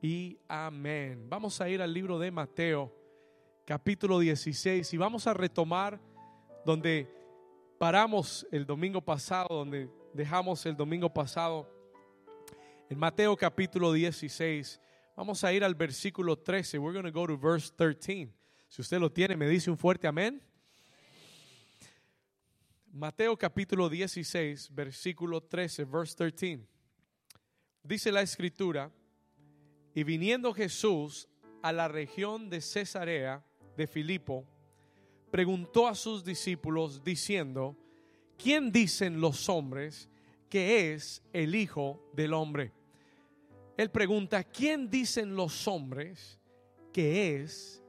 y 0.00 0.38
amén. 0.46 1.28
Vamos 1.28 1.60
a 1.60 1.68
ir 1.68 1.82
al 1.82 1.92
libro 1.92 2.18
de 2.18 2.30
Mateo, 2.30 2.94
capítulo 3.64 4.18
16, 4.20 4.92
y 4.92 4.96
vamos 4.96 5.26
a 5.26 5.34
retomar 5.34 6.00
donde 6.64 7.12
paramos 7.78 8.46
el 8.52 8.64
domingo 8.64 9.00
pasado, 9.00 9.48
donde 9.50 9.90
dejamos 10.14 10.64
el 10.66 10.76
domingo 10.76 11.12
pasado, 11.12 11.68
en 12.88 12.98
Mateo 12.98 13.36
capítulo 13.36 13.92
16. 13.92 14.80
Vamos 15.16 15.42
a 15.42 15.52
ir 15.52 15.64
al 15.64 15.74
versículo 15.74 16.38
13. 16.38 16.78
We're 16.78 16.92
going 16.92 17.12
to 17.12 17.20
go 17.20 17.26
to 17.26 17.36
verse 17.36 17.72
13. 17.74 18.32
Si 18.68 18.82
usted 18.82 19.00
lo 19.00 19.10
tiene, 19.10 19.36
me 19.36 19.48
dice 19.48 19.70
un 19.70 19.76
fuerte 19.76 20.06
amén. 20.06 20.40
Mateo 22.92 23.36
capítulo 23.36 23.88
16, 23.88 24.74
versículo 24.74 25.42
13, 25.42 25.84
verse 25.84 26.16
13. 26.16 26.60
Dice 27.82 28.10
la 28.10 28.22
escritura, 28.22 28.90
y 29.98 30.04
viniendo 30.04 30.54
Jesús 30.54 31.28
a 31.60 31.72
la 31.72 31.88
región 31.88 32.48
de 32.48 32.60
Cesarea 32.60 33.44
de 33.76 33.88
Filipo, 33.88 34.44
preguntó 35.28 35.88
a 35.88 35.96
sus 35.96 36.22
discípulos 36.22 37.02
diciendo, 37.02 37.76
¿quién 38.40 38.70
dicen 38.70 39.20
los 39.20 39.48
hombres 39.48 40.08
que 40.48 40.94
es 40.94 41.20
el 41.32 41.56
Hijo 41.56 42.00
del 42.12 42.32
Hombre? 42.32 42.70
Él 43.76 43.90
pregunta, 43.90 44.44
¿quién 44.44 44.88
dicen 44.88 45.34
los 45.34 45.66
hombres 45.66 46.38
que 46.92 47.34
es 47.34 47.82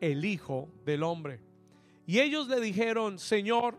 el 0.00 0.24
Hijo 0.24 0.66
del 0.86 1.02
Hombre? 1.02 1.42
Y 2.06 2.20
ellos 2.20 2.48
le 2.48 2.58
dijeron, 2.58 3.18
Señor, 3.18 3.76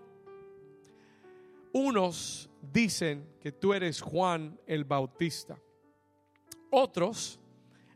unos 1.74 2.48
dicen 2.62 3.26
que 3.40 3.52
tú 3.52 3.74
eres 3.74 4.02
Juan 4.02 4.60
el 4.68 4.84
Bautista. 4.84 5.60
Otros 6.70 7.41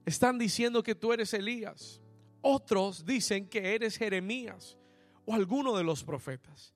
están 0.06 0.38
diciendo 0.38 0.84
que 0.84 0.96
tú 0.96 1.12
eres 1.12 1.34
Elías. 1.34 2.02
Otros 2.42 3.06
dicen 3.06 3.48
que 3.48 3.74
eres 3.74 3.98
Jeremías 3.98 4.78
o 5.26 5.34
alguno 5.34 5.76
de 5.76 5.84
los 5.84 6.04
profetas. 6.04 6.74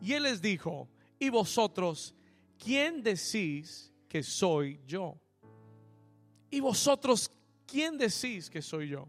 Y 0.00 0.12
él 0.12 0.24
les 0.24 0.42
dijo, 0.42 0.88
¿y 1.18 1.30
vosotros 1.30 2.14
quién 2.58 3.02
decís 3.02 3.92
que 4.08 4.22
soy 4.22 4.80
yo? 4.86 5.18
¿Y 6.50 6.60
vosotros 6.60 7.30
quién 7.66 7.96
decís 7.96 8.50
que 8.50 8.60
soy 8.60 8.88
yo? 8.88 9.08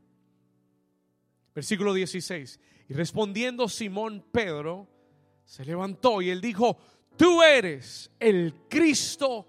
Versículo 1.53 1.94
16. 1.94 2.59
Y 2.89 2.94
respondiendo 2.94 3.67
Simón 3.67 4.23
Pedro, 4.31 4.88
se 5.44 5.66
levantó 5.66 6.22
y 6.22 6.30
él 6.30 6.39
dijo, 6.39 6.77
tú 7.17 7.42
eres 7.44 8.11
el 8.20 8.53
Cristo, 8.70 9.47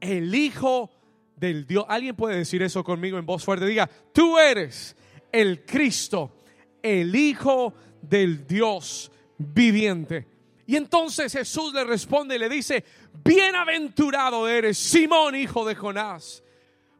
el 0.00 0.34
Hijo 0.34 0.90
del 1.36 1.66
Dios. 1.66 1.84
¿Alguien 1.88 2.16
puede 2.16 2.36
decir 2.36 2.62
eso 2.62 2.82
conmigo 2.82 3.18
en 3.18 3.26
voz 3.26 3.44
fuerte? 3.44 3.66
Diga, 3.66 3.88
tú 4.12 4.38
eres 4.38 4.96
el 5.30 5.64
Cristo, 5.64 6.42
el 6.82 7.14
Hijo 7.14 7.74
del 8.02 8.46
Dios 8.46 9.12
viviente. 9.38 10.26
Y 10.66 10.76
entonces 10.76 11.32
Jesús 11.32 11.72
le 11.72 11.84
responde 11.84 12.34
y 12.34 12.38
le 12.38 12.48
dice, 12.48 12.84
bienaventurado 13.24 14.48
eres, 14.48 14.76
Simón, 14.76 15.36
hijo 15.36 15.64
de 15.64 15.76
Jonás, 15.76 16.42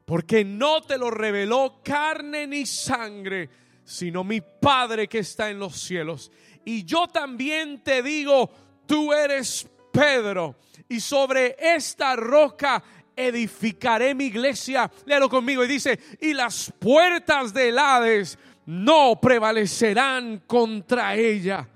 porque 0.05 0.45
no 0.45 0.83
te 0.83 0.97
lo 0.99 1.11
reveló 1.11 1.81
carne 1.83 2.47
ni 2.47 2.65
sangre, 2.65 3.51
sino 3.85 4.23
mi 4.23 4.41
Padre 4.41 5.09
que 5.09 5.19
está 5.19 5.51
en 5.51 5.59
los 5.59 5.81
cielos. 5.81 6.31
Y 6.65 6.85
yo 6.85 7.09
también 7.09 7.83
te 7.83 8.03
digo, 8.03 8.51
tú 8.87 9.13
eres 9.13 9.69
Pedro, 9.93 10.57
y 10.89 11.01
sobre 11.01 11.57
esta 11.59 12.15
roca 12.15 12.83
edificaré 13.17 14.15
mi 14.15 14.27
iglesia. 14.27 14.91
Léalo 15.07 15.29
conmigo 15.29 15.65
y 15.65 15.69
dice, 15.69 15.99
y 16.21 16.35
las 16.35 16.73
puertas 16.79 17.53
del 17.53 17.79
Hades 17.79 18.39
no 18.67 19.19
prevalecerán 19.21 20.43
contra 20.47 21.15
ella. 21.15 21.69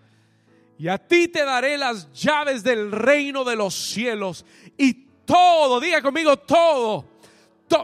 Y 0.78 0.88
a 0.88 0.98
ti 0.98 1.28
te 1.28 1.44
daré 1.44 1.76
las 1.76 2.12
llaves 2.12 2.62
del 2.62 2.92
reino 2.92 3.44
de 3.44 3.56
los 3.56 3.74
cielos. 3.74 4.44
Y 4.76 4.94
todo, 5.24 5.80
diga 5.80 6.00
conmigo 6.02 6.36
todo. 6.38 7.04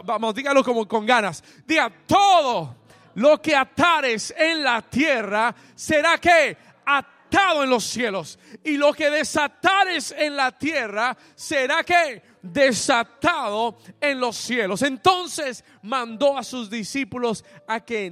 vamos, 0.03 0.35
dígalo 0.35 0.63
como 0.63 0.87
con 0.87 1.05
ganas. 1.05 1.43
Diga 1.65 1.91
todo 2.05 2.75
lo 3.15 3.41
que 3.41 3.55
atares 3.55 4.33
en 4.37 4.63
la 4.63 4.81
tierra 4.81 5.53
será 5.75 6.17
que 6.17 6.57
en 7.63 7.69
los 7.69 7.83
cielos. 7.83 8.39
Y 8.63 8.77
lo 8.77 8.93
que 8.93 9.09
desatares 9.09 10.13
en 10.17 10.35
la 10.35 10.57
tierra 10.57 11.17
será 11.35 11.83
que 11.83 12.21
desatado 12.41 13.77
en 13.99 14.19
los 14.19 14.35
cielos. 14.35 14.81
Entonces 14.81 15.63
mandó 15.81 16.37
a 16.37 16.43
sus 16.43 16.69
discípulos 16.69 17.43
a 17.67 17.79
que, 17.79 18.11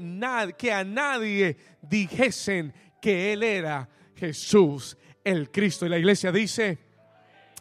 que 0.58 0.74
a 0.74 0.84
nadie 0.84 1.58
dijesen 1.82 2.74
que 3.02 3.34
él 3.34 3.44
era 3.44 3.88
Jesús 4.16 4.98
el 5.24 5.52
Cristo. 5.52 5.86
Y 5.86 5.90
la 5.90 5.98
iglesia 5.98 6.32
dice, 6.32 6.80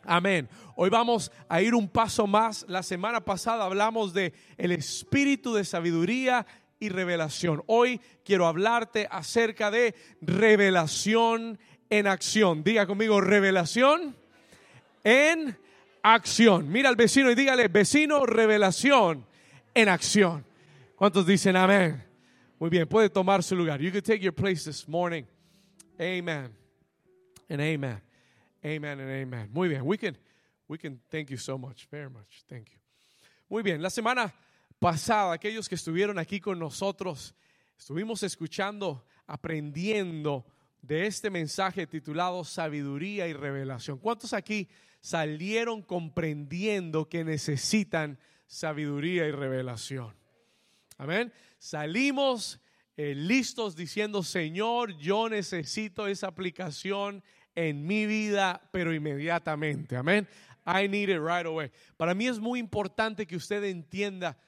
amén. 0.04 0.48
Hoy 0.76 0.91
vamos 0.91 1.31
a 1.48 1.62
ir 1.62 1.75
un 1.75 1.88
paso 1.88 2.26
más. 2.26 2.64
La 2.69 2.82
semana 2.82 3.25
pasada 3.25 3.64
hablamos 3.64 4.12
de 4.12 4.32
el 4.56 4.72
espíritu 4.72 5.54
de 5.54 5.64
sabiduría 5.64 6.44
revelación. 6.89 7.62
Hoy 7.67 8.00
quiero 8.25 8.47
hablarte 8.47 9.06
acerca 9.11 9.71
de 9.71 9.95
revelación 10.21 11.59
en 11.91 12.06
acción. 12.06 12.65
Diga 12.65 12.87
conmigo, 12.87 13.21
revelación 13.21 14.17
en 15.03 15.56
acción. 16.03 16.71
Mira 16.71 16.89
al 16.89 16.97
vecino 16.97 17.31
y 17.31 17.34
dígale, 17.34 17.69
vecino, 17.69 18.27
revelación 18.27 19.27
en 19.75 19.89
acción. 19.89 20.44
¿Cuántos 20.97 21.27
dicen 21.27 21.56
amén? 21.56 22.03
Muy 22.59 22.71
bien, 22.71 22.89
puede 22.89 23.11
tomar 23.11 23.43
su 23.43 23.56
lugar. 23.56 23.81
You 23.81 23.91
can 23.91 24.03
take 24.03 24.21
your 24.21 24.34
place 24.34 24.65
this 24.65 24.89
morning. 24.89 25.25
Amen. 26.00 26.53
And 27.49 27.61
amen. 27.61 28.00
Amen 28.65 29.00
and 29.00 29.11
amen. 29.11 29.50
Muy 29.53 29.69
bien. 29.69 29.84
We 29.84 29.99
can, 29.99 30.17
we 30.69 30.78
can 30.78 31.00
thank 31.11 31.31
you 31.31 31.37
so 31.37 31.59
much. 31.59 31.87
Very 31.91 32.09
much. 32.09 32.44
Thank 32.49 32.71
you. 32.71 32.78
Muy 33.50 33.62
bien. 33.62 33.83
La 33.83 33.91
semana 33.91 34.33
pasada, 34.79 35.33
aquellos 35.33 35.69
que 35.69 35.75
estuvieron 35.75 36.19
aquí 36.19 36.41
con 36.41 36.59
nosotros, 36.59 37.35
estuvimos 37.79 38.23
escuchando, 38.23 39.07
aprendiendo 39.27 40.45
de 40.83 41.07
este 41.07 41.31
mensaje 41.31 41.87
titulado 41.87 42.45
Sabiduría 42.45 43.27
y 43.27 43.33
Revelación. 43.33 43.99
¿Cuántos 43.99 44.33
aquí 44.33 44.69
salieron 45.01 45.83
comprendiendo 45.83 47.09
que 47.09 47.25
necesitan 47.25 48.19
sabiduría 48.47 49.27
y 49.27 49.33
revelación? 49.33 50.15
Amén. 50.99 51.33
Salimos 51.59 52.61
eh, 52.97 53.15
listos 53.15 53.75
diciendo, 53.75 54.23
Señor, 54.23 54.97
yo 54.99 55.29
necesito 55.29 56.06
esa 56.06 56.29
aplicación 56.29 57.23
en 57.55 57.87
mi 57.87 58.06
vida, 58.06 58.69
pero 58.73 58.95
inmediatamente. 58.95 59.97
Amén. 59.97 60.29
I 60.67 60.89
need 60.89 61.09
it 61.09 61.21
right 61.21 61.47
away. 61.47 61.71
Para 61.97 62.15
mí 62.15 62.27
es 62.27 62.39
muy 62.39 62.59
importante 62.59 63.27
que 63.27 63.37
usted 63.37 63.65
entienda 63.65 64.39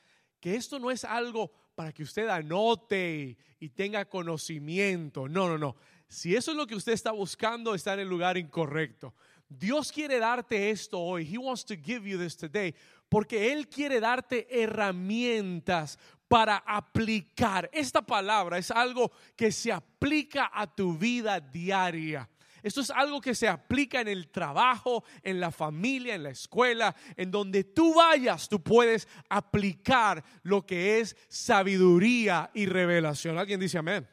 que 0.41 0.55
esto 0.55 0.79
no 0.79 0.91
es 0.91 1.05
algo 1.05 1.51
para 1.75 1.93
que 1.93 2.03
usted 2.03 2.29
anote 2.29 3.37
y, 3.61 3.69
tenga 3.71 4.05
conocimiento. 4.05 5.29
No, 5.29 5.49
no, 5.49 5.59
no. 5.59 5.77
Si 6.09 6.35
eso 6.35 6.53
es 6.53 6.57
lo 6.57 6.67
que 6.67 6.75
usted 6.75 6.93
está 6.93 7.13
buscando, 7.13 7.75
está 7.75 7.95
en 7.95 8.01
el 8.01 8.09
lugar 8.09 8.39
incorrecto. 8.39 9.15
Dios 9.49 9.93
quiere 9.93 10.19
darte 10.19 10.71
esto 10.71 11.01
hoy. 11.01 11.25
He 11.25 11.39
wants 11.39 11.65
to 11.67 11.75
give 11.77 12.09
you 12.09 12.19
this 12.19 12.37
today. 12.37 12.75
Porque 13.09 13.53
Él 13.53 13.69
quiere 13.69 14.01
darte 14.01 14.47
herramientas 14.51 15.99
para 16.29 16.57
aplicar. 16.57 17.69
Esta 17.73 18.03
palabra 18.03 18.59
es 18.59 18.71
algo 18.71 19.13
que 19.37 19.53
se 19.53 19.73
aplica 19.73 20.51
a 20.53 20.67
tu 20.67 20.97
vida 20.97 21.41
diaria. 21.41 22.29
Esto 22.67 22.81
es 22.81 22.91
algo 22.91 23.21
que 23.21 23.37
se 23.37 23.47
aplica 23.47 24.01
en 24.01 24.09
el 24.09 24.27
trabajo, 24.27 25.05
en 25.23 25.39
la 25.39 25.53
familia, 25.53 26.17
en 26.17 26.25
la 26.25 26.31
escuela, 26.31 26.97
en 27.17 27.31
donde 27.31 27.63
tú 27.63 27.95
vayas, 27.95 28.49
tú 28.49 28.61
puedes 28.61 29.07
aplicar 29.29 30.25
lo 30.43 30.67
que 30.67 30.99
es 30.99 31.17
sabiduría 31.29 32.51
y 32.55 32.67
revelación. 32.67 33.39
¿Alguien 33.39 33.61
dice 33.61 33.79
amén? 33.79 34.09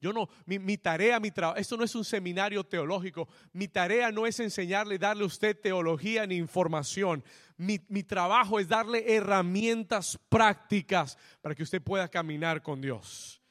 Yo 0.00 0.14
no, 0.14 0.30
mi, 0.46 0.78
tarea, 0.78 1.20
mi 1.20 1.30
trabajo, 1.30 1.60
esto 1.60 1.76
no 1.76 1.84
es 1.84 1.94
un 1.94 2.06
seminario 2.06 2.64
teológico. 2.64 3.28
Mi 3.52 3.68
tarea 3.68 4.10
no 4.10 4.26
es 4.26 4.40
enseñarle, 4.40 4.96
darle 4.96 5.24
a 5.24 5.26
usted 5.26 5.60
teología 5.60 6.26
ni 6.26 6.36
información. 6.36 7.22
Mi, 7.58 7.78
mi 7.90 8.02
trabajo 8.02 8.58
es 8.58 8.66
darle 8.66 9.14
herramientas 9.14 10.18
prácticas 10.30 11.18
para 11.42 11.54
que 11.54 11.64
usted 11.64 11.82
pueda 11.82 12.08
caminar 12.08 12.62
con 12.62 12.80
Dios. 12.80 13.42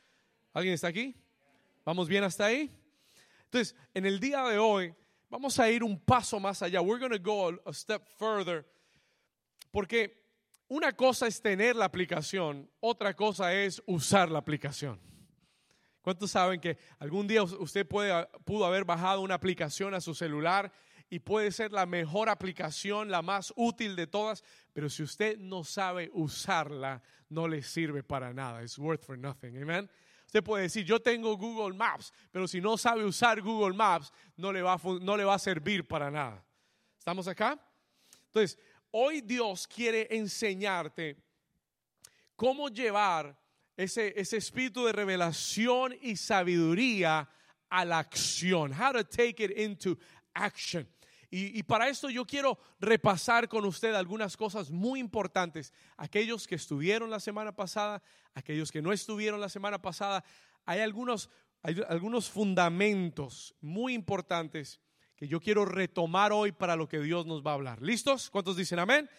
¿Alguien 0.54 0.74
está 0.74 0.88
aquí? 0.88 1.16
¿Vamos 1.86 2.08
bien 2.08 2.24
hasta 2.24 2.46
ahí? 2.46 2.72
Entonces, 3.56 3.74
en 3.94 4.06
el 4.06 4.20
día 4.20 4.44
de 4.44 4.58
hoy 4.58 4.94
vamos 5.30 5.58
a 5.62 5.70
ir 5.70 5.82
un 5.82 5.98
paso 5.98 6.42
más 6.42 6.62
allá. 6.62 6.82
We're 6.82 7.00
going 7.00 7.18
to 7.18 7.24
go 7.24 7.58
a 7.66 7.72
step 7.72 8.06
further. 8.18 8.66
Porque 9.72 10.26
una 10.68 10.92
cosa 10.92 11.26
es 11.28 11.42
tener 11.42 11.78
la 11.78 11.86
aplicación, 11.86 12.70
otra 12.82 13.14
cosa 13.14 13.54
es 13.54 13.82
usar 13.86 14.30
la 14.30 14.40
aplicación. 14.40 15.00
¿Cuántos 16.02 16.32
saben 16.32 16.60
que 16.60 16.78
algún 17.00 17.28
día 17.28 17.44
usted 17.44 17.88
puede, 17.88 18.28
pudo 18.44 18.66
haber 18.66 18.84
bajado 18.84 19.22
una 19.22 19.36
aplicación 19.36 19.94
a 19.94 20.02
su 20.02 20.14
celular 20.14 20.70
y 21.10 21.20
puede 21.20 21.50
ser 21.54 21.72
la 21.72 21.86
mejor 21.86 22.28
aplicación, 22.28 23.10
la 23.10 23.22
más 23.22 23.54
útil 23.56 23.96
de 23.96 24.08
todas, 24.08 24.44
pero 24.74 24.90
si 24.90 25.02
usted 25.02 25.38
no 25.38 25.64
sabe 25.64 26.10
usarla, 26.12 27.02
no 27.30 27.48
le 27.48 27.64
sirve 27.64 28.04
para 28.04 28.34
nada. 28.34 28.64
It's 28.64 28.78
worth 28.78 29.06
for 29.06 29.18
nothing. 29.18 29.56
Amen. 29.62 29.90
Puede 30.42 30.64
decir, 30.64 30.86
yo 30.86 31.00
tengo 31.00 31.38
Google 31.38 31.76
Maps, 31.76 32.14
pero 32.32 32.48
si 32.48 32.62
no 32.62 32.78
sabe 32.78 33.04
usar 33.04 33.42
Google 33.42 33.76
Maps, 33.76 34.12
no 34.38 34.52
le 34.52 34.62
va 34.62 34.80
no 35.02 35.18
le 35.18 35.24
va 35.24 35.36
a 35.36 35.40
servir 35.40 35.88
para 35.88 36.12
nada. 36.12 36.44
¿Estamos 36.98 37.28
acá? 37.28 37.60
Entonces, 38.28 38.58
hoy 38.92 39.22
Dios 39.22 39.68
quiere 39.68 40.08
enseñarte 40.10 41.18
cómo 42.36 42.70
llevar 42.70 43.38
ese, 43.78 44.14
ese 44.20 44.38
espíritu 44.38 44.86
de 44.86 44.92
revelación 44.92 45.96
y 46.02 46.16
sabiduría 46.16 47.30
a 47.70 47.86
la 47.86 48.00
acción. 48.00 48.74
How 48.74 48.94
to 48.94 49.04
take 49.04 49.44
it 49.44 49.52
into 49.58 49.98
action. 50.34 50.88
Y, 51.36 51.60
y, 51.60 51.64
para 51.64 51.90
esto 51.90 52.10
yo 52.10 52.24
quiero 52.24 52.58
repasar 52.80 53.50
con 53.50 53.66
usted 53.66 53.94
algunas 53.94 54.38
cosas 54.38 54.72
muy 54.72 55.02
importantes. 55.02 55.74
Aquellos 55.98 56.48
que 56.48 56.56
estuvieron 56.56 57.10
la 57.10 57.20
semana 57.20 57.54
pasada, 57.54 58.02
aquellos 58.36 58.72
que 58.72 58.82
no 58.82 58.94
estuvieron 58.94 59.42
la 59.42 59.50
semana 59.50 59.82
pasada, 59.82 60.24
hay 60.64 60.80
algunos, 60.80 61.30
hay 61.62 61.82
algunos 61.90 62.30
fundamentos 62.30 63.54
muy 63.60 63.94
importantes 63.94 64.80
que 65.18 65.28
yo 65.28 65.42
quiero 65.42 65.66
retomar 65.66 66.32
hoy 66.32 66.54
para 66.54 66.78
lo 66.78 66.88
que 66.88 67.02
Dios 67.02 67.26
nos 67.26 67.46
va 67.46 67.52
a 67.52 67.56
hablar. 67.56 67.82
¿Listos? 67.82 68.30
¿Cuántos 68.30 68.56
dicen 68.56 68.80
amén? 68.80 69.10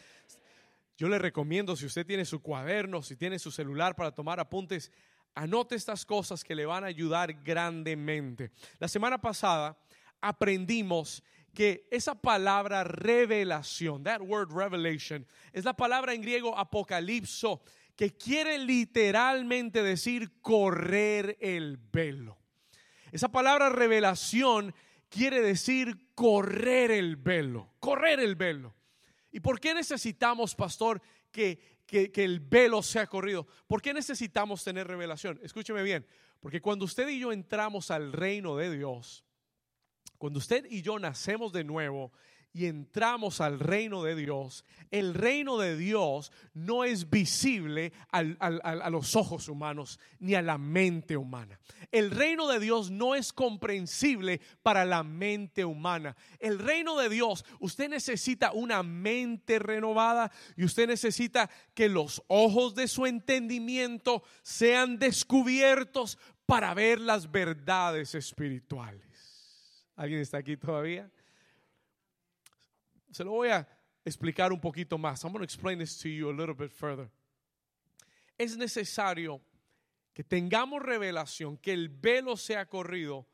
Yo 0.97 1.11
le 1.11 1.19
recomiendo, 1.19 1.77
si 1.77 1.85
usted 1.85 2.07
tiene 2.07 2.25
su 2.25 2.41
cuaderno, 2.41 3.03
si 3.03 3.17
tiene 3.17 3.39
su 3.39 3.51
celular 3.51 3.95
para 3.95 4.15
tomar 4.15 4.41
apuntes, 4.41 4.91
anote 5.35 5.75
estas 5.75 6.07
cosas 6.07 6.43
que 6.45 6.55
le 6.55 6.65
van 6.65 6.83
a 6.83 6.87
ayudar 6.87 7.43
grandemente. 7.43 8.53
La 8.79 8.89
semana 8.89 9.21
pasada 9.21 9.77
aprendimos 10.23 11.23
que 11.57 11.89
esa 11.91 12.15
palabra 12.15 12.85
revelación, 12.85 14.05
that 14.05 14.21
word 14.21 14.53
revelation, 14.53 15.27
es 15.55 15.65
la 15.65 15.75
palabra 15.75 16.13
en 16.13 16.21
griego 16.21 16.57
apocalipso, 16.57 17.63
que 17.97 18.15
quiere 18.15 18.59
literalmente 18.59 19.83
decir 19.83 20.43
correr 20.43 21.39
el 21.41 21.79
velo. 21.79 22.37
Esa 23.11 23.31
palabra 23.31 23.71
revelación 23.71 24.75
quiere 25.09 25.41
decir 25.41 26.13
correr 26.15 26.91
el 26.91 27.17
velo, 27.17 27.73
correr 27.81 28.21
el 28.21 28.37
velo. 28.37 28.75
¿Y 29.33 29.41
por 29.41 29.59
qué 29.59 29.73
necesitamos, 29.73 30.55
pastor, 30.55 31.01
que, 31.33 31.59
que, 31.87 32.13
el 32.17 32.41
velo 32.41 32.83
sea 32.83 33.07
corrido? 33.07 33.47
¿Por 33.67 33.81
qué 33.81 33.95
necesitamos 33.95 34.63
tener 34.63 34.87
revelación? 34.87 35.41
Escúcheme 35.43 35.83
bien, 35.83 36.07
porque 36.39 36.61
cuando 36.61 36.85
usted 36.85 37.09
y 37.09 37.19
yo 37.19 37.33
entramos 37.33 37.91
al 37.91 38.13
reino 38.13 38.57
de 38.57 38.77
Dios, 38.77 39.26
cuando 40.19 40.39
usted 40.39 40.67
y 40.71 40.83
yo 40.83 40.99
nacemos 40.99 41.53
de 41.53 41.65
nuevo 41.65 42.13
y 42.57 42.65
entramos 42.65 43.43
al 43.43 43.61
reino 43.61 44.03
de 44.03 44.17
Dios, 44.17 44.65
el 44.91 45.13
reino 45.13 45.59
de 45.59 45.77
Dios 45.77 46.33
no 46.55 46.85
es 46.85 47.11
visible 47.11 47.93
a 48.11 48.23
los 48.89 49.15
ojos 49.15 49.49
humanos 49.49 50.01
ni 50.21 50.35
a 50.35 50.41
la 50.41 50.57
mente 50.57 51.19
humana. 51.19 51.61
El 51.93 52.11
reino 52.11 52.49
de 52.49 52.59
Dios 52.59 52.91
no 52.91 53.15
es 53.15 53.35
comprensible 53.35 54.41
para 54.63 54.87
la 54.87 55.03
mente 55.03 55.67
humana. 55.67 56.17
El 56.39 56.59
reino 56.59 56.97
de 56.97 57.11
Dios, 57.11 57.45
usted 57.61 57.91
necesita 57.91 58.53
una 58.53 58.83
mente 58.83 59.59
renovada 59.59 60.33
y 60.57 60.65
usted 60.65 60.89
necesita 60.89 61.51
que 61.75 61.91
los 61.91 62.23
ojos 62.27 62.75
de 62.75 62.89
su 62.89 63.05
entendimiento 63.05 64.23
sean 64.43 64.99
descubiertos 64.99 66.19
para 66.47 66.73
ver 66.73 67.03
las 67.03 67.31
verdades 67.31 68.15
espirituales. 68.15 69.06
¿Alguien 69.97 70.21
está 70.21 70.39
aquí 70.39 70.57
todavía? 70.57 71.11
Se 73.11 73.25
lo 73.25 73.33
voy 73.33 73.49
a 73.49 73.67
explicar 74.05 74.53
un 74.53 74.61
poquito 74.61 74.99
más. 74.99 75.25
I'm 75.25 75.33
going 75.33 75.41
to 75.41 75.45
explain 75.45 75.79
this 75.79 75.99
to 75.99 76.09
you 76.09 76.31
a 76.31 76.33
little 76.33 76.55
bit 76.55 76.71
further. 76.71 77.11
Es 78.39 78.57
necesario 78.57 79.41
que 80.13 80.23
tengamos 80.23 80.83
revelación, 80.83 81.57
que 81.57 81.73
el 81.73 81.89
velo 81.89 82.37
sea 82.37 82.67
corrido 82.67 83.27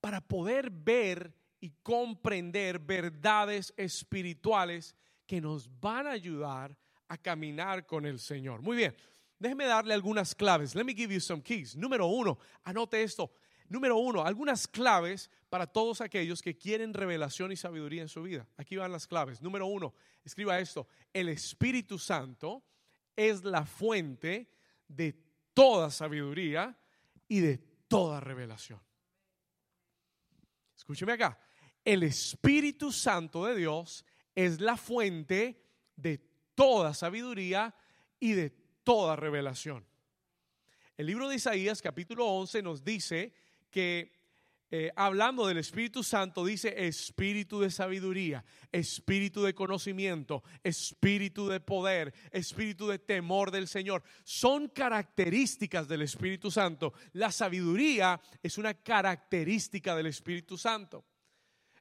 para 0.00 0.20
poder 0.20 0.70
ver 0.70 1.32
y 1.60 1.70
comprender 1.82 2.78
verdades 2.78 3.72
espirituales 3.76 4.94
que 5.26 5.40
nos 5.40 5.68
van 5.80 6.06
a 6.06 6.10
ayudar 6.10 6.76
a 7.08 7.16
caminar 7.16 7.86
con 7.86 8.06
el 8.06 8.18
Señor. 8.18 8.62
Muy 8.62 8.76
bien, 8.76 8.94
déjeme 9.38 9.66
darle 9.66 9.94
algunas 9.94 10.34
claves. 10.34 10.74
Let 10.74 10.84
me 10.84 10.94
give 10.94 11.12
you 11.12 11.20
some 11.20 11.42
keys. 11.42 11.76
Número 11.76 12.06
uno, 12.06 12.38
anote 12.64 13.02
esto. 13.02 13.32
Número 13.68 13.98
uno, 13.98 14.24
algunas 14.24 14.66
claves 14.66 15.30
para 15.50 15.66
todos 15.66 16.00
aquellos 16.00 16.40
que 16.40 16.56
quieren 16.56 16.94
revelación 16.94 17.52
y 17.52 17.56
sabiduría 17.56 18.02
en 18.02 18.08
su 18.08 18.22
vida. 18.22 18.46
Aquí 18.56 18.76
van 18.76 18.92
las 18.92 19.06
claves. 19.06 19.42
Número 19.42 19.66
uno, 19.66 19.94
escriba 20.24 20.58
esto. 20.58 20.88
El 21.12 21.28
Espíritu 21.28 21.98
Santo 21.98 22.64
es 23.14 23.44
la 23.44 23.66
fuente 23.66 24.50
de 24.86 25.14
toda 25.52 25.90
sabiduría 25.90 26.78
y 27.26 27.40
de 27.40 27.58
toda 27.88 28.20
revelación. 28.20 28.80
Escúcheme 30.76 31.12
acá. 31.12 31.38
El 31.84 32.02
Espíritu 32.04 32.90
Santo 32.90 33.44
de 33.44 33.56
Dios 33.56 34.04
es 34.34 34.60
la 34.60 34.76
fuente 34.76 35.62
de 35.96 36.18
toda 36.54 36.94
sabiduría 36.94 37.74
y 38.18 38.32
de 38.32 38.50
toda 38.82 39.16
revelación. 39.16 39.86
El 40.96 41.06
libro 41.06 41.28
de 41.28 41.36
Isaías 41.36 41.82
capítulo 41.82 42.26
11 42.26 42.62
nos 42.62 42.82
dice 42.82 43.32
que 43.70 44.18
eh, 44.70 44.92
hablando 44.96 45.46
del 45.46 45.56
Espíritu 45.56 46.02
Santo 46.02 46.44
dice 46.44 46.86
espíritu 46.86 47.58
de 47.60 47.70
sabiduría, 47.70 48.44
espíritu 48.70 49.42
de 49.42 49.54
conocimiento, 49.54 50.42
espíritu 50.62 51.48
de 51.48 51.58
poder, 51.58 52.12
espíritu 52.30 52.86
de 52.86 52.98
temor 52.98 53.50
del 53.50 53.66
Señor. 53.66 54.02
Son 54.24 54.68
características 54.68 55.88
del 55.88 56.02
Espíritu 56.02 56.50
Santo. 56.50 56.92
La 57.12 57.32
sabiduría 57.32 58.20
es 58.42 58.58
una 58.58 58.74
característica 58.74 59.96
del 59.96 60.08
Espíritu 60.08 60.58
Santo. 60.58 61.06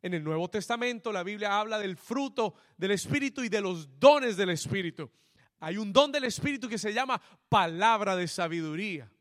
En 0.02 0.14
el 0.14 0.24
Nuevo 0.24 0.50
Testamento 0.50 1.12
la 1.12 1.24
Biblia 1.24 1.60
habla 1.60 1.80
del 1.80 1.98
fruto 1.98 2.54
del 2.78 2.92
Espíritu 2.92 3.44
y 3.44 3.50
de 3.50 3.60
los 3.60 4.00
dones 4.00 4.38
del 4.38 4.52
Espíritu. 4.52 5.12
Hay 5.60 5.76
un 5.78 5.92
don 5.92 6.10
del 6.10 6.24
Espíritu 6.24 6.70
que 6.70 6.78
se 6.78 6.94
llama 6.94 7.22
palabra 7.50 8.16
de 8.16 8.30
sabiduría. 8.30 9.12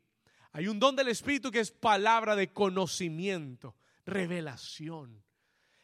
Hay 0.51 0.67
un 0.67 0.79
don 0.79 0.95
del 0.95 1.07
Espíritu 1.09 1.51
que 1.51 1.59
es 1.59 1.71
palabra 1.71 2.35
de 2.35 2.51
conocimiento, 2.51 3.75
revelación. 4.05 5.23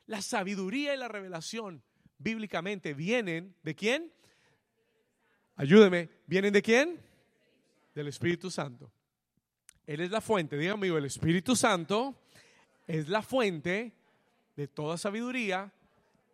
La 0.07 0.21
sabiduría 0.21 0.93
y 0.93 0.97
la 0.97 1.07
revelación 1.07 1.83
bíblicamente 2.17 2.93
vienen 2.93 3.55
de 3.63 3.75
quién? 3.75 4.11
Ayúdeme, 5.55 6.09
¿vienen 6.25 6.53
de 6.53 6.61
quién? 6.61 6.99
Del 7.93 8.07
Espíritu 8.07 8.49
Santo. 8.49 8.91
Él 9.85 9.99
es 9.99 10.11
la 10.11 10.21
fuente, 10.21 10.57
diga 10.57 10.73
amigo, 10.73 10.97
el 10.97 11.05
Espíritu 11.05 11.55
Santo 11.55 12.15
es 12.87 13.09
la 13.09 13.21
fuente 13.21 13.93
de 14.55 14.67
toda 14.67 14.97
sabiduría 14.97 15.73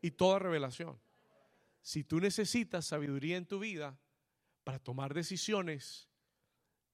y 0.02 0.12
toda 0.12 0.40
revelación. 0.40 1.00
Si 1.82 2.04
tú 2.04 2.20
necesitas 2.20 2.86
sabiduría 2.86 3.38
en 3.38 3.46
tu 3.46 3.60
vida 3.60 3.98
para 4.64 4.80
tomar 4.80 5.14
decisiones, 5.14 6.09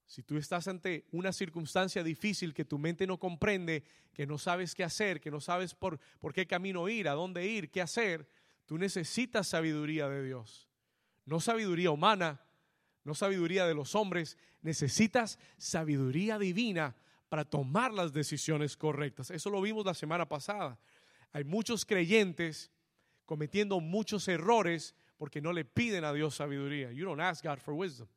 si 0.05 0.21
tú 0.24 0.38
estás 0.38 0.67
ante 0.67 1.05
una 1.12 1.33
circunstancia 1.33 2.03
difícil 2.03 2.53
que 2.53 2.65
tu 2.65 2.77
mente 2.77 3.07
no 3.07 3.19
comprende, 3.19 3.83
que 4.13 4.27
no 4.27 4.38
sabes 4.38 4.75
qué 4.75 4.83
hacer, 4.83 5.19
que 5.19 5.31
no 5.31 5.41
sabes 5.41 5.74
por, 5.74 6.00
por 6.19 6.33
qué 6.33 6.45
camino 6.45 6.88
ir, 6.88 7.07
a 7.07 7.13
dónde 7.13 7.45
ir, 7.47 7.71
qué 7.71 7.81
hacer, 7.81 8.27
tú 8.65 8.77
necesitas 8.77 9.47
sabiduría 9.47 10.07
de 10.07 10.24
Dios. 10.24 10.69
No 11.25 11.39
sabiduría 11.39 11.89
humana, 11.89 12.41
no 13.03 13.15
sabiduría 13.15 13.65
de 13.65 13.74
los 13.74 13.95
hombres, 13.95 14.38
necesitas 14.62 15.39
sabiduría 15.57 16.38
divina 16.38 16.95
para 17.29 17.43
tomar 17.43 17.91
las 17.91 18.13
decisiones 18.13 18.77
correctas. 18.77 19.31
Eso 19.31 19.50
lo 19.50 19.62
vimos 19.62 19.85
la 19.85 19.93
semana 19.95 20.27
pasada. 20.27 20.79
Hay 21.31 21.43
muchos 21.43 21.83
creyentes 21.83 22.71
cometiendo 23.25 23.79
muchos 23.79 24.27
errores 24.27 24.95
porque 25.17 25.41
no 25.41 25.51
le 25.51 25.65
piden 25.65 26.03
a 26.03 26.13
Dios 26.13 26.35
sabiduría. 26.35 26.91
You 26.91 27.05
don't 27.05 27.21
ask 27.21 27.43
God 27.43 27.57
for 27.57 27.74
wisdom. 27.74 28.07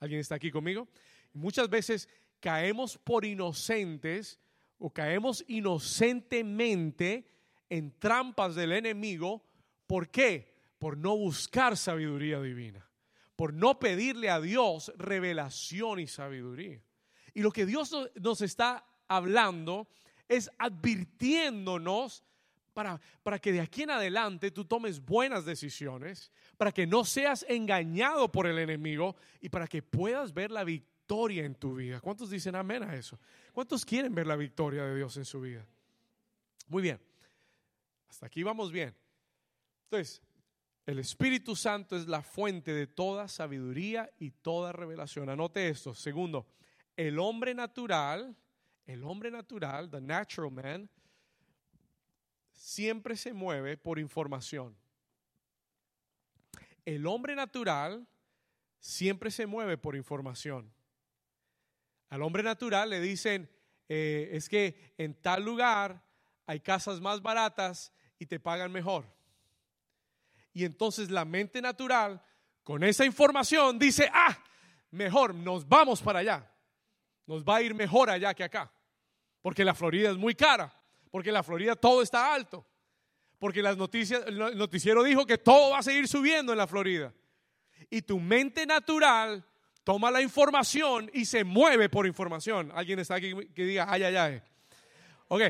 ¿Alguien 0.00 0.20
está 0.20 0.36
aquí 0.36 0.50
conmigo? 0.50 0.88
Muchas 1.34 1.68
veces 1.68 2.08
caemos 2.38 2.96
por 2.96 3.24
inocentes 3.24 4.38
o 4.78 4.90
caemos 4.90 5.44
inocentemente 5.48 7.28
en 7.68 7.98
trampas 7.98 8.54
del 8.54 8.72
enemigo. 8.72 9.44
¿Por 9.86 10.08
qué? 10.08 10.54
Por 10.78 10.96
no 10.96 11.16
buscar 11.16 11.76
sabiduría 11.76 12.40
divina, 12.40 12.88
por 13.34 13.52
no 13.52 13.80
pedirle 13.80 14.30
a 14.30 14.40
Dios 14.40 14.92
revelación 14.96 15.98
y 15.98 16.06
sabiduría. 16.06 16.80
Y 17.34 17.42
lo 17.42 17.50
que 17.50 17.66
Dios 17.66 17.92
nos 18.14 18.40
está 18.40 18.86
hablando 19.08 19.88
es 20.28 20.50
advirtiéndonos 20.58 22.22
para, 22.72 23.00
para, 23.22 23.38
que 23.40 23.52
de 23.52 23.60
aquí 23.60 23.82
en 23.82 23.90
adelante 23.90 24.50
tú 24.52 24.64
tomes 24.64 25.04
buenas 25.04 25.44
decisiones, 25.44 26.30
para 26.56 26.72
que 26.72 26.86
no 26.86 27.04
seas 27.04 27.44
engañado 27.48 28.30
por 28.30 28.46
el 28.46 28.58
enemigo 28.58 29.16
y 29.40 29.48
para 29.48 29.66
que 29.66 29.82
puedas 29.82 30.32
ver 30.32 30.50
la 30.50 30.62
victoria 30.62 30.93
victoria 31.04 31.44
en 31.44 31.54
tu 31.54 31.74
vida. 31.74 32.00
¿Cuántos 32.00 32.30
dicen 32.30 32.54
amén 32.54 32.82
a 32.82 32.94
eso? 32.94 33.20
¿Cuántos 33.52 33.84
quieren 33.84 34.14
ver 34.14 34.26
la 34.26 34.36
victoria 34.36 34.84
de 34.84 34.96
Dios 34.96 35.14
en 35.18 35.26
su 35.26 35.38
vida? 35.38 35.66
Muy 36.68 36.82
bien. 36.82 36.98
Hasta 38.08 38.24
aquí 38.24 38.42
vamos 38.42 38.72
bien. 38.72 38.96
Entonces, 39.84 40.22
el 40.86 40.98
Espíritu 40.98 41.54
Santo 41.56 41.94
es 41.94 42.08
la 42.08 42.22
fuente 42.22 42.72
de 42.72 42.86
toda 42.86 43.28
sabiduría 43.28 44.10
y 44.18 44.30
toda 44.30 44.72
revelación. 44.72 45.28
Anote 45.28 45.68
esto. 45.68 45.94
Segundo, 45.94 46.46
el 46.96 47.18
hombre 47.18 47.54
natural, 47.54 48.34
el 48.86 49.04
hombre 49.04 49.30
natural, 49.30 49.90
the 49.90 50.00
natural 50.00 50.50
man, 50.50 50.88
siempre 52.50 53.14
se 53.14 53.34
mueve 53.34 53.76
por 53.76 53.98
información. 53.98 54.74
El 56.86 57.06
hombre 57.06 57.36
natural 57.36 58.06
siempre 58.78 59.30
se 59.30 59.44
mueve 59.44 59.76
por 59.76 59.96
información. 59.96 60.72
Al 62.14 62.22
hombre 62.22 62.44
natural 62.44 62.90
le 62.90 63.00
dicen, 63.00 63.50
eh, 63.88 64.28
es 64.30 64.48
que 64.48 64.94
en 64.98 65.20
tal 65.20 65.44
lugar 65.44 66.00
hay 66.46 66.60
casas 66.60 67.00
más 67.00 67.20
baratas 67.20 67.92
y 68.20 68.26
te 68.26 68.38
pagan 68.38 68.70
mejor. 68.70 69.04
Y 70.52 70.64
entonces 70.64 71.10
la 71.10 71.24
mente 71.24 71.60
natural, 71.60 72.22
con 72.62 72.84
esa 72.84 73.04
información, 73.04 73.80
dice, 73.80 74.08
ah, 74.14 74.38
mejor, 74.92 75.34
nos 75.34 75.68
vamos 75.68 76.00
para 76.00 76.20
allá. 76.20 76.48
Nos 77.26 77.42
va 77.42 77.56
a 77.56 77.62
ir 77.62 77.74
mejor 77.74 78.08
allá 78.08 78.32
que 78.32 78.44
acá. 78.44 78.70
Porque 79.42 79.64
la 79.64 79.74
Florida 79.74 80.12
es 80.12 80.16
muy 80.16 80.36
cara. 80.36 80.72
Porque 81.10 81.30
en 81.30 81.34
la 81.34 81.42
Florida 81.42 81.74
todo 81.74 82.00
está 82.00 82.32
alto. 82.32 82.64
Porque 83.40 83.60
las 83.60 83.76
noticias, 83.76 84.22
el 84.28 84.38
noticiero 84.56 85.02
dijo 85.02 85.26
que 85.26 85.38
todo 85.38 85.70
va 85.70 85.78
a 85.78 85.82
seguir 85.82 86.06
subiendo 86.06 86.52
en 86.52 86.58
la 86.58 86.68
Florida. 86.68 87.12
Y 87.90 88.02
tu 88.02 88.20
mente 88.20 88.66
natural 88.66 89.44
toma 89.84 90.10
la 90.10 90.22
información 90.22 91.10
y 91.12 91.26
se 91.26 91.44
mueve 91.44 91.88
por 91.88 92.06
información. 92.06 92.72
Alguien 92.74 92.98
está 92.98 93.16
aquí 93.16 93.32
que 93.54 93.64
diga, 93.64 93.86
ay, 93.88 94.02
ay, 94.02 94.16
ay. 94.16 94.42
Ok, 95.28 95.42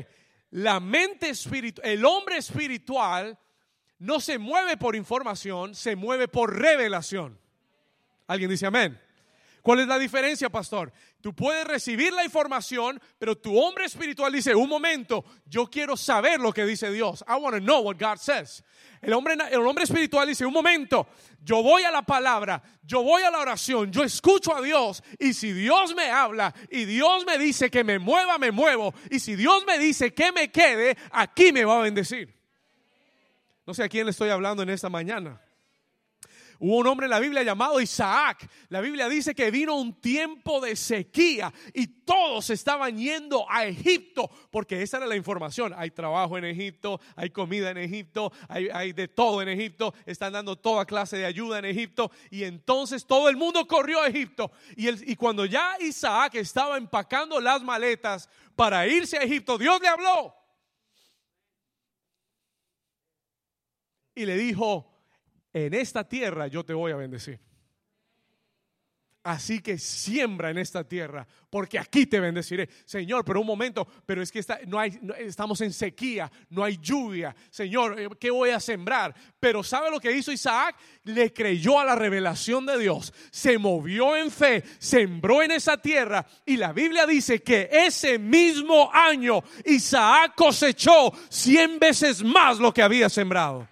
la 0.51 0.79
mente 0.79 1.29
espiritual, 1.29 1.87
el 1.87 2.05
hombre 2.05 2.37
espiritual 2.37 3.37
no 3.99 4.19
se 4.19 4.37
mueve 4.37 4.77
por 4.77 4.95
información, 4.95 5.73
se 5.73 5.95
mueve 5.95 6.27
por 6.27 6.57
revelación. 6.57 7.39
Alguien 8.27 8.49
dice 8.49 8.65
amén. 8.65 8.99
¿Cuál 9.65 9.79
es 9.79 9.87
la 9.87 9.97
diferencia, 9.97 10.47
pastor? 10.47 10.93
Tú 11.19 11.33
puedes 11.33 11.65
recibir 11.65 12.13
la 12.13 12.23
información, 12.23 13.01
pero 13.17 13.35
tu 13.35 13.57
hombre 13.59 13.85
espiritual 13.85 14.31
dice, 14.31 14.53
un 14.53 14.69
momento, 14.69 15.25
yo 15.43 15.65
quiero 15.65 15.97
saber 15.97 16.39
lo 16.39 16.53
que 16.53 16.63
dice 16.67 16.91
Dios. 16.91 17.25
I 17.27 17.31
want 17.41 17.55
to 17.55 17.59
know 17.59 17.81
what 17.81 17.95
God 17.97 18.17
says. 18.17 18.63
El 19.01 19.11
hombre, 19.13 19.33
el 19.33 19.65
hombre 19.65 19.85
espiritual 19.85 20.27
dice, 20.27 20.45
un 20.45 20.53
momento, 20.53 21.07
yo 21.41 21.63
voy 21.63 21.81
a 21.81 21.89
la 21.89 22.03
palabra, 22.03 22.61
yo 22.83 23.01
voy 23.01 23.23
a 23.23 23.31
la 23.31 23.39
oración, 23.39 23.91
yo 23.91 24.03
escucho 24.03 24.55
a 24.55 24.61
Dios 24.61 25.01
y 25.17 25.33
si 25.33 25.51
Dios 25.51 25.95
me 25.95 26.11
habla 26.11 26.53
y 26.69 26.85
Dios 26.85 27.25
me 27.25 27.39
dice 27.39 27.71
que 27.71 27.83
me 27.83 27.97
mueva, 27.97 28.37
me 28.37 28.51
muevo. 28.51 28.93
Y 29.09 29.19
si 29.19 29.35
Dios 29.35 29.65
me 29.65 29.79
dice 29.79 30.13
que 30.13 30.31
me 30.31 30.51
quede, 30.51 30.95
aquí 31.09 31.51
me 31.51 31.65
va 31.65 31.79
a 31.79 31.81
bendecir. 31.81 32.39
No 33.65 33.73
sé 33.73 33.83
a 33.83 33.89
quién 33.89 34.05
le 34.05 34.11
estoy 34.11 34.29
hablando 34.29 34.61
en 34.61 34.69
esta 34.69 34.89
mañana. 34.89 35.41
Hubo 36.67 36.77
un 36.77 36.87
hombre 36.87 37.05
en 37.05 37.11
la 37.11 37.19
Biblia 37.19 37.43
llamado 37.43 37.79
Isaac. 37.79 38.49
La 38.69 38.81
Biblia 38.81 39.07
dice 39.07 39.35
que 39.35 39.51
vino 39.51 39.75
un 39.75 40.01
tiempo 40.01 40.59
de 40.59 40.75
sequía 40.75 41.53
y 41.75 41.85
todos 41.85 42.49
estaban 42.49 42.97
yendo 42.97 43.45
a 43.47 43.67
Egipto 43.67 44.27
porque 44.49 44.81
esa 44.81 44.97
era 44.97 45.05
la 45.05 45.15
información. 45.15 45.75
Hay 45.77 45.91
trabajo 45.91 46.39
en 46.39 46.45
Egipto, 46.45 46.99
hay 47.15 47.29
comida 47.29 47.69
en 47.69 47.77
Egipto, 47.77 48.31
hay, 48.49 48.93
de 48.93 49.07
todo 49.07 49.43
en 49.43 49.49
Egipto. 49.49 49.93
Están 50.07 50.33
dando 50.33 50.55
toda 50.55 50.85
clase 50.85 51.17
de 51.17 51.27
ayuda 51.27 51.59
en 51.59 51.65
Egipto 51.65 52.09
y 52.31 52.45
entonces 52.45 53.05
todo 53.05 53.29
el 53.29 53.37
mundo 53.37 53.67
corrió 53.67 54.01
a 54.01 54.07
Egipto. 54.07 54.51
Y, 54.75 55.11
y 55.11 55.15
cuando 55.15 55.45
ya 55.45 55.77
Isaac 55.79 56.33
estaba 56.33 56.77
empacando 56.77 57.39
las 57.39 57.61
maletas 57.61 58.27
para 58.55 58.87
irse 58.87 59.19
a 59.19 59.21
Egipto, 59.21 59.59
Dios 59.59 59.79
le 59.81 59.87
habló. 59.87 60.33
Y 64.15 64.25
le 64.25 64.35
dijo, 64.35 64.94
en 65.55 65.73
esta 65.73 66.03
tierra 66.03 66.47
yo 66.47 66.65
te 66.65 66.73
voy 66.73 66.91
a 66.91 66.97
bendecir. 66.97 67.39
Así 69.23 69.59
que 69.59 69.79
siembra 69.79 70.51
en 70.51 70.59
esta 70.59 70.83
tierra, 70.83 71.25
porque 71.49 71.79
aquí 71.79 72.05
te 72.05 72.19
bendeciré. 72.19 72.69
Señor, 72.83 73.23
pero 73.25 73.39
un 73.39 73.47
momento, 73.47 73.87
pero 74.05 74.21
es 74.21 74.31
que 74.31 74.43
no 74.67 74.77
hay, 74.77 74.99
estamos 75.17 75.61
en 75.61 75.73
sequía, 75.73 76.31
no 76.49 76.63
hay 76.63 76.77
lluvia. 76.77 77.33
Señor, 77.49 77.99
eh, 77.99 78.09
¿qué 78.19 78.29
voy 78.29 78.51
a 78.51 78.59
sembrar? 78.59 79.15
Pero 79.39 79.63
¿sabe 79.63 79.89
lo 79.89 79.99
que 79.99 80.11
hizo 80.11 80.31
Isaac? 80.31 80.75
Le 81.05 81.33
creyó 81.33 81.79
a 81.79 81.85
la 81.85 81.95
revelación 81.95 82.65
de 82.67 82.77
Dios, 82.77 83.13
se 83.31 83.57
movió 83.57 84.15
en 84.15 84.29
fe, 84.29 84.61
sembró 84.77 85.41
en 85.41 85.51
esa 85.51 85.81
tierra 85.81 86.27
y 86.45 86.57
la 86.57 86.73
Biblia 86.73 87.07
dice 87.07 87.41
que 87.41 87.69
ese 87.71 88.19
mismo 88.19 88.91
año 88.93 89.41
Isaac 89.63 90.33
cosechó 90.35 91.11
cien 91.29 91.79
veces 91.79 92.21
más 92.23 92.59
lo 92.59 92.73
que 92.73 92.83
había 92.83 93.09
sembrado. 93.09 93.67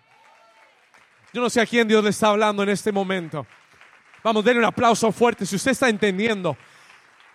Yo 1.34 1.42
no 1.42 1.50
sé 1.50 1.60
a 1.60 1.66
quién 1.66 1.88
Dios 1.88 2.04
le 2.04 2.12
está 2.12 2.28
hablando 2.28 2.62
en 2.62 2.70
este 2.70 2.92
momento. 2.92 3.48
Vamos, 4.24 4.46
denle 4.46 4.60
un 4.60 4.66
aplauso 4.66 5.12
fuerte 5.12 5.48
si 5.48 5.56
usted 5.56 5.72
está 5.72 5.90
entendiendo. 5.90 6.56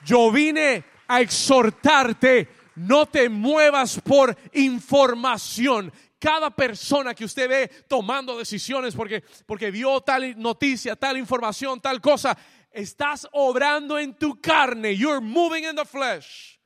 Yo 0.05 0.31
vine 0.31 0.85
a 1.09 1.21
exhortarte, 1.21 2.49
no 2.76 3.07
te 3.07 3.28
muevas 3.28 4.00
por 4.00 4.37
información. 4.52 5.93
Cada 6.21 6.50
persona 6.50 7.12
que 7.12 7.25
usted 7.25 7.49
ve 7.49 7.69
tomando 7.88 8.38
decisiones 8.38 8.95
porque, 8.95 9.25
porque 9.47 9.73
vio 9.73 10.00
tal 10.00 10.40
noticia, 10.40 10.95
tal 10.95 11.17
información, 11.17 11.81
tal 11.81 12.00
cosa, 12.00 12.38
estás 12.71 13.28
obrando 13.33 13.99
en 13.99 14.14
tu 14.14 14.40
carne. 14.40 14.97
You're 14.97 15.21
moving 15.21 15.64
in 15.64 15.75
the 15.75 15.85
flesh. 15.85 16.57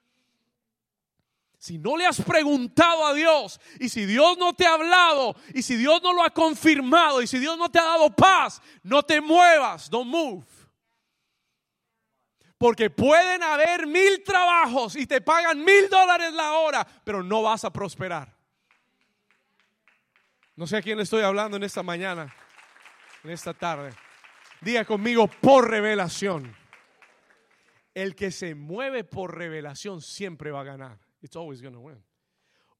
Si 1.62 1.78
no 1.78 1.96
le 1.96 2.04
has 2.04 2.20
preguntado 2.20 3.06
a 3.06 3.14
Dios 3.14 3.60
y 3.78 3.88
si 3.88 4.04
Dios 4.04 4.36
no 4.36 4.52
te 4.52 4.66
ha 4.66 4.74
hablado 4.74 5.36
y 5.54 5.62
si 5.62 5.76
Dios 5.76 6.02
no 6.02 6.12
lo 6.12 6.24
ha 6.24 6.30
confirmado 6.30 7.22
y 7.22 7.28
si 7.28 7.38
Dios 7.38 7.56
no 7.56 7.70
te 7.70 7.78
ha 7.78 7.84
dado 7.84 8.10
paz, 8.10 8.60
no 8.82 9.04
te 9.04 9.20
muevas, 9.20 9.88
don't 9.88 10.10
move. 10.10 10.44
Porque 12.58 12.90
pueden 12.90 13.44
haber 13.44 13.86
mil 13.86 14.24
trabajos 14.24 14.96
y 14.96 15.06
te 15.06 15.20
pagan 15.20 15.64
mil 15.64 15.88
dólares 15.88 16.32
la 16.32 16.54
hora, 16.54 16.84
pero 17.04 17.22
no 17.22 17.42
vas 17.42 17.64
a 17.64 17.72
prosperar. 17.72 18.36
No 20.56 20.66
sé 20.66 20.78
a 20.78 20.82
quién 20.82 20.96
le 20.96 21.04
estoy 21.04 21.22
hablando 21.22 21.58
en 21.58 21.62
esta 21.62 21.84
mañana, 21.84 22.34
en 23.22 23.30
esta 23.30 23.54
tarde. 23.54 23.94
Diga 24.62 24.84
conmigo 24.84 25.28
por 25.28 25.70
revelación. 25.70 26.56
El 27.94 28.16
que 28.16 28.32
se 28.32 28.56
mueve 28.56 29.04
por 29.04 29.38
revelación 29.38 30.00
siempre 30.00 30.50
va 30.50 30.62
a 30.62 30.64
ganar. 30.64 31.11
It's 31.22 31.36
always 31.36 31.62
going 31.62 31.74
to 31.74 31.80
win. 31.80 32.02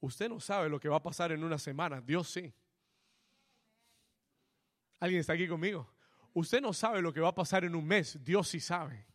Usted 0.01 0.29
no 0.29 0.41
sabe 0.41 0.69
lo 0.69 0.81
que 0.81 0.89
va 0.89 0.97
a 0.97 1.03
pasar 1.03 1.31
en 1.33 1.45
una 1.45 1.59
semana, 1.59 2.01
Dios 2.01 2.29
sí. 2.29 2.53
¿Alguien 4.99 5.21
está 5.21 5.33
aquí 5.33 5.47
conmigo? 5.47 5.89
Usted 6.35 6.61
no 6.61 6.73
sabe 6.73 7.01
lo 7.01 7.13
que 7.13 7.21
va 7.21 7.29
a 7.29 7.35
pasar 7.35 7.65
en 7.65 7.75
un 7.75 7.87
mes, 7.87 8.19
Dios 8.23 8.49
sí 8.49 8.59
sabe. 8.59 9.07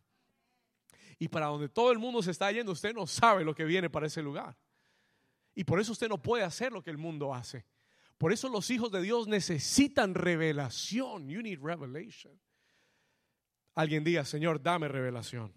Y 1.20 1.28
para 1.28 1.48
donde 1.48 1.68
todo 1.68 1.92
el 1.92 1.98
mundo 1.98 2.22
se 2.22 2.32
está 2.32 2.52
yendo, 2.52 2.72
usted 2.72 2.94
no 2.94 3.06
sabe 3.06 3.44
lo 3.44 3.54
que 3.54 3.66
viene 3.66 3.90
para 3.90 4.08
ese 4.08 4.22
lugar. 4.22 4.56
Y 5.56 5.64
por 5.64 5.80
eso 5.80 5.92
usted 5.92 6.08
no 6.08 6.22
puede 6.22 6.44
hacer 6.44 6.72
lo 6.72 6.84
que 6.84 6.92
el 6.92 6.98
mundo 6.98 7.34
hace. 7.34 7.66
Por 8.18 8.32
eso 8.32 8.48
los 8.50 8.70
hijos 8.70 8.92
de 8.92 9.02
Dios 9.02 9.28
necesitan 9.28 10.14
revelación. 10.14 11.28
You 11.28 11.42
need 11.42 11.60
revelation. 11.62 12.40
Alguien 13.74 14.04
diga, 14.04 14.24
Señor, 14.24 14.62
dame 14.62 14.88
revelación. 14.88 15.54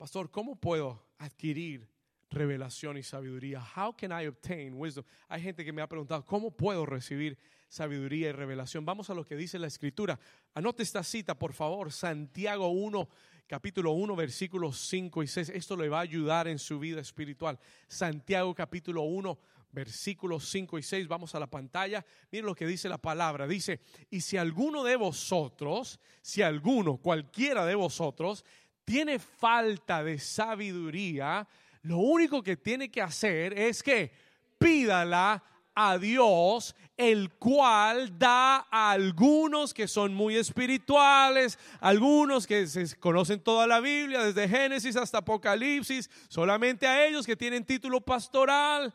Pastor, 0.00 0.30
¿cómo 0.30 0.56
puedo 0.56 0.98
adquirir 1.18 1.86
revelación 2.30 2.96
y 2.96 3.02
sabiduría? 3.02 3.62
How 3.76 3.94
can 3.94 4.10
I 4.18 4.26
obtain 4.28 4.72
wisdom? 4.72 5.04
Hay 5.28 5.42
gente 5.42 5.62
que 5.62 5.74
me 5.74 5.82
ha 5.82 5.86
preguntado, 5.86 6.24
¿cómo 6.24 6.50
puedo 6.50 6.86
recibir 6.86 7.36
sabiduría 7.68 8.30
y 8.30 8.32
revelación? 8.32 8.86
Vamos 8.86 9.10
a 9.10 9.14
lo 9.14 9.26
que 9.26 9.36
dice 9.36 9.58
la 9.58 9.66
escritura. 9.66 10.18
Anote 10.54 10.82
esta 10.84 11.04
cita, 11.04 11.38
por 11.38 11.52
favor, 11.52 11.92
Santiago 11.92 12.68
1, 12.68 13.10
capítulo 13.46 13.92
1, 13.92 14.16
versículos 14.16 14.78
5 14.88 15.22
y 15.22 15.26
6. 15.26 15.50
Esto 15.50 15.76
le 15.76 15.90
va 15.90 15.98
a 15.98 16.00
ayudar 16.00 16.48
en 16.48 16.58
su 16.58 16.78
vida 16.78 17.02
espiritual. 17.02 17.58
Santiago 17.86 18.54
capítulo 18.54 19.02
1, 19.02 19.38
versículos 19.72 20.48
5 20.48 20.78
y 20.78 20.82
6. 20.82 21.08
Vamos 21.08 21.34
a 21.34 21.40
la 21.40 21.46
pantalla. 21.46 22.04
Miren 22.30 22.46
lo 22.46 22.54
que 22.54 22.66
dice 22.66 22.88
la 22.88 22.96
palabra. 22.98 23.46
Dice, 23.46 23.80
y 24.08 24.22
si 24.22 24.36
alguno 24.36 24.82
de 24.82 24.96
vosotros, 24.96 26.00
si 26.22 26.42
alguno, 26.42 26.96
cualquiera 26.96 27.66
de 27.66 27.74
vosotros, 27.74 28.44
tiene 28.90 29.20
falta 29.20 30.02
de 30.02 30.18
sabiduría, 30.18 31.46
lo 31.82 31.98
único 31.98 32.42
que 32.42 32.56
tiene 32.56 32.90
que 32.90 33.00
hacer 33.00 33.56
es 33.56 33.84
que 33.84 34.10
pídala 34.58 35.44
a 35.76 35.96
Dios, 35.96 36.74
el 36.96 37.30
cual 37.34 38.18
da 38.18 38.66
a 38.68 38.90
algunos 38.90 39.72
que 39.72 39.86
son 39.86 40.12
muy 40.12 40.36
espirituales, 40.36 41.56
algunos 41.78 42.48
que 42.48 42.66
se 42.66 42.98
conocen 42.98 43.38
toda 43.38 43.64
la 43.68 43.78
Biblia, 43.78 44.24
desde 44.24 44.48
Génesis 44.48 44.96
hasta 44.96 45.18
Apocalipsis, 45.18 46.10
solamente 46.28 46.84
a 46.88 47.06
ellos 47.06 47.24
que 47.24 47.36
tienen 47.36 47.64
título 47.64 48.00
pastoral. 48.00 48.92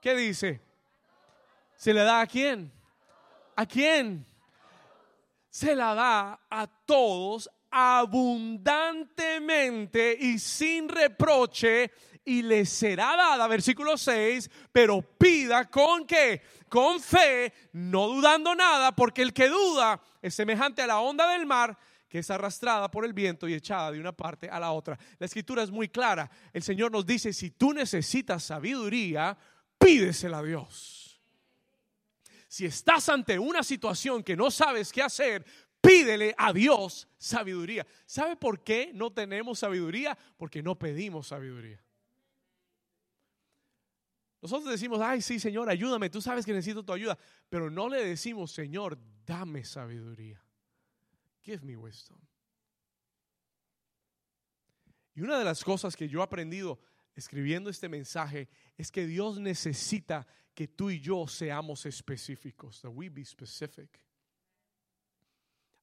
¿Qué 0.00 0.14
dice? 0.14 0.60
¿Se 1.74 1.92
le 1.92 2.02
da 2.02 2.20
a 2.20 2.26
quién? 2.28 2.70
¿A 3.56 3.66
quién? 3.66 4.24
Se 5.50 5.74
la 5.74 5.92
da 5.96 6.40
a 6.48 6.68
todos 6.68 7.50
abundantemente 7.70 10.16
y 10.18 10.38
sin 10.38 10.88
reproche 10.88 11.92
y 12.24 12.42
le 12.42 12.66
será 12.66 13.14
dada, 13.16 13.46
versículo 13.46 13.96
6, 13.96 14.50
pero 14.70 15.02
pida 15.02 15.70
con 15.70 16.06
qué? 16.06 16.42
Con 16.68 17.00
fe, 17.00 17.52
no 17.72 18.08
dudando 18.08 18.54
nada, 18.54 18.94
porque 18.94 19.22
el 19.22 19.32
que 19.32 19.48
duda 19.48 19.98
es 20.20 20.34
semejante 20.34 20.82
a 20.82 20.86
la 20.86 21.00
onda 21.00 21.32
del 21.32 21.46
mar 21.46 21.78
que 22.08 22.20
es 22.20 22.30
arrastrada 22.30 22.90
por 22.90 23.04
el 23.04 23.12
viento 23.12 23.46
y 23.46 23.54
echada 23.54 23.92
de 23.92 24.00
una 24.00 24.12
parte 24.12 24.48
a 24.48 24.58
la 24.58 24.72
otra. 24.72 24.98
La 25.18 25.26
escritura 25.26 25.62
es 25.62 25.70
muy 25.70 25.88
clara. 25.88 26.30
El 26.52 26.62
Señor 26.62 26.90
nos 26.90 27.04
dice, 27.04 27.32
si 27.32 27.50
tú 27.50 27.74
necesitas 27.74 28.42
sabiduría, 28.42 29.36
pídesela 29.78 30.38
a 30.38 30.42
Dios. 30.42 31.20
Si 32.48 32.64
estás 32.64 33.10
ante 33.10 33.38
una 33.38 33.62
situación 33.62 34.22
que 34.22 34.36
no 34.36 34.50
sabes 34.50 34.90
qué 34.90 35.02
hacer, 35.02 35.44
pídele 35.80 36.34
a 36.36 36.52
Dios 36.52 37.08
sabiduría. 37.18 37.86
¿Sabe 38.06 38.36
por 38.36 38.62
qué 38.62 38.90
no 38.94 39.12
tenemos 39.12 39.58
sabiduría? 39.58 40.16
Porque 40.36 40.62
no 40.62 40.78
pedimos 40.78 41.28
sabiduría. 41.28 41.82
Nosotros 44.40 44.70
decimos, 44.70 45.00
ay, 45.00 45.20
sí, 45.20 45.40
Señor, 45.40 45.68
ayúdame, 45.68 46.10
tú 46.10 46.20
sabes 46.20 46.46
que 46.46 46.52
necesito 46.52 46.84
tu 46.84 46.92
ayuda, 46.92 47.18
pero 47.48 47.70
no 47.70 47.88
le 47.88 48.04
decimos, 48.04 48.52
Señor, 48.52 48.96
dame 49.26 49.64
sabiduría. 49.64 50.40
Give 51.42 51.64
me 51.64 51.76
wisdom. 51.76 52.18
Y 55.14 55.22
una 55.22 55.38
de 55.38 55.44
las 55.44 55.64
cosas 55.64 55.96
que 55.96 56.08
yo 56.08 56.20
he 56.20 56.22
aprendido 56.22 56.78
escribiendo 57.16 57.68
este 57.68 57.88
mensaje 57.88 58.48
es 58.76 58.92
que 58.92 59.04
Dios 59.04 59.40
necesita 59.40 60.24
que 60.54 60.68
tú 60.68 60.90
y 60.90 61.00
yo 61.00 61.26
seamos 61.26 61.84
específicos, 61.86 62.80
that 62.82 62.90
we 62.90 63.08
be 63.08 63.24
specific. 63.24 64.00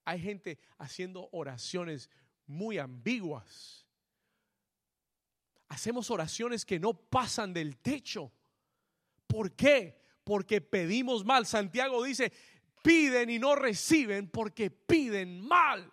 Hay 0.06 0.22
gente 0.22 0.60
haciendo 0.78 1.28
oraciones 1.32 2.10
muy 2.46 2.78
ambiguas. 2.78 3.86
Hacemos 5.68 6.12
oraciones 6.12 6.64
que 6.64 6.80
no 6.80 6.94
pasan 6.94 7.54
del 7.54 7.78
techo. 7.78 8.32
¿Por 9.28 9.56
qué? 9.56 10.00
Porque 10.24 10.62
pedimos 10.62 11.26
mal. 11.26 11.48
Santiago 11.48 12.04
dice, 12.04 12.32
piden 12.84 13.32
y 13.32 13.40
no 13.40 13.56
reciben 13.56 14.30
porque 14.30 14.70
piden 14.70 15.42
mal. 15.42 15.92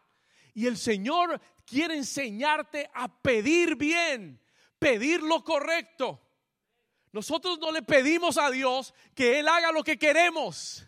Y 0.54 0.66
el 0.66 0.76
Señor 0.76 1.40
quiere 1.64 1.97
enseñarte 1.97 2.90
a 2.92 3.23
pedir 3.23 3.76
bien, 3.76 4.38
pedir 4.78 5.23
lo 5.23 5.42
correcto. 5.42 6.21
Nosotros 7.12 7.59
no 7.59 7.73
le 7.73 7.83
pedimos 7.83 8.37
a 8.37 8.50
Dios 8.50 8.95
que 9.14 9.38
Él 9.38 9.49
haga 9.49 9.73
lo 9.73 9.83
que 9.83 9.99
queremos. 9.99 10.87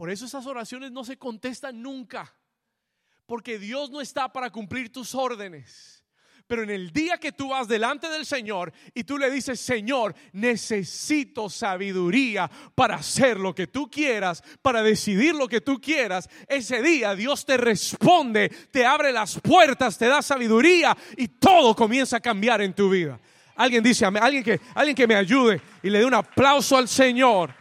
Por 0.00 0.10
eso 0.10 0.24
esas 0.24 0.46
oraciones 0.46 0.92
no 0.92 1.04
se 1.04 1.18
contestan 1.18 1.82
nunca. 1.82 2.34
Porque 3.26 3.58
Dios 3.58 3.90
no 3.90 4.00
está 4.00 4.32
para 4.32 4.48
cumplir 4.48 4.90
tus 4.90 5.14
órdenes. 5.14 6.02
Pero 6.46 6.62
en 6.62 6.70
el 6.70 6.90
día 6.90 7.18
que 7.18 7.32
tú 7.32 7.50
vas 7.50 7.68
delante 7.68 8.08
del 8.08 8.24
Señor 8.24 8.72
y 8.94 9.04
tú 9.04 9.18
le 9.18 9.30
dices, 9.30 9.60
Señor, 9.60 10.14
necesito 10.32 11.50
sabiduría 11.50 12.50
para 12.74 12.94
hacer 12.94 13.38
lo 13.38 13.54
que 13.54 13.66
tú 13.66 13.90
quieras, 13.90 14.42
para 14.62 14.82
decidir 14.82 15.34
lo 15.34 15.46
que 15.46 15.60
tú 15.60 15.78
quieras, 15.78 16.30
ese 16.48 16.80
día 16.80 17.14
Dios 17.14 17.44
te 17.44 17.58
responde, 17.58 18.48
te 18.70 18.86
abre 18.86 19.12
las 19.12 19.38
puertas, 19.38 19.98
te 19.98 20.06
da 20.06 20.22
sabiduría 20.22 20.96
y 21.18 21.28
todo 21.28 21.76
comienza 21.76 22.16
a 22.16 22.20
cambiar 22.20 22.62
en 22.62 22.72
tu 22.72 22.88
vida. 22.88 23.20
Alguien 23.54 23.84
dice, 23.84 24.06
alguien 24.06 24.42
que, 24.42 24.62
alguien 24.74 24.96
que 24.96 25.06
me 25.06 25.16
ayude 25.16 25.60
y 25.82 25.90
le 25.90 25.98
dé 25.98 26.06
un 26.06 26.14
aplauso 26.14 26.78
al 26.78 26.88
Señor. 26.88 27.59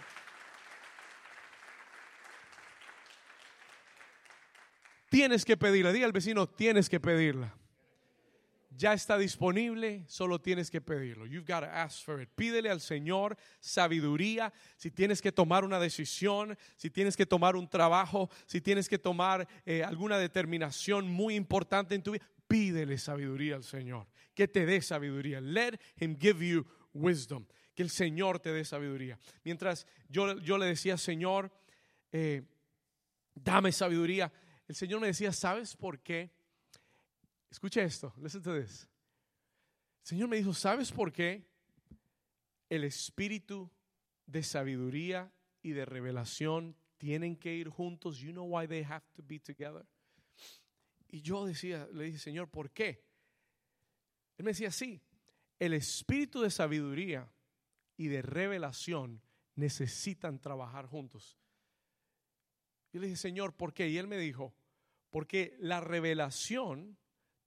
Tienes 5.10 5.44
que 5.46 5.58
pedirla, 5.58 5.92
diga 5.92 6.06
al 6.06 6.12
vecino, 6.12 6.48
tienes 6.48 6.90
que 6.90 7.00
pedirla 7.00 7.56
ya 8.80 8.94
está 8.94 9.18
disponible, 9.18 10.06
solo 10.08 10.40
tienes 10.40 10.72
que 10.72 10.80
pedirlo. 10.80 11.26
You've 11.26 11.46
got 11.46 11.62
to 11.62 11.66
ask 11.66 12.02
for 12.02 12.22
it. 12.22 12.30
Pídele 12.34 12.70
al 12.70 12.80
Señor 12.80 13.36
sabiduría. 13.60 14.54
Si 14.78 14.90
tienes 14.90 15.22
que 15.22 15.34
tomar 15.34 15.66
una 15.66 15.80
decisión, 15.80 16.58
si 16.78 16.90
tienes 16.90 17.18
que 17.18 17.26
tomar 17.26 17.58
un 17.58 17.68
trabajo, 17.68 18.30
si 18.46 18.62
tienes 18.62 18.88
que 18.88 18.98
tomar 18.98 19.46
eh, 19.66 19.84
alguna 19.84 20.18
determinación 20.18 21.10
muy 21.10 21.36
importante 21.36 21.94
en 21.94 22.04
tu 22.04 22.12
vida, 22.12 22.26
pídele 22.48 22.98
sabiduría 22.98 23.56
al 23.56 23.66
Señor. 23.66 24.08
Que 24.34 24.48
te 24.48 24.66
dé 24.66 24.82
sabiduría. 24.82 25.42
Let 25.42 25.78
Him 25.98 26.18
give 26.18 26.48
you 26.48 26.66
wisdom. 26.94 27.46
Que 27.76 27.84
el 27.84 27.90
Señor 27.90 28.40
te 28.40 28.54
dé 28.54 28.64
sabiduría. 28.64 29.20
Mientras 29.44 29.88
yo, 30.08 30.40
yo 30.40 30.58
le 30.58 30.68
decía, 30.68 30.98
Señor, 30.98 31.52
eh, 32.14 32.44
dame 33.36 33.74
sabiduría. 33.74 34.32
El 34.70 34.76
Señor 34.76 35.02
me 35.02 35.08
decía, 35.08 35.34
¿sabes 35.34 35.76
por 35.76 36.00
qué? 36.00 36.32
Escucha 37.50 37.82
esto, 37.82 38.14
listen 38.22 38.44
to 38.44 38.56
this. 38.56 38.88
El 40.04 40.08
Señor 40.08 40.30
me 40.30 40.38
dijo, 40.38 40.54
¿sabes 40.54 40.92
por 40.92 41.12
qué 41.12 41.44
el 42.70 42.84
espíritu 42.84 43.72
de 44.28 44.44
sabiduría 44.44 45.34
y 45.64 45.72
de 45.72 45.86
revelación 45.86 46.78
tienen 47.00 47.36
que 47.36 47.56
ir 47.56 47.70
juntos? 47.70 48.20
You 48.20 48.32
know 48.32 48.46
why 48.46 48.68
they 48.68 48.84
have 48.84 49.04
to 49.16 49.24
be 49.24 49.40
together. 49.40 49.88
Y 51.08 51.24
yo 51.24 51.48
decía, 51.48 51.88
le 51.92 52.04
dije, 52.04 52.20
Señor, 52.20 52.48
¿por 52.48 52.70
qué? 52.70 53.04
Él 54.38 54.46
me 54.46 54.52
decía, 54.52 54.70
sí, 54.70 55.02
el 55.58 55.74
espíritu 55.74 56.42
de 56.42 56.52
sabiduría 56.52 57.28
y 57.98 58.08
de 58.08 58.22
revelación 58.22 59.20
necesitan 59.56 60.40
trabajar 60.40 60.86
juntos. 60.86 61.40
Yo 62.94 63.00
le 63.00 63.08
dije, 63.08 63.18
Señor, 63.18 63.56
¿por 63.56 63.74
qué? 63.74 63.90
Y 63.90 63.98
él 63.98 64.08
me 64.08 64.18
dijo, 64.20 64.54
porque 65.10 65.56
la 65.60 65.82
revelación 65.82 66.98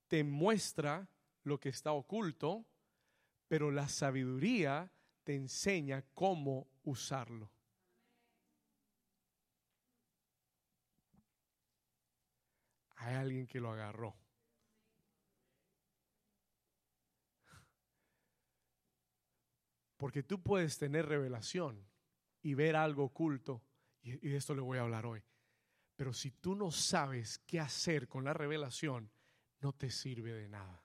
te 0.07 0.23
muestra 0.23 1.07
lo 1.43 1.59
que 1.59 1.69
está 1.69 1.91
oculto, 1.91 2.65
pero 3.47 3.71
la 3.71 3.87
sabiduría 3.87 4.91
te 5.23 5.35
enseña 5.35 6.03
cómo 6.13 6.67
usarlo. 6.83 7.51
Hay 12.95 13.15
alguien 13.15 13.47
que 13.47 13.59
lo 13.59 13.71
agarró. 13.71 14.15
Porque 19.97 20.23
tú 20.23 20.41
puedes 20.41 20.77
tener 20.77 21.05
revelación 21.05 21.85
y 22.41 22.55
ver 22.55 22.75
algo 22.75 23.05
oculto, 23.05 23.61
y 24.01 24.17
de 24.17 24.35
esto 24.35 24.53
le 24.53 24.61
voy 24.61 24.77
a 24.77 24.81
hablar 24.81 25.05
hoy. 25.05 25.23
Pero 25.95 26.13
si 26.13 26.31
tú 26.31 26.55
no 26.55 26.71
sabes 26.71 27.39
qué 27.39 27.59
hacer 27.59 28.07
con 28.07 28.23
la 28.23 28.33
revelación, 28.33 29.11
no 29.59 29.73
te 29.73 29.91
sirve 29.91 30.33
de 30.33 30.47
nada. 30.47 30.83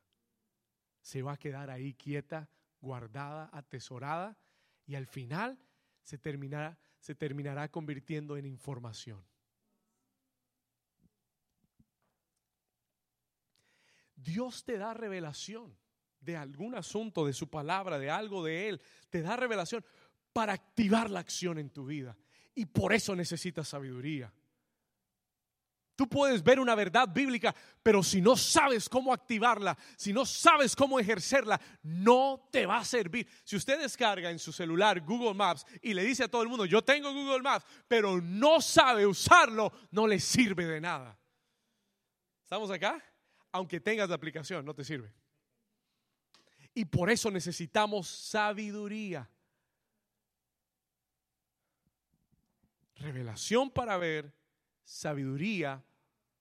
Se 1.01 1.23
va 1.23 1.33
a 1.33 1.39
quedar 1.39 1.71
ahí 1.71 1.95
quieta, 1.95 2.51
guardada, 2.81 3.51
atesorada 3.53 4.39
y 4.87 4.95
al 4.95 5.07
final 5.07 5.59
se 6.03 6.19
terminará, 6.19 6.79
se 7.01 7.15
terminará 7.15 7.69
convirtiendo 7.71 8.37
en 8.37 8.47
información. 8.47 9.25
Dios 14.15 14.65
te 14.65 14.79
da 14.79 14.95
revelación 14.95 15.77
de 16.21 16.37
algún 16.37 16.75
asunto, 16.75 17.25
de 17.25 17.33
su 17.33 17.49
palabra, 17.49 17.99
de 17.99 18.11
algo 18.11 18.45
de 18.45 18.69
Él. 18.69 18.83
Te 19.11 19.23
da 19.23 19.37
revelación 19.37 19.85
para 20.33 20.53
activar 20.53 21.11
la 21.11 21.21
acción 21.21 21.59
en 21.59 21.71
tu 21.71 21.87
vida. 21.87 22.17
Y 22.55 22.67
por 22.67 22.93
eso 22.93 23.15
necesitas 23.15 23.69
sabiduría. 23.69 24.33
Tú 25.99 26.09
puedes 26.09 26.45
ver 26.45 26.61
una 26.61 26.77
verdad 26.77 27.09
bíblica, 27.13 27.53
pero 27.83 28.05
si 28.05 28.21
no 28.21 28.37
sabes 28.37 28.89
cómo 28.89 29.13
activarla, 29.13 29.77
si 29.97 30.13
no 30.13 30.25
sabes 30.25 30.77
cómo 30.77 31.01
ejercerla, 31.01 31.61
no 31.83 32.49
te 32.53 32.67
va 32.67 32.79
a 32.79 32.85
servir. 32.85 33.29
Si 33.43 33.57
usted 33.57 33.81
descarga 33.81 34.31
en 34.31 34.39
su 34.39 34.53
celular 34.53 35.01
Google 35.01 35.35
Maps 35.35 35.67
y 35.83 35.95
le 35.95 36.05
dice 36.05 36.23
a 36.23 36.29
todo 36.29 36.43
el 36.43 36.49
mundo, 36.49 36.67
yo 36.67 36.83
tengo 36.83 37.13
Google 37.13 37.43
Maps, 37.43 37.67
pero 37.89 38.21
no 38.21 38.61
sabe 38.61 39.05
usarlo, 39.07 39.73
no 39.91 40.07
le 40.07 40.21
sirve 40.21 40.67
de 40.67 40.81
nada. 40.81 41.19
¿Estamos 42.45 42.71
acá? 42.71 43.05
Aunque 43.51 43.81
tengas 43.81 44.09
la 44.09 44.15
aplicación, 44.15 44.65
no 44.65 44.75
te 44.75 44.85
sirve. 44.85 45.13
Y 46.75 46.85
por 46.85 47.11
eso 47.11 47.29
necesitamos 47.29 48.07
sabiduría. 48.07 49.29
Revelación 52.95 53.69
para 53.69 53.97
ver, 53.97 54.33
sabiduría 54.85 55.85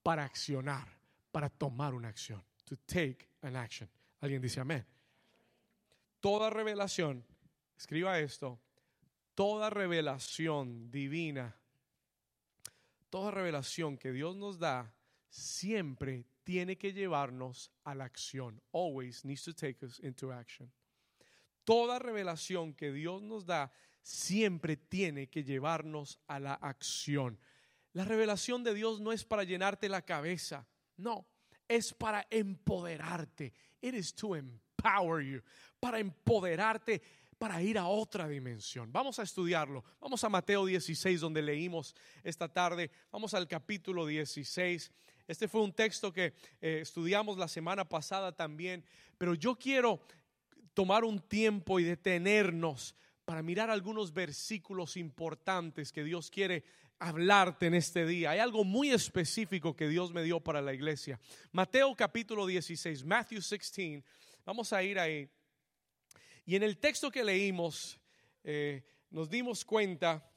para 0.08 0.24
accionar, 0.24 0.88
para 1.30 1.50
tomar 1.50 1.92
una 1.92 2.08
acción. 2.08 2.42
To 2.64 2.76
take 2.86 3.28
an 3.42 3.56
action. 3.56 3.86
Alguien 4.22 4.40
dice 4.40 4.58
amén. 4.58 4.82
Toda 6.18 6.48
revelación, 6.48 7.22
escriba 7.76 8.18
esto, 8.18 8.58
toda 9.34 9.68
revelación 9.68 10.90
divina, 10.90 11.54
toda 13.10 13.30
revelación 13.32 13.98
que 13.98 14.10
Dios 14.10 14.34
nos 14.34 14.58
da, 14.58 14.94
siempre 15.28 16.24
tiene 16.42 16.78
que 16.78 16.94
llevarnos 16.94 17.70
a 17.84 17.94
la 17.94 18.04
acción. 18.04 18.62
Always 18.72 19.26
needs 19.26 19.42
to 19.42 19.52
take 19.52 19.84
us 19.84 20.00
into 20.00 20.32
action. 20.32 20.72
Toda 21.64 21.98
revelación 21.98 22.72
que 22.72 22.92
Dios 22.92 23.20
nos 23.20 23.44
da 23.44 23.70
siempre 24.00 24.78
tiene 24.78 25.28
que 25.28 25.44
llevarnos 25.44 26.18
a 26.28 26.40
la 26.40 26.54
acción. 26.54 27.38
La 27.98 28.04
revelación 28.04 28.62
de 28.62 28.74
Dios 28.74 29.00
no 29.00 29.10
es 29.10 29.24
para 29.24 29.42
llenarte 29.42 29.88
la 29.88 30.02
cabeza, 30.02 30.64
no, 30.98 31.26
es 31.66 31.92
para 31.92 32.24
empoderarte. 32.30 33.52
It 33.80 33.92
is 33.92 34.14
to 34.14 34.36
empower 34.36 35.20
you, 35.20 35.42
para 35.80 35.98
empoderarte 35.98 37.02
para 37.36 37.60
ir 37.60 37.76
a 37.76 37.88
otra 37.88 38.28
dimensión. 38.28 38.92
Vamos 38.92 39.18
a 39.18 39.24
estudiarlo. 39.24 39.82
Vamos 39.98 40.22
a 40.22 40.28
Mateo 40.28 40.64
16, 40.64 41.20
donde 41.20 41.42
leímos 41.42 41.96
esta 42.22 42.46
tarde. 42.46 42.88
Vamos 43.10 43.34
al 43.34 43.48
capítulo 43.48 44.06
16. 44.06 44.92
Este 45.26 45.48
fue 45.48 45.62
un 45.62 45.72
texto 45.72 46.12
que 46.12 46.34
eh, 46.60 46.78
estudiamos 46.82 47.36
la 47.36 47.48
semana 47.48 47.88
pasada 47.88 48.30
también, 48.30 48.84
pero 49.18 49.34
yo 49.34 49.56
quiero 49.56 50.00
tomar 50.72 51.02
un 51.02 51.18
tiempo 51.18 51.80
y 51.80 51.82
detenernos 51.82 52.94
para 53.24 53.42
mirar 53.42 53.70
algunos 53.70 54.14
versículos 54.14 54.96
importantes 54.96 55.92
que 55.92 56.04
Dios 56.04 56.30
quiere 56.30 56.62
hablarte 56.98 57.66
en 57.66 57.74
este 57.74 58.06
día. 58.06 58.30
Hay 58.30 58.38
algo 58.38 58.64
muy 58.64 58.90
específico 58.90 59.76
que 59.76 59.88
Dios 59.88 60.12
me 60.12 60.22
dio 60.22 60.40
para 60.40 60.60
la 60.60 60.74
iglesia. 60.74 61.20
Mateo 61.52 61.94
capítulo 61.94 62.46
16, 62.46 63.04
Matthew 63.04 63.38
16. 63.38 64.02
Vamos 64.44 64.72
a 64.72 64.82
ir 64.82 64.98
ahí. 64.98 65.28
Y 66.44 66.56
en 66.56 66.62
el 66.62 66.78
texto 66.78 67.10
que 67.10 67.22
leímos, 67.22 68.00
eh, 68.42 68.82
nos 69.10 69.28
dimos 69.28 69.64
cuenta 69.64 70.30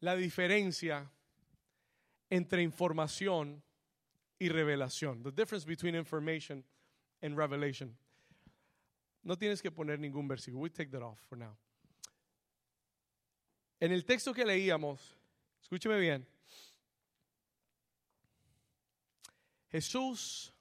la 0.00 0.16
diferencia 0.16 1.10
entre 2.28 2.62
información 2.62 3.62
y 4.38 4.48
revelación. 4.48 5.22
The 5.22 5.32
difference 5.32 5.66
between 5.66 5.94
information 5.94 6.64
and 7.22 7.36
revelation. 7.36 7.96
No 9.22 9.36
tienes 9.36 9.60
que 9.60 9.70
poner 9.70 9.98
ningún 9.98 10.26
versículo. 10.28 10.62
We 10.62 10.70
take 10.70 10.90
that 10.90 11.02
off 11.02 11.18
for 11.28 11.36
now. 11.36 11.56
En 13.80 13.92
el 13.92 14.04
texto 14.04 14.34
que 14.34 14.44
leíamos, 14.44 15.18
escúcheme 15.62 15.98
bien. 15.98 16.26
Jesús 19.70 20.52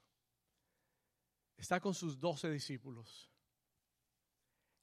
está 1.57 1.81
con 1.81 1.93
sus 1.93 2.17
doce 2.17 2.49
discípulos. 2.49 3.29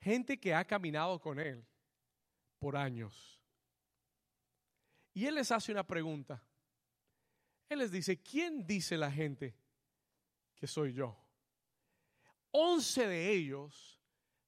Gente 0.00 0.38
que 0.38 0.54
ha 0.54 0.66
caminado 0.66 1.18
con 1.18 1.40
Él 1.40 1.66
por 2.58 2.76
años. 2.76 3.40
Y 5.14 5.24
Él 5.24 5.36
les 5.36 5.50
hace 5.50 5.72
una 5.72 5.86
pregunta. 5.86 6.42
Él 7.70 7.78
les 7.78 7.90
dice, 7.90 8.20
¿quién 8.22 8.66
dice 8.66 8.98
la 8.98 9.10
gente 9.10 9.56
que 10.54 10.66
soy 10.66 10.92
yo? 10.92 11.16
Once 12.50 13.06
de 13.06 13.32
ellos 13.32 13.98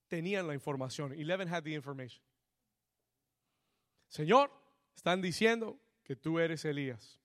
tenían 0.07 0.47
la 0.47 0.53
información. 0.53 1.13
Eleven 1.13 1.51
had 1.51 1.63
the 1.63 1.73
information. 1.73 2.28
Señor, 4.09 4.51
están 4.95 5.21
diciendo 5.21 5.79
que 6.03 6.15
tú 6.15 6.39
eres 6.39 6.65
Elías. 6.65 7.19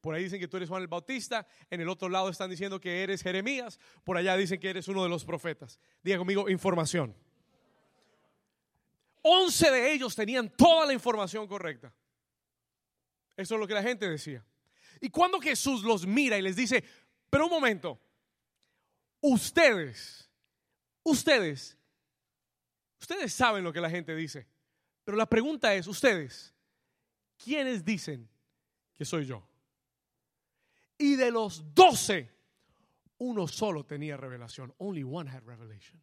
Por 0.00 0.14
ahí 0.14 0.22
dicen 0.22 0.38
que 0.38 0.46
tú 0.46 0.56
eres 0.56 0.68
Juan 0.68 0.82
el 0.82 0.88
Bautista, 0.88 1.46
en 1.70 1.80
el 1.80 1.88
otro 1.88 2.08
lado 2.08 2.28
están 2.28 2.50
diciendo 2.50 2.80
que 2.80 3.02
eres 3.02 3.22
Jeremías, 3.22 3.80
por 4.04 4.16
allá 4.16 4.36
dicen 4.36 4.60
que 4.60 4.70
eres 4.70 4.86
uno 4.86 5.02
de 5.02 5.08
los 5.08 5.24
profetas. 5.24 5.80
Diga 6.02 6.18
conmigo, 6.18 6.48
información. 6.48 7.16
Once 9.22 9.70
de 9.70 9.92
ellos 9.92 10.14
tenían 10.14 10.48
toda 10.50 10.86
la 10.86 10.92
información 10.92 11.48
correcta. 11.48 11.92
Eso 13.36 13.54
es 13.54 13.60
lo 13.60 13.66
que 13.66 13.74
la 13.74 13.82
gente 13.82 14.08
decía. 14.08 14.44
Y 15.00 15.10
cuando 15.10 15.40
Jesús 15.40 15.82
los 15.82 16.06
mira 16.06 16.38
y 16.38 16.42
les 16.42 16.56
dice, 16.56 16.84
pero 17.30 17.44
un 17.44 17.50
momento, 17.50 18.00
ustedes, 19.20 20.30
ustedes, 21.02 21.76
ustedes 23.00 23.32
saben 23.32 23.64
lo 23.64 23.72
que 23.72 23.80
la 23.80 23.90
gente 23.90 24.14
dice, 24.14 24.46
pero 25.08 25.16
la 25.16 25.24
pregunta 25.24 25.74
es, 25.74 25.86
ustedes, 25.86 26.54
¿quiénes 27.42 27.82
dicen 27.82 28.28
que 28.94 29.06
soy 29.06 29.24
yo? 29.24 29.42
Y 30.98 31.16
de 31.16 31.30
los 31.30 31.74
doce, 31.74 32.30
uno 33.16 33.48
solo 33.48 33.86
tenía 33.86 34.18
revelación. 34.18 34.74
Only 34.76 35.02
one 35.04 35.30
had 35.30 35.42
revelation. 35.44 35.98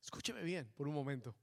Escúcheme 0.00 0.44
bien 0.44 0.70
por 0.76 0.86
un 0.86 0.94
momento. 0.94 1.34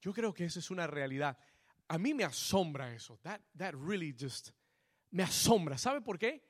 Yo 0.00 0.12
creo 0.12 0.34
que 0.34 0.46
eso 0.46 0.58
es 0.58 0.68
una 0.72 0.88
realidad. 0.88 1.38
A 1.86 1.98
mí 1.98 2.12
me 2.12 2.24
asombra 2.24 2.92
eso. 2.92 3.20
That, 3.22 3.40
that 3.56 3.74
really 3.74 4.16
just 4.18 4.50
me 5.12 5.22
asombra. 5.22 5.78
¿Sabe 5.78 6.00
por 6.00 6.18
qué? 6.18 6.44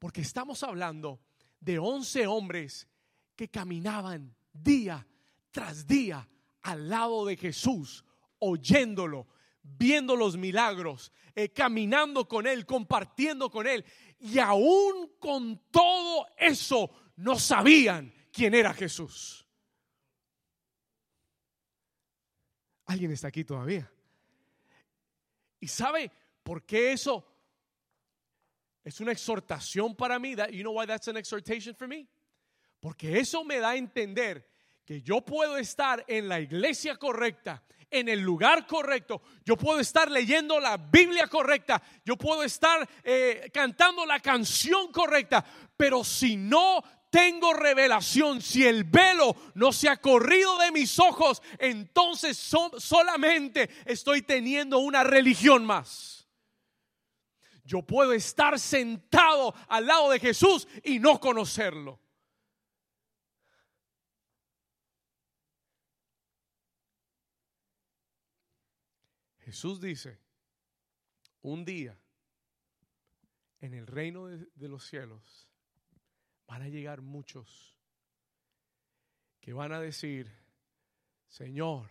Porque 0.00 0.22
estamos 0.22 0.64
hablando 0.64 1.20
de 1.60 1.78
once 1.78 2.26
hombres 2.26 2.88
que 3.36 3.48
caminaban 3.48 4.34
día 4.52 5.06
tras 5.52 5.86
día 5.86 6.28
al 6.62 6.88
lado 6.88 7.26
de 7.26 7.36
Jesús, 7.36 8.04
oyéndolo, 8.38 9.28
viendo 9.62 10.16
los 10.16 10.36
milagros, 10.36 11.12
eh, 11.34 11.50
caminando 11.50 12.26
con 12.26 12.46
Él, 12.46 12.66
compartiendo 12.66 13.50
con 13.50 13.66
Él. 13.66 13.84
Y 14.18 14.38
aún 14.38 15.12
con 15.18 15.70
todo 15.70 16.26
eso 16.36 16.90
no 17.16 17.38
sabían 17.38 18.12
quién 18.32 18.54
era 18.54 18.74
Jesús. 18.74 19.46
¿Alguien 22.86 23.12
está 23.12 23.28
aquí 23.28 23.44
todavía? 23.44 23.90
¿Y 25.60 25.68
sabe 25.68 26.10
por 26.42 26.64
qué 26.64 26.92
eso 26.92 27.26
es 28.84 29.00
una 29.00 29.12
exhortación 29.12 29.94
para 29.94 30.18
mí? 30.18 30.34
You 30.52 30.62
know 30.62 30.72
why 30.78 30.86
that's 30.86 31.08
an 31.08 31.16
exhortation 31.16 31.74
for 31.74 31.86
me? 31.86 32.08
Porque 32.80 33.20
eso 33.20 33.44
me 33.44 33.58
da 33.58 33.70
a 33.70 33.76
entender 33.76 34.51
yo 35.00 35.22
puedo 35.22 35.56
estar 35.56 36.04
en 36.06 36.28
la 36.28 36.40
iglesia 36.40 36.96
correcta, 36.96 37.62
en 37.90 38.08
el 38.08 38.20
lugar 38.20 38.66
correcto, 38.66 39.22
yo 39.44 39.56
puedo 39.56 39.80
estar 39.80 40.10
leyendo 40.10 40.58
la 40.60 40.76
Biblia 40.76 41.26
correcta, 41.26 41.82
yo 42.04 42.16
puedo 42.16 42.42
estar 42.42 42.88
eh, 43.04 43.50
cantando 43.52 44.04
la 44.04 44.20
canción 44.20 44.90
correcta, 44.92 45.44
pero 45.76 46.02
si 46.02 46.36
no 46.36 46.82
tengo 47.10 47.52
revelación, 47.52 48.40
si 48.40 48.66
el 48.66 48.84
velo 48.84 49.36
no 49.54 49.72
se 49.72 49.90
ha 49.90 49.98
corrido 49.98 50.58
de 50.58 50.72
mis 50.72 50.98
ojos, 50.98 51.42
entonces 51.58 52.38
solamente 52.78 53.68
estoy 53.84 54.22
teniendo 54.22 54.78
una 54.78 55.04
religión 55.04 55.64
más. 55.66 56.26
Yo 57.64 57.82
puedo 57.82 58.12
estar 58.12 58.58
sentado 58.58 59.54
al 59.68 59.86
lado 59.86 60.10
de 60.10 60.18
Jesús 60.18 60.66
y 60.82 60.98
no 60.98 61.20
conocerlo. 61.20 62.01
Jesús 69.52 69.82
dice, 69.82 70.18
un 71.42 71.66
día 71.66 72.00
en 73.60 73.74
el 73.74 73.86
reino 73.86 74.28
de, 74.28 74.68
los 74.68 74.86
cielos 74.86 75.46
van 76.46 76.62
a 76.62 76.68
llegar 76.68 77.02
muchos 77.02 77.76
que 79.42 79.52
van 79.52 79.72
a 79.72 79.78
decir, 79.78 80.32
Señor, 81.28 81.86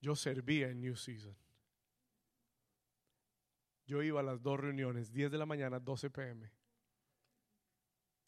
yo 0.00 0.14
servía 0.14 0.68
en 0.68 0.80
New 0.80 0.94
Season. 0.94 1.36
Yo 3.84 4.04
iba 4.04 4.20
a 4.20 4.22
las 4.22 4.40
dos 4.40 4.60
reuniones, 4.60 5.12
10 5.12 5.32
de 5.32 5.38
la 5.38 5.46
mañana, 5.46 5.80
12 5.80 6.08
pm. 6.10 6.52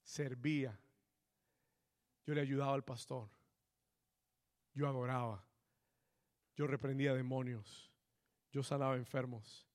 Servía. 0.03 0.77
Yo 2.27 2.35
le 2.35 2.41
ayudaba 2.41 2.75
al 2.75 2.85
pastor. 2.85 3.31
Yo 4.75 4.89
adoraba. 4.89 5.47
Yo 6.57 6.67
reprendía 6.67 7.15
demonios 7.15 7.93
yo 8.51 8.63
sanaba 8.63 8.97
enfermos. 8.97 9.67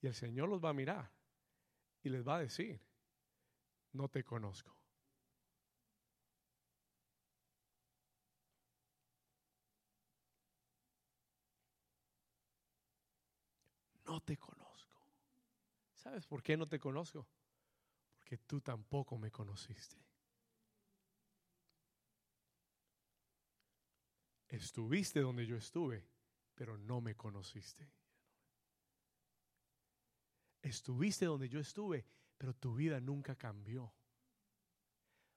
Y 0.00 0.06
el 0.06 0.14
Señor 0.14 0.48
los 0.48 0.64
va 0.64 0.70
a 0.70 0.74
mirar 0.74 1.10
y 2.02 2.08
les 2.08 2.26
va 2.26 2.36
a 2.36 2.40
decir, 2.40 2.80
no 3.92 4.08
te 4.08 4.22
conozco. 4.22 4.76
No 14.06 14.20
te 14.22 14.38
conozco. 14.38 15.02
¿Sabes 15.94 16.26
por 16.26 16.42
qué 16.42 16.56
no 16.56 16.66
te 16.66 16.78
conozco? 16.78 17.26
Porque 18.16 18.38
tú 18.38 18.60
tampoco 18.60 19.18
me 19.18 19.30
conociste. 19.30 19.96
Estuviste 24.48 25.20
donde 25.20 25.44
yo 25.44 25.56
estuve, 25.56 26.08
pero 26.54 26.78
no 26.78 27.02
me 27.02 27.14
conociste. 27.14 27.97
Estuviste 30.68 31.24
donde 31.24 31.48
yo 31.48 31.60
estuve, 31.60 32.04
pero 32.36 32.54
tu 32.54 32.74
vida 32.74 33.00
nunca 33.00 33.34
cambió. 33.36 33.92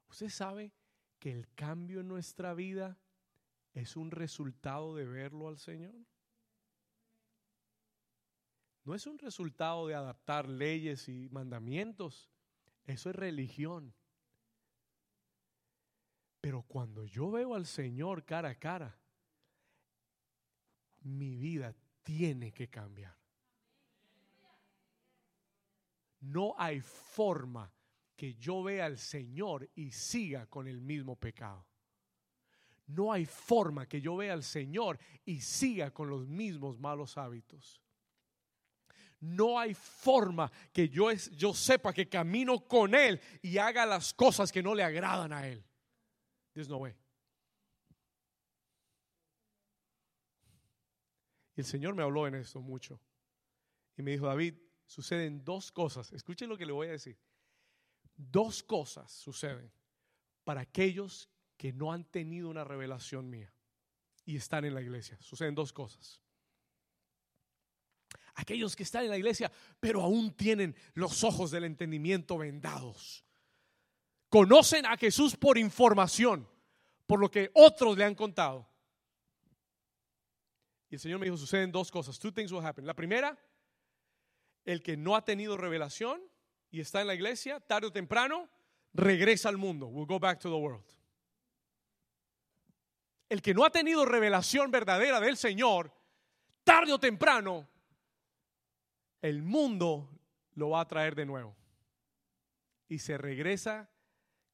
¿Usted 0.09 0.29
sabe 0.29 0.73
que 1.19 1.31
el 1.31 1.53
cambio 1.53 2.01
en 2.01 2.07
nuestra 2.07 2.53
vida 2.53 2.99
es 3.73 3.95
un 3.95 4.11
resultado 4.11 4.95
de 4.95 5.05
verlo 5.05 5.47
al 5.47 5.57
Señor? 5.57 5.95
No 8.83 8.95
es 8.95 9.05
un 9.07 9.17
resultado 9.19 9.87
de 9.87 9.95
adaptar 9.95 10.49
leyes 10.49 11.07
y 11.07 11.29
mandamientos. 11.29 12.29
Eso 12.83 13.09
es 13.09 13.15
religión. 13.15 13.93
Pero 16.41 16.63
cuando 16.63 17.05
yo 17.05 17.29
veo 17.29 17.53
al 17.53 17.67
Señor 17.67 18.25
cara 18.25 18.49
a 18.49 18.55
cara, 18.55 18.99
mi 21.03 21.37
vida 21.37 21.75
tiene 22.03 22.51
que 22.51 22.69
cambiar. 22.69 23.20
No 26.21 26.55
hay 26.57 26.81
forma 26.81 27.71
que 28.15 28.35
yo 28.35 28.63
vea 28.63 28.85
al 28.85 28.97
Señor 28.97 29.69
y 29.75 29.91
siga 29.91 30.45
con 30.45 30.67
el 30.67 30.79
mismo 30.81 31.15
pecado. 31.15 31.65
No 32.87 33.11
hay 33.11 33.25
forma 33.25 33.87
que 33.87 34.01
yo 34.01 34.15
vea 34.15 34.33
al 34.33 34.43
Señor 34.43 34.99
y 35.25 35.41
siga 35.41 35.91
con 35.91 36.09
los 36.09 36.27
mismos 36.27 36.79
malos 36.79 37.17
hábitos. 37.17 37.81
No 39.19 39.59
hay 39.59 39.73
forma 39.73 40.51
que 40.73 40.89
yo, 40.89 41.09
es, 41.09 41.31
yo 41.31 41.53
sepa 41.53 41.93
que 41.93 42.09
camino 42.09 42.67
con 42.67 42.95
Él 42.95 43.21
y 43.41 43.57
haga 43.57 43.85
las 43.85 44.13
cosas 44.13 44.51
que 44.51 44.63
no 44.63 44.75
le 44.75 44.83
agradan 44.83 45.31
a 45.31 45.47
Él. 45.47 45.63
There's 46.53 46.67
no 46.67 46.77
way. 46.77 46.93
Y 51.55 51.61
el 51.61 51.65
Señor 51.65 51.95
me 51.95 52.03
habló 52.03 52.27
en 52.27 52.35
esto 52.35 52.61
mucho. 52.61 52.99
Y 53.95 54.01
me 54.01 54.11
dijo, 54.11 54.25
David, 54.25 54.55
suceden 54.91 55.45
dos 55.45 55.71
cosas. 55.71 56.11
Escuchen 56.11 56.49
lo 56.49 56.57
que 56.57 56.65
le 56.65 56.73
voy 56.73 56.87
a 56.87 56.91
decir. 56.91 57.17
Dos 58.13 58.61
cosas 58.61 59.09
suceden 59.09 59.71
para 60.43 60.61
aquellos 60.61 61.29
que 61.55 61.71
no 61.71 61.93
han 61.93 62.03
tenido 62.03 62.49
una 62.49 62.65
revelación 62.65 63.29
mía 63.29 63.53
y 64.25 64.35
están 64.35 64.65
en 64.65 64.73
la 64.73 64.81
iglesia. 64.81 65.17
Suceden 65.21 65.55
dos 65.55 65.71
cosas. 65.71 66.21
Aquellos 68.35 68.75
que 68.75 68.83
están 68.83 69.05
en 69.05 69.11
la 69.11 69.17
iglesia, 69.17 69.49
pero 69.79 70.01
aún 70.01 70.35
tienen 70.35 70.75
los 70.93 71.23
ojos 71.23 71.51
del 71.51 71.63
entendimiento 71.63 72.37
vendados. 72.37 73.23
Conocen 74.27 74.85
a 74.85 74.97
Jesús 74.97 75.37
por 75.37 75.57
información, 75.57 76.47
por 77.07 77.19
lo 77.19 77.31
que 77.31 77.49
otros 77.53 77.97
le 77.97 78.03
han 78.03 78.15
contado. 78.15 78.67
Y 80.89 80.95
el 80.95 80.99
Señor 80.99 81.19
me 81.19 81.27
dijo, 81.27 81.37
suceden 81.37 81.71
dos 81.71 81.89
cosas. 81.89 82.19
Two 82.19 82.33
things 82.33 82.51
will 82.51 82.65
happen. 82.65 82.85
La 82.85 82.93
primera, 82.93 83.37
el 84.65 84.83
que 84.83 84.97
no 84.97 85.15
ha 85.15 85.25
tenido 85.25 85.57
revelación 85.57 86.21
y 86.69 86.79
está 86.79 87.01
en 87.01 87.07
la 87.07 87.15
iglesia, 87.15 87.59
tarde 87.59 87.87
o 87.87 87.91
temprano, 87.91 88.49
regresa 88.93 89.49
al 89.49 89.57
mundo. 89.57 89.87
We'll 89.87 90.07
go 90.07 90.19
back 90.19 90.39
to 90.39 90.49
the 90.49 90.55
world. 90.55 90.85
El 93.29 93.41
que 93.41 93.53
no 93.53 93.65
ha 93.65 93.71
tenido 93.71 94.05
revelación 94.05 94.71
verdadera 94.71 95.19
del 95.19 95.37
Señor, 95.37 95.93
tarde 96.63 96.93
o 96.93 96.99
temprano, 96.99 97.67
el 99.21 99.41
mundo 99.41 100.09
lo 100.55 100.71
va 100.71 100.81
a 100.81 100.87
traer 100.87 101.15
de 101.15 101.25
nuevo. 101.25 101.55
Y 102.87 102.99
se 102.99 103.17
regresa 103.17 103.89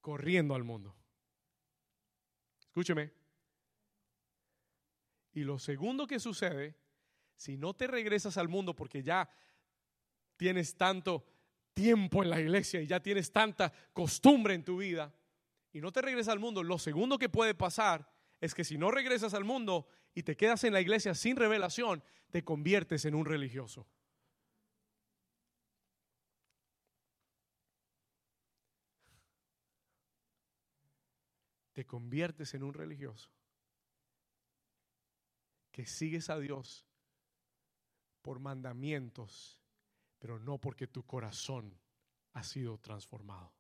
corriendo 0.02 0.54
al 0.54 0.64
mundo. 0.64 0.96
Escúcheme. 2.60 3.12
Y 5.34 5.44
lo 5.44 5.58
segundo 5.58 6.06
que 6.06 6.20
sucede, 6.20 6.76
si 7.36 7.58
no 7.58 7.76
te 7.76 7.88
regresas 7.88 8.38
al 8.38 8.48
mundo 8.48 8.76
porque 8.76 9.02
ya 9.02 9.30
tienes 10.38 10.76
tanto 10.76 11.26
tiempo 11.74 12.24
en 12.24 12.30
la 12.30 12.40
iglesia 12.40 12.82
y 12.82 12.88
ya 12.88 13.02
tienes 13.02 13.32
tanta 13.32 13.74
costumbre 13.94 14.54
en 14.54 14.64
tu 14.64 14.78
vida 14.78 15.14
y 15.74 15.82
no 15.82 15.92
te 15.92 16.02
regresas 16.02 16.34
al 16.34 16.40
mundo, 16.40 16.64
lo 16.64 16.80
segundo 16.80 17.20
que 17.20 17.30
puede 17.30 17.54
pasar 17.54 18.10
es 18.40 18.56
que 18.56 18.64
si 18.64 18.78
no 18.78 18.90
regresas 18.92 19.34
al 19.34 19.44
mundo 19.44 19.88
y 20.16 20.24
te 20.24 20.36
quedas 20.36 20.64
en 20.64 20.74
la 20.74 20.82
iglesia 20.82 21.14
sin 21.14 21.36
revelación, 21.36 22.04
te 22.32 22.44
conviertes 22.44 23.06
en 23.06 23.16
un 23.16 23.26
religioso. 23.26 23.88
Te 31.74 31.86
conviertes 31.86 32.56
en 32.56 32.64
un 32.64 32.74
religioso 32.74 33.30
que 35.72 35.86
sigues 35.86 36.32
a 36.32 36.40
Dios 36.40 36.88
por 38.24 38.40
mandamientos 38.40 39.62
pero 40.20 40.40
no 40.40 40.58
porque 40.58 40.88
tu 40.88 41.06
corazón 41.06 41.78
ha 42.34 42.44
sido 42.44 42.78
transformado. 42.78 43.54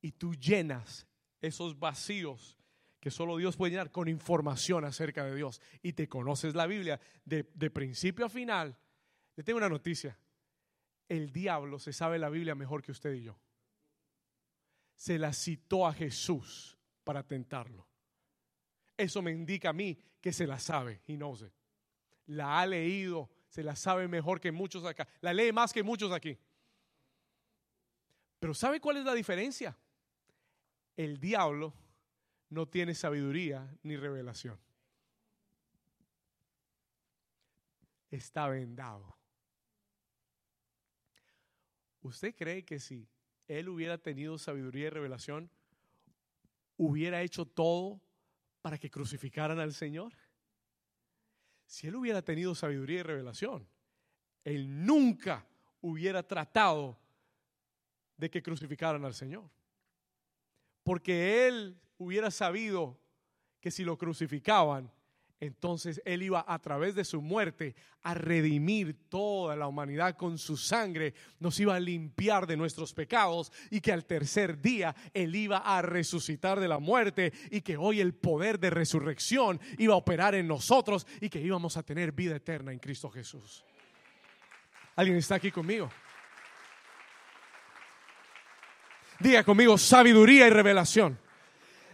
Y 0.00 0.12
tú 0.12 0.34
llenas 0.34 1.06
esos 1.40 1.78
vacíos 1.78 2.56
que 3.00 3.10
solo 3.10 3.36
Dios 3.36 3.56
puede 3.56 3.72
llenar 3.72 3.90
con 3.90 4.08
información 4.08 4.84
acerca 4.84 5.24
de 5.24 5.34
Dios. 5.34 5.60
Y 5.82 5.92
te 5.92 6.08
conoces 6.08 6.54
la 6.54 6.66
Biblia 6.66 7.00
de, 7.24 7.44
principio 7.44 8.26
a 8.26 8.28
final. 8.28 8.76
Le 9.36 9.42
tengo 9.42 9.58
una 9.58 9.68
noticia. 9.68 10.18
El 11.08 11.32
diablo 11.32 11.78
se 11.78 11.92
sabe 11.92 12.18
la 12.18 12.28
Biblia 12.28 12.54
mejor 12.54 12.82
que 12.82 12.92
usted 12.92 13.14
y 13.14 13.22
yo. 13.22 13.38
Se 14.94 15.18
la 15.18 15.32
citó 15.32 15.86
a 15.86 15.92
Jesús 15.92 16.76
para 17.04 17.22
tentarlo. 17.22 17.86
Eso 18.96 19.22
me 19.22 19.30
indica 19.30 19.70
a 19.70 19.72
mí 19.72 19.98
que 20.20 20.32
se 20.32 20.46
la 20.46 20.58
sabe. 20.58 21.02
y 21.06 21.16
no 21.16 21.36
sé 21.36 21.57
la 22.28 22.60
ha 22.60 22.66
leído, 22.66 23.28
se 23.48 23.62
la 23.62 23.74
sabe 23.74 24.06
mejor 24.06 24.40
que 24.40 24.52
muchos 24.52 24.84
acá, 24.84 25.08
la 25.20 25.32
lee 25.32 25.50
más 25.52 25.72
que 25.72 25.82
muchos 25.82 26.12
aquí. 26.12 26.38
Pero 28.38 28.54
¿sabe 28.54 28.80
cuál 28.80 28.98
es 28.98 29.04
la 29.04 29.14
diferencia? 29.14 29.76
El 30.96 31.18
diablo 31.18 31.74
no 32.50 32.66
tiene 32.66 32.94
sabiduría 32.94 33.68
ni 33.82 33.96
revelación. 33.96 34.58
Está 38.10 38.48
vendado. 38.48 39.16
¿Usted 42.02 42.34
cree 42.34 42.64
que 42.64 42.78
si 42.78 43.08
él 43.48 43.68
hubiera 43.68 43.98
tenido 43.98 44.38
sabiduría 44.38 44.86
y 44.86 44.90
revelación, 44.90 45.50
hubiera 46.76 47.22
hecho 47.22 47.44
todo 47.44 48.00
para 48.62 48.78
que 48.78 48.90
crucificaran 48.90 49.58
al 49.58 49.74
Señor? 49.74 50.12
Si 51.68 51.86
él 51.86 51.96
hubiera 51.96 52.22
tenido 52.22 52.54
sabiduría 52.54 53.00
y 53.00 53.02
revelación, 53.02 53.68
él 54.42 54.86
nunca 54.86 55.46
hubiera 55.82 56.26
tratado 56.26 56.98
de 58.16 58.30
que 58.30 58.42
crucificaran 58.42 59.04
al 59.04 59.12
Señor. 59.12 59.50
Porque 60.82 61.46
él 61.46 61.78
hubiera 61.98 62.30
sabido 62.30 62.98
que 63.60 63.70
si 63.70 63.84
lo 63.84 63.98
crucificaban, 63.98 64.90
entonces 65.40 66.02
Él 66.04 66.22
iba 66.22 66.44
a 66.46 66.58
través 66.58 66.94
de 66.94 67.04
su 67.04 67.22
muerte 67.22 67.76
a 68.02 68.14
redimir 68.14 69.08
toda 69.08 69.54
la 69.56 69.66
humanidad 69.66 70.16
con 70.16 70.38
su 70.38 70.56
sangre, 70.56 71.14
nos 71.38 71.58
iba 71.60 71.74
a 71.74 71.80
limpiar 71.80 72.46
de 72.46 72.56
nuestros 72.56 72.92
pecados 72.92 73.52
y 73.70 73.80
que 73.80 73.92
al 73.92 74.04
tercer 74.04 74.60
día 74.60 74.94
Él 75.14 75.34
iba 75.34 75.58
a 75.58 75.82
resucitar 75.82 76.60
de 76.60 76.68
la 76.68 76.78
muerte 76.78 77.32
y 77.50 77.60
que 77.60 77.76
hoy 77.76 78.00
el 78.00 78.14
poder 78.14 78.58
de 78.58 78.70
resurrección 78.70 79.60
iba 79.78 79.94
a 79.94 79.98
operar 79.98 80.34
en 80.34 80.48
nosotros 80.48 81.06
y 81.20 81.28
que 81.28 81.40
íbamos 81.40 81.76
a 81.76 81.82
tener 81.82 82.12
vida 82.12 82.36
eterna 82.36 82.72
en 82.72 82.78
Cristo 82.78 83.10
Jesús. 83.10 83.64
¿Alguien 84.96 85.18
está 85.18 85.36
aquí 85.36 85.52
conmigo? 85.52 85.88
Diga 89.20 89.44
conmigo 89.44 89.78
sabiduría 89.78 90.46
y 90.46 90.50
revelación. 90.50 91.18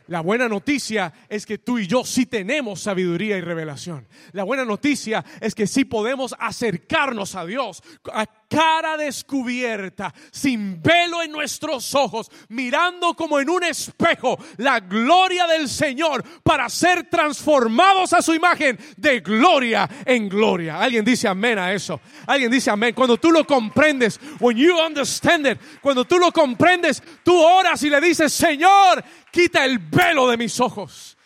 La 0.07 0.21
buena 0.21 0.49
noticia 0.49 1.13
es 1.29 1.47
que 1.47 1.59
tú 1.59 1.79
y 1.79 1.87
yo 1.87 2.05
sí 2.05 2.27
tenemos 2.27 2.81
sabiduría 2.81 3.39
y 3.39 3.41
revelación. 3.41 4.07
La 4.33 4.45
buena 4.45 4.65
noticia 4.65 5.25
es 5.41 5.55
que 5.55 5.67
sí 5.67 5.87
podemos 5.87 6.35
acercarnos 6.39 7.35
a 7.35 7.47
Dios 7.47 7.83
a 8.13 8.27
cara 8.55 8.97
descubierta, 8.97 10.15
sin 10.31 10.81
velo 10.83 11.23
en 11.23 11.33
nuestros 11.33 11.95
ojos, 11.95 12.31
mirando 12.49 13.15
como 13.15 13.41
en 13.41 13.51
un 13.51 13.65
espejo 13.65 14.39
la 14.59 14.79
gloria 14.81 15.47
del 15.47 15.69
Señor 15.69 16.23
para 16.43 16.69
ser 16.69 17.09
transformados 17.09 18.13
a 18.13 18.23
su 18.23 18.35
imagen 18.35 18.79
de 18.97 19.21
gloria 19.21 19.89
en 20.05 20.29
gloria. 20.29 20.81
Alguien 20.81 21.05
dice 21.05 21.27
amén 21.27 21.59
a 21.59 21.73
eso. 21.73 22.01
Alguien 22.27 22.51
dice 22.51 22.71
amén. 22.71 22.95
Cuando 22.95 23.17
tú 23.17 23.33
lo 23.33 23.45
comprendes, 23.47 24.21
when 24.39 24.57
you 24.57 24.79
understand 24.79 25.47
it, 25.47 25.59
cuando 25.81 26.05
tú 26.05 26.19
lo 26.19 26.31
comprendes, 26.31 27.03
tú 27.25 27.37
oras 27.37 27.83
y 27.83 27.91
le 27.91 28.01
dices, 28.01 28.33
Señor, 28.33 29.03
quita 29.35 29.65
el 29.65 29.79
velo 29.79 30.29
de 30.29 30.37
mis 30.37 30.61
ojos. 30.61 31.19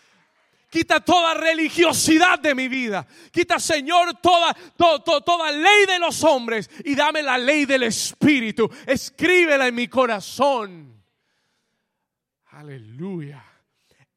Quita 0.70 1.00
toda 1.00 1.34
religiosidad 1.34 2.38
de 2.38 2.54
mi 2.54 2.68
vida. 2.68 3.06
Quita, 3.30 3.58
Señor, 3.58 4.14
toda, 4.20 4.54
toda 4.76 5.52
ley 5.52 5.86
de 5.86 5.98
los 5.98 6.24
hombres 6.24 6.70
y 6.84 6.94
dame 6.94 7.22
la 7.22 7.38
ley 7.38 7.66
del 7.66 7.84
Espíritu. 7.84 8.70
Escríbela 8.86 9.66
en 9.68 9.74
mi 9.74 9.88
corazón. 9.88 11.02
Aleluya 12.50 13.44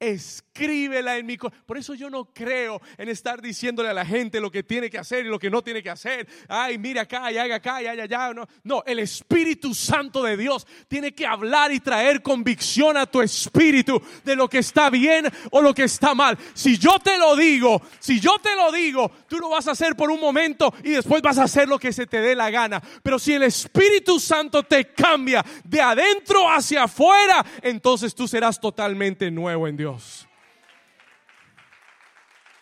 escríbela 0.02 1.18
en 1.18 1.26
mi 1.28 1.38
corazón. 1.38 1.62
Por 1.66 1.78
eso 1.78 1.94
yo 1.94 2.10
no 2.10 2.26
creo 2.26 2.82
en 2.98 3.08
estar 3.08 3.42
diciéndole 3.42 3.90
a 3.90 3.94
la 3.94 4.06
gente 4.06 4.42
lo 4.42 4.52
que 4.52 4.64
tiene 4.64 4.90
que 4.90 4.98
hacer 4.98 5.26
y 5.26 5.30
lo 5.30 5.40
que 5.40 5.50
no 5.50 5.62
tiene 5.62 5.82
que 5.84 5.92
hacer. 5.92 6.28
Ay, 6.50 6.78
mira 6.78 7.04
acá 7.04 7.32
y 7.32 7.38
haga 7.38 7.56
acá 7.56 7.82
y 7.82 7.88
allá, 7.88 8.04
allá. 8.04 8.34
No, 8.34 8.48
no, 8.64 8.84
el 8.86 9.00
Espíritu 9.00 9.74
Santo 9.76 10.24
de 10.24 10.36
Dios 10.36 10.66
tiene 10.88 11.14
que 11.14 11.26
hablar 11.26 11.72
y 11.72 11.80
traer 11.80 12.22
convicción 12.22 12.98
a 12.98 13.06
tu 13.06 13.22
espíritu 13.22 14.02
de 14.24 14.36
lo 14.36 14.50
que 14.50 14.58
está 14.58 14.90
bien 14.90 15.28
o 15.52 15.62
lo 15.62 15.74
que 15.74 15.84
está 15.84 16.16
mal. 16.16 16.38
Si 16.54 16.78
yo 16.78 17.00
te 17.00 17.18
lo 17.18 17.36
digo, 17.36 17.82
si 18.00 18.20
yo 18.20 18.38
te 18.40 18.56
lo 18.56 18.72
digo, 18.72 19.12
tú 19.28 19.38
lo 19.38 19.50
vas 19.50 19.68
a 19.68 19.72
hacer 19.72 19.96
por 19.96 20.10
un 20.10 20.20
momento 20.20 20.74
y 20.84 20.92
después 20.92 21.22
vas 21.22 21.38
a 21.38 21.44
hacer 21.44 21.68
lo 21.68 21.78
que 21.78 21.94
se 21.94 22.08
te 22.08 22.20
dé 22.20 22.36
la 22.36 22.50
gana. 22.50 22.82
Pero 23.04 23.20
si 23.20 23.34
el 23.34 23.44
Espíritu 23.44 24.20
Santo 24.20 24.64
te 24.64 24.94
cambia 24.94 25.46
de 25.64 25.80
adentro 25.80 26.50
hacia 26.50 26.84
afuera, 26.84 27.46
entonces 27.62 28.16
tú 28.16 28.28
serás 28.28 28.60
totalmente 28.60 29.30
nuevo 29.30 29.68
en 29.68 29.78
Dios. 29.78 29.91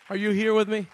Are 0.08 0.16
you 0.16 0.30
here 0.30 0.52
with 0.52 0.68
me? 0.68 0.86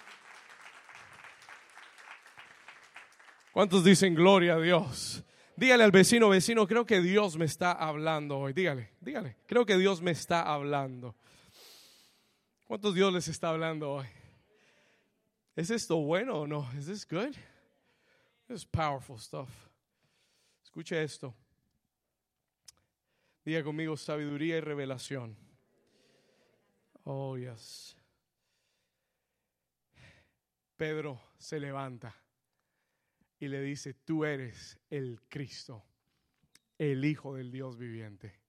¿Cuántos 3.53 3.85
dicen 3.85 4.14
gloria 4.14 4.57
a 4.57 4.61
Dios? 4.61 5.22
Dígale 5.57 5.85
al 5.85 5.90
vecino, 5.90 6.29
vecino, 6.29 6.66
creo 6.66 6.85
que 6.85 7.01
Dios 7.01 7.38
me 7.38 7.46
está 7.46 7.72
hablando 7.72 8.38
hoy. 8.38 8.53
Dígale, 8.53 8.90
dígale, 9.01 9.37
creo 9.46 9.64
que 9.64 9.79
Dios 9.79 10.03
me 10.03 10.11
está 10.11 10.42
hablando. 10.42 11.14
¿Cuántos 12.66 12.94
Dios 12.94 13.12
les 13.12 13.29
está 13.29 13.49
hablando 13.49 13.92
hoy? 13.92 14.07
¿Es 15.55 15.70
esto 15.70 15.96
bueno 15.96 16.40
o 16.40 16.46
no? 16.46 16.68
¿Es 16.77 16.85
this 16.85 17.07
good? 17.09 17.35
This 18.49 18.59
is 18.59 18.66
powerful 18.66 19.18
stuff. 19.18 19.49
Escuche 20.62 21.03
esto. 21.03 21.35
Diga 23.42 23.64
conmigo 23.64 23.96
sabiduría 23.96 24.59
y 24.59 24.61
revelación. 24.61 25.45
Oh, 27.08 27.36
yes. 27.36 27.96
Pedro 30.76 31.20
se 31.38 31.60
levanta 31.60 32.14
y 33.38 33.46
le 33.46 33.62
dice, 33.62 33.94
tú 33.94 34.24
eres 34.24 34.78
el 34.90 35.22
Cristo, 35.28 35.84
el 36.76 37.04
Hijo 37.04 37.36
del 37.36 37.52
Dios 37.52 37.78
viviente. 37.78 38.40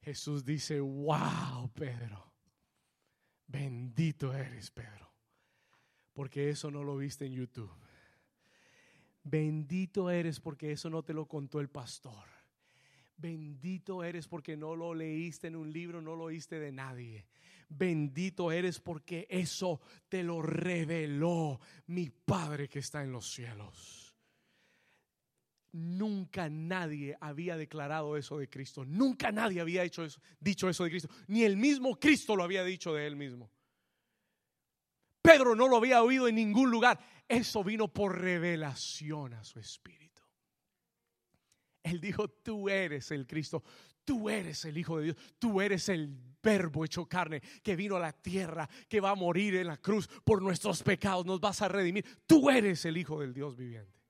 Jesús 0.00 0.42
dice, 0.44 0.80
wow, 0.80 1.70
Pedro, 1.74 2.32
bendito 3.46 4.32
eres, 4.32 4.70
Pedro, 4.70 5.12
porque 6.14 6.48
eso 6.48 6.70
no 6.70 6.82
lo 6.82 6.96
viste 6.96 7.26
en 7.26 7.34
YouTube. 7.34 7.70
Bendito 9.22 10.08
eres 10.08 10.40
porque 10.40 10.72
eso 10.72 10.88
no 10.88 11.02
te 11.02 11.12
lo 11.12 11.26
contó 11.26 11.60
el 11.60 11.68
pastor. 11.68 12.39
Bendito 13.20 14.02
eres 14.02 14.26
porque 14.26 14.56
no 14.56 14.74
lo 14.74 14.94
leíste 14.94 15.48
en 15.48 15.56
un 15.56 15.70
libro, 15.70 16.00
no 16.00 16.16
lo 16.16 16.24
oíste 16.24 16.58
de 16.58 16.72
nadie. 16.72 17.26
Bendito 17.68 18.50
eres 18.50 18.80
porque 18.80 19.26
eso 19.28 19.80
te 20.08 20.22
lo 20.22 20.40
reveló 20.40 21.60
mi 21.88 22.08
Padre 22.08 22.68
que 22.68 22.78
está 22.78 23.02
en 23.02 23.12
los 23.12 23.30
cielos. 23.30 24.16
Nunca 25.72 26.48
nadie 26.48 27.16
había 27.20 27.56
declarado 27.56 28.16
eso 28.16 28.38
de 28.38 28.48
Cristo. 28.48 28.84
Nunca 28.86 29.30
nadie 29.30 29.60
había 29.60 29.82
dicho 29.82 30.02
eso 30.68 30.84
de 30.84 30.90
Cristo. 30.90 31.10
Ni 31.28 31.44
el 31.44 31.56
mismo 31.56 32.00
Cristo 32.00 32.34
lo 32.34 32.42
había 32.42 32.64
dicho 32.64 32.94
de 32.94 33.06
él 33.06 33.16
mismo. 33.16 33.50
Pedro 35.20 35.54
no 35.54 35.68
lo 35.68 35.76
había 35.76 36.02
oído 36.02 36.26
en 36.26 36.36
ningún 36.36 36.70
lugar. 36.70 36.98
Eso 37.28 37.62
vino 37.62 37.86
por 37.86 38.18
revelación 38.18 39.34
a 39.34 39.44
su 39.44 39.60
espíritu. 39.60 40.09
Él 41.82 42.00
dijo, 42.00 42.28
tú 42.28 42.68
eres 42.68 43.10
el 43.10 43.26
Cristo, 43.26 43.62
tú 44.04 44.28
eres 44.28 44.64
el 44.64 44.76
Hijo 44.76 44.98
de 44.98 45.04
Dios, 45.04 45.16
tú 45.38 45.60
eres 45.60 45.88
el 45.88 46.14
verbo 46.42 46.84
hecho 46.84 47.06
carne 47.06 47.40
que 47.62 47.76
vino 47.76 47.96
a 47.96 48.00
la 48.00 48.12
tierra, 48.12 48.68
que 48.88 49.00
va 49.00 49.10
a 49.10 49.14
morir 49.14 49.56
en 49.56 49.66
la 49.66 49.76
cruz 49.76 50.08
por 50.24 50.42
nuestros 50.42 50.82
pecados, 50.82 51.26
nos 51.26 51.40
vas 51.40 51.62
a 51.62 51.68
redimir. 51.68 52.04
Tú 52.26 52.50
eres 52.50 52.84
el 52.84 52.96
Hijo 52.96 53.20
del 53.20 53.32
Dios 53.32 53.56
viviente. 53.56 54.00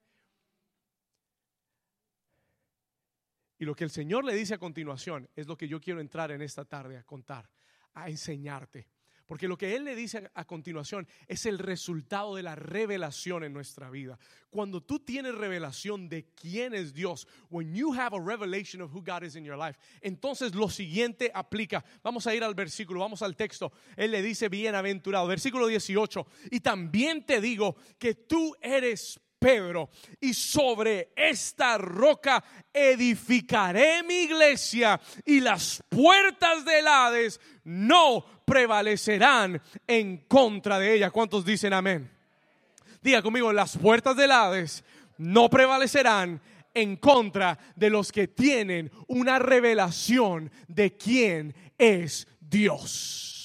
Y 3.58 3.66
lo 3.66 3.74
que 3.74 3.84
el 3.84 3.90
Señor 3.90 4.24
le 4.24 4.34
dice 4.34 4.54
a 4.54 4.58
continuación 4.58 5.28
es 5.36 5.46
lo 5.46 5.56
que 5.56 5.68
yo 5.68 5.80
quiero 5.80 6.00
entrar 6.00 6.30
en 6.30 6.40
esta 6.40 6.64
tarde 6.64 6.96
a 6.96 7.02
contar, 7.04 7.50
a 7.92 8.08
enseñarte. 8.08 8.88
Porque 9.30 9.46
lo 9.46 9.56
que 9.56 9.76
Él 9.76 9.84
le 9.84 9.94
dice 9.94 10.28
a 10.34 10.44
continuación 10.44 11.06
es 11.28 11.46
el 11.46 11.60
resultado 11.60 12.34
de 12.34 12.42
la 12.42 12.56
revelación 12.56 13.44
en 13.44 13.52
nuestra 13.52 13.88
vida. 13.88 14.18
Cuando 14.50 14.82
tú 14.82 14.98
tienes 14.98 15.36
revelación 15.36 16.08
de 16.08 16.24
quién 16.34 16.74
es 16.74 16.92
Dios, 16.92 17.28
when 17.48 17.72
you 17.72 17.94
have 17.94 18.12
a 18.12 18.20
revelation 18.20 18.82
of 18.82 18.92
who 18.92 19.00
God 19.00 19.22
is 19.22 19.36
in 19.36 19.44
your 19.44 19.56
life, 19.56 19.78
entonces 20.00 20.52
lo 20.52 20.68
siguiente 20.68 21.30
aplica. 21.32 21.84
Vamos 22.02 22.26
a 22.26 22.34
ir 22.34 22.42
al 22.42 22.56
versículo, 22.56 22.98
vamos 22.98 23.22
al 23.22 23.36
texto. 23.36 23.70
Él 23.96 24.10
le 24.10 24.20
dice 24.20 24.48
bienaventurado, 24.48 25.28
versículo 25.28 25.68
18. 25.68 26.26
Y 26.50 26.58
también 26.58 27.24
te 27.24 27.40
digo 27.40 27.76
que 28.00 28.16
tú 28.16 28.56
eres 28.60 29.20
Pedro, 29.40 29.88
y 30.20 30.34
sobre 30.34 31.12
esta 31.16 31.78
roca 31.78 32.44
edificaré 32.72 34.02
mi 34.02 34.24
iglesia 34.24 35.00
y 35.24 35.40
las 35.40 35.82
puertas 35.88 36.62
del 36.66 36.86
Hades 36.86 37.40
no 37.64 38.22
prevalecerán 38.44 39.60
en 39.86 40.18
contra 40.28 40.78
de 40.78 40.94
ella. 40.94 41.10
¿Cuántos 41.10 41.42
dicen 41.44 41.72
amén? 41.72 42.10
Diga 43.00 43.22
conmigo, 43.22 43.50
las 43.50 43.78
puertas 43.78 44.14
del 44.14 44.30
Hades 44.30 44.84
no 45.16 45.48
prevalecerán 45.48 46.42
en 46.74 46.96
contra 46.96 47.58
de 47.74 47.88
los 47.88 48.12
que 48.12 48.28
tienen 48.28 48.92
una 49.06 49.38
revelación 49.38 50.52
de 50.68 50.98
quién 50.98 51.54
es 51.78 52.28
Dios. 52.40 53.39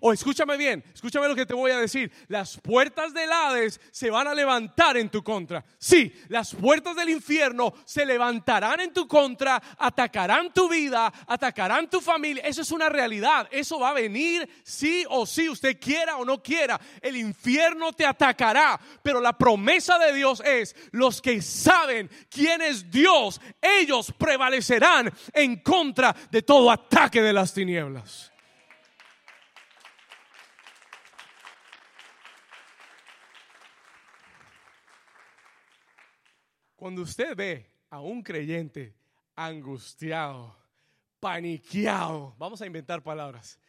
O 0.00 0.12
escúchame 0.12 0.56
bien, 0.56 0.82
escúchame 0.94 1.28
lo 1.28 1.36
que 1.36 1.46
te 1.46 1.54
voy 1.54 1.70
a 1.70 1.78
decir. 1.78 2.10
Las 2.28 2.56
puertas 2.56 3.12
del 3.12 3.30
Hades 3.30 3.80
se 3.90 4.10
van 4.10 4.26
a 4.26 4.34
levantar 4.34 4.96
en 4.96 5.10
tu 5.10 5.22
contra. 5.22 5.64
Sí, 5.78 6.12
las 6.28 6.54
puertas 6.54 6.96
del 6.96 7.10
infierno 7.10 7.74
se 7.84 8.06
levantarán 8.06 8.80
en 8.80 8.92
tu 8.92 9.06
contra, 9.06 9.62
atacarán 9.78 10.52
tu 10.52 10.68
vida, 10.68 11.12
atacarán 11.26 11.90
tu 11.90 12.00
familia. 12.00 12.42
Eso 12.44 12.62
es 12.62 12.70
una 12.70 12.88
realidad. 12.88 13.46
Eso 13.50 13.78
va 13.78 13.90
a 13.90 13.94
venir 13.94 14.48
sí 14.62 15.04
o 15.08 15.26
sí, 15.26 15.48
usted 15.48 15.78
quiera 15.78 16.16
o 16.16 16.24
no 16.24 16.42
quiera. 16.42 16.80
El 17.02 17.16
infierno 17.16 17.92
te 17.92 18.06
atacará. 18.06 18.80
Pero 19.02 19.20
la 19.20 19.36
promesa 19.36 19.98
de 19.98 20.14
Dios 20.14 20.42
es, 20.44 20.74
los 20.92 21.20
que 21.20 21.42
saben 21.42 22.10
quién 22.30 22.62
es 22.62 22.90
Dios, 22.90 23.40
ellos 23.60 24.12
prevalecerán 24.16 25.12
en 25.34 25.56
contra 25.56 26.16
de 26.30 26.42
todo 26.42 26.70
ataque 26.70 27.20
de 27.22 27.32
las 27.32 27.52
tinieblas. 27.52 28.30
Cuando 36.80 37.02
usted 37.02 37.36
ve 37.36 37.70
a 37.90 38.00
un 38.00 38.22
creyente 38.22 38.94
angustiado, 39.36 40.56
paniqueado, 41.20 42.34
vamos 42.38 42.62
a 42.62 42.66
inventar 42.66 43.02
palabras, 43.02 43.60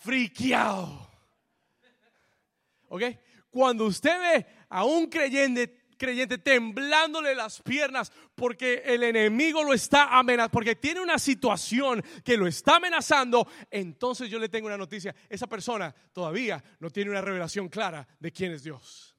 friqueado, 0.00 1.10
¿ok? 2.88 3.04
Cuando 3.48 3.86
usted 3.86 4.20
ve 4.20 4.46
a 4.68 4.84
un 4.84 5.06
creyente, 5.06 5.86
creyente 5.96 6.36
temblándole 6.36 7.34
las 7.34 7.62
piernas 7.62 8.12
porque 8.34 8.82
el 8.84 9.02
enemigo 9.02 9.64
lo 9.64 9.72
está 9.72 10.18
amenazando, 10.18 10.52
porque 10.52 10.76
tiene 10.76 11.00
una 11.00 11.18
situación 11.18 12.04
que 12.22 12.36
lo 12.36 12.46
está 12.46 12.76
amenazando, 12.76 13.48
entonces 13.70 14.28
yo 14.28 14.38
le 14.38 14.50
tengo 14.50 14.66
una 14.66 14.76
noticia, 14.76 15.14
esa 15.30 15.46
persona 15.46 15.94
todavía 16.12 16.62
no 16.80 16.90
tiene 16.90 17.12
una 17.12 17.22
revelación 17.22 17.70
clara 17.70 18.06
de 18.20 18.30
quién 18.30 18.52
es 18.52 18.62
Dios. 18.62 19.11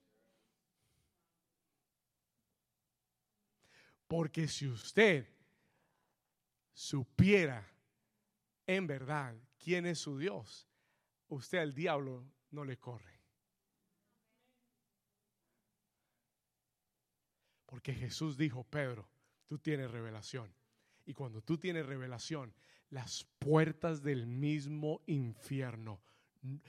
Porque 4.13 4.47
si 4.47 4.67
usted 4.67 5.27
supiera 6.71 7.67
en 8.67 8.85
verdad 8.85 9.35
quién 9.57 9.87
es 9.87 9.97
su 9.97 10.19
Dios, 10.19 10.69
usted 11.29 11.57
al 11.57 11.73
diablo 11.73 12.23
no 12.51 12.63
le 12.63 12.77
corre. 12.77 13.19
Porque 17.65 17.95
Jesús 17.95 18.37
dijo, 18.37 18.63
Pedro, 18.63 19.09
tú 19.47 19.57
tienes 19.57 19.89
revelación. 19.89 20.53
Y 21.07 21.15
cuando 21.15 21.41
tú 21.41 21.57
tienes 21.57 21.83
revelación, 21.83 22.53
las 22.91 23.23
puertas 23.39 24.03
del 24.03 24.27
mismo 24.27 25.01
infierno 25.07 26.03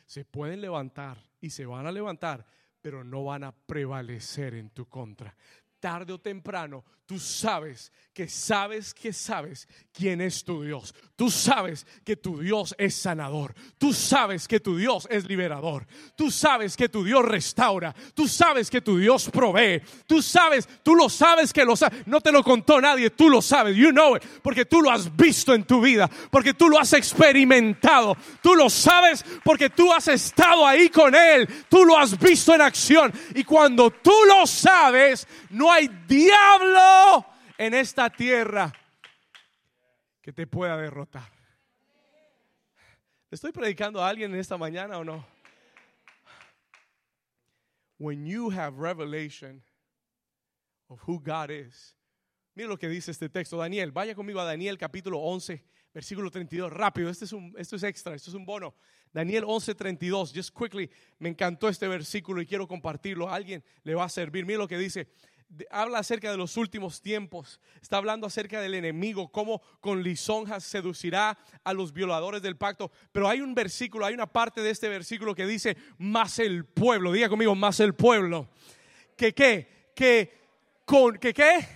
se 0.06 0.24
pueden 0.24 0.62
levantar 0.62 1.22
y 1.42 1.50
se 1.50 1.66
van 1.66 1.86
a 1.86 1.92
levantar, 1.92 2.46
pero 2.80 3.04
no 3.04 3.22
van 3.22 3.44
a 3.44 3.52
prevalecer 3.52 4.54
en 4.54 4.70
tu 4.70 4.88
contra 4.88 5.36
tarde 5.84 6.14
o 6.14 6.18
temprano, 6.18 6.82
tú 7.04 7.18
sabes 7.18 7.92
que 8.14 8.26
sabes 8.26 8.94
que 8.94 9.12
sabes 9.12 9.68
quién 9.92 10.22
es 10.22 10.42
tu 10.42 10.62
Dios. 10.62 10.94
Tú 11.14 11.30
sabes 11.30 11.86
que 12.04 12.16
tu 12.16 12.40
Dios 12.40 12.74
es 12.78 12.94
sanador. 12.94 13.54
Tú 13.76 13.92
sabes 13.92 14.48
que 14.48 14.60
tu 14.60 14.78
Dios 14.78 15.06
es 15.10 15.26
liberador. 15.26 15.86
Tú 16.16 16.30
sabes 16.30 16.74
que 16.76 16.88
tu 16.88 17.04
Dios 17.04 17.22
restaura. 17.24 17.94
Tú 18.14 18.26
sabes 18.26 18.70
que 18.70 18.80
tu 18.80 18.96
Dios 18.96 19.28
provee. 19.30 19.82
Tú 20.06 20.22
sabes, 20.22 20.66
tú 20.82 20.94
lo 20.94 21.10
sabes 21.10 21.52
que 21.52 21.66
lo 21.66 21.76
sabes. 21.76 22.06
No 22.06 22.20
te 22.20 22.32
lo 22.32 22.42
contó 22.42 22.80
nadie, 22.80 23.10
tú 23.10 23.28
lo 23.28 23.42
sabes. 23.42 23.76
You 23.76 23.90
know 23.90 24.16
it. 24.16 24.22
Porque 24.42 24.64
tú 24.64 24.80
lo 24.80 24.90
has 24.90 25.14
visto 25.14 25.52
en 25.52 25.64
tu 25.64 25.82
vida. 25.82 26.08
Porque 26.30 26.54
tú 26.54 26.70
lo 26.70 26.78
has 26.78 26.94
experimentado. 26.94 28.16
Tú 28.40 28.54
lo 28.54 28.70
sabes 28.70 29.22
porque 29.44 29.68
tú 29.68 29.92
has 29.92 30.08
estado 30.08 30.66
ahí 30.66 30.88
con 30.88 31.14
Él. 31.14 31.46
Tú 31.68 31.84
lo 31.84 31.98
has 31.98 32.18
visto 32.18 32.54
en 32.54 32.62
acción. 32.62 33.12
Y 33.34 33.44
cuando 33.44 33.90
tú 33.90 34.14
lo 34.26 34.46
sabes, 34.46 35.28
no 35.50 35.73
hay 35.74 35.88
diablo 36.06 37.26
en 37.58 37.74
esta 37.74 38.08
tierra 38.08 38.72
que 40.22 40.32
te 40.32 40.46
pueda 40.46 40.76
derrotar. 40.76 41.30
¿Estoy 43.30 43.50
predicando 43.50 44.02
a 44.02 44.08
alguien 44.08 44.32
en 44.32 44.38
esta 44.38 44.56
mañana 44.56 44.98
o 44.98 45.04
no? 45.04 45.26
When 47.98 48.26
you 48.26 48.50
have 48.50 48.78
revelation 48.78 49.62
of 50.88 51.00
who 51.06 51.18
God 51.18 51.50
is. 51.50 51.96
Mira 52.54 52.68
lo 52.68 52.78
que 52.78 52.88
dice 52.88 53.10
este 53.10 53.28
texto. 53.28 53.56
Daniel, 53.56 53.90
vaya 53.90 54.14
conmigo 54.14 54.40
a 54.40 54.44
Daniel 54.44 54.78
capítulo 54.78 55.18
11, 55.18 55.64
Versículo 55.94 56.28
32, 56.28 56.72
rápido, 56.72 57.08
este 57.08 57.24
es 57.24 57.32
un, 57.32 57.54
esto 57.56 57.76
es 57.76 57.84
extra, 57.84 58.16
esto 58.16 58.28
es 58.28 58.34
un 58.34 58.44
bono. 58.44 58.74
Daniel 59.12 59.44
11, 59.46 59.76
32, 59.76 60.32
just 60.34 60.50
quickly, 60.52 60.90
me 61.20 61.28
encantó 61.28 61.68
este 61.68 61.86
versículo 61.86 62.42
y 62.42 62.46
quiero 62.46 62.66
compartirlo. 62.66 63.30
Alguien 63.30 63.62
le 63.84 63.94
va 63.94 64.02
a 64.02 64.08
servir. 64.08 64.44
Mira 64.44 64.58
lo 64.58 64.66
que 64.66 64.76
dice. 64.76 65.06
Habla 65.70 65.98
acerca 65.98 66.30
de 66.30 66.36
los 66.36 66.56
últimos 66.56 67.00
tiempos. 67.00 67.60
Está 67.80 67.98
hablando 67.98 68.26
acerca 68.26 68.60
del 68.60 68.74
enemigo, 68.74 69.30
cómo 69.30 69.62
con 69.80 70.02
lisonjas 70.02 70.64
seducirá 70.64 71.38
a 71.62 71.72
los 71.72 71.92
violadores 71.92 72.42
del 72.42 72.56
pacto. 72.56 72.90
Pero 73.12 73.28
hay 73.28 73.40
un 73.40 73.54
versículo, 73.54 74.06
hay 74.06 74.14
una 74.14 74.26
parte 74.26 74.60
de 74.60 74.70
este 74.70 74.88
versículo 74.88 75.34
que 75.34 75.46
dice, 75.46 75.76
más 75.98 76.38
el 76.38 76.64
pueblo. 76.64 77.12
Diga 77.12 77.28
conmigo, 77.28 77.54
más 77.54 77.80
el 77.80 77.94
pueblo. 77.94 78.48
¿Que 79.16 79.32
qué? 79.32 79.92
Que 79.94 80.32
con, 80.84 81.18
que 81.18 81.32
qué? 81.32 81.66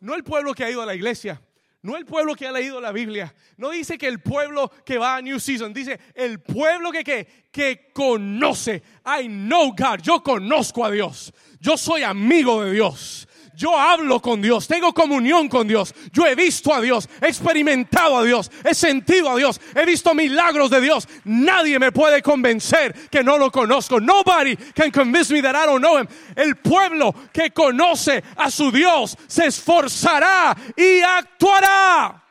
No 0.00 0.14
el 0.14 0.24
pueblo 0.24 0.54
que 0.54 0.64
ha 0.64 0.70
ido 0.70 0.82
a 0.82 0.86
la 0.86 0.94
iglesia 0.94 1.40
no 1.82 1.96
el 1.96 2.04
pueblo 2.04 2.36
que 2.36 2.46
ha 2.46 2.52
leído 2.52 2.80
la 2.80 2.92
Biblia. 2.92 3.34
No 3.56 3.70
dice 3.70 3.98
que 3.98 4.06
el 4.06 4.20
pueblo 4.20 4.70
que 4.84 4.98
va 4.98 5.16
a 5.16 5.22
New 5.22 5.40
Season. 5.40 5.72
Dice 5.72 5.98
el 6.14 6.40
pueblo 6.40 6.92
que, 6.92 7.02
que, 7.02 7.48
que 7.50 7.90
conoce. 7.92 8.82
I 9.04 9.26
know 9.26 9.74
God. 9.76 10.00
Yo 10.00 10.22
conozco 10.22 10.84
a 10.84 10.90
Dios. 10.92 11.32
Yo 11.58 11.76
soy 11.76 12.04
amigo 12.04 12.62
de 12.62 12.72
Dios. 12.72 13.26
Yo 13.54 13.78
hablo 13.78 14.20
con 14.20 14.40
Dios, 14.40 14.66
tengo 14.66 14.94
comunión 14.94 15.48
con 15.48 15.68
Dios. 15.68 15.94
Yo 16.12 16.26
he 16.26 16.34
visto 16.34 16.72
a 16.72 16.80
Dios, 16.80 17.08
he 17.20 17.28
experimentado 17.28 18.16
a 18.18 18.24
Dios, 18.24 18.50
he 18.64 18.74
sentido 18.74 19.30
a 19.30 19.36
Dios, 19.36 19.60
he 19.74 19.84
visto 19.84 20.14
milagros 20.14 20.70
de 20.70 20.80
Dios. 20.80 21.06
Nadie 21.24 21.78
me 21.78 21.92
puede 21.92 22.22
convencer 22.22 23.10
que 23.10 23.22
no 23.22 23.36
lo 23.36 23.50
conozco. 23.50 24.00
Nobody 24.00 24.56
can 24.56 24.90
convince 24.90 25.32
me 25.32 25.42
that 25.42 25.54
I 25.54 25.66
don't 25.66 25.82
know 25.82 25.98
him. 25.98 26.08
El 26.34 26.56
pueblo 26.56 27.14
que 27.32 27.50
conoce 27.50 28.22
a 28.36 28.50
su 28.50 28.70
Dios 28.70 29.16
se 29.26 29.46
esforzará 29.46 30.56
y 30.76 31.00
actuará. 31.02 32.22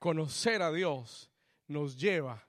Conocer 0.00 0.62
a 0.62 0.72
Dios 0.72 1.30
nos 1.68 1.96
lleva 1.96 2.44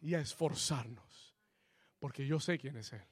y 0.00 0.14
a 0.14 0.20
esforzarnos, 0.20 1.34
porque 1.98 2.26
yo 2.26 2.38
sé 2.38 2.58
quién 2.58 2.76
es 2.76 2.92
Él. 2.92 3.02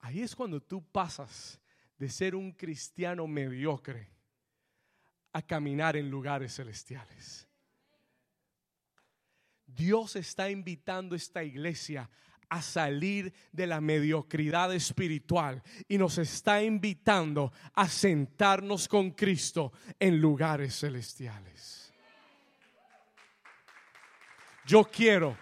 Ahí 0.00 0.22
es 0.22 0.34
cuando 0.34 0.62
tú 0.62 0.82
pasas 0.82 1.60
de 1.98 2.08
ser 2.08 2.34
un 2.34 2.52
cristiano 2.52 3.26
mediocre 3.26 4.08
a 5.32 5.42
caminar 5.42 5.96
en 5.96 6.10
lugares 6.10 6.54
celestiales. 6.54 7.46
Dios 9.66 10.16
está 10.16 10.48
invitando 10.48 11.14
a 11.14 11.18
esta 11.18 11.42
iglesia 11.42 12.08
a 12.48 12.62
salir 12.62 13.34
de 13.52 13.66
la 13.66 13.80
mediocridad 13.80 14.72
espiritual 14.72 15.62
y 15.88 15.98
nos 15.98 16.16
está 16.18 16.62
invitando 16.62 17.52
a 17.74 17.88
sentarnos 17.88 18.88
con 18.88 19.10
Cristo 19.10 19.72
en 19.98 20.20
lugares 20.20 20.78
celestiales. 20.78 21.85
Yo 24.66 24.84
quiero 24.84 25.36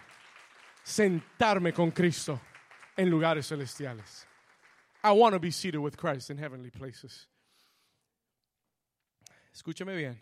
sentarme 0.83 1.73
con 1.73 1.89
Cristo 1.89 2.39
en 2.95 3.09
lugares 3.09 3.47
celestiales. 3.47 4.27
I 5.03 5.11
want 5.11 5.33
to 5.33 5.39
be 5.39 5.51
seated 5.51 5.79
with 5.79 5.97
Christ 5.97 6.29
in 6.29 6.37
heavenly 6.37 6.69
places. 6.69 7.27
Escúcheme 9.51 9.95
bien. 9.95 10.21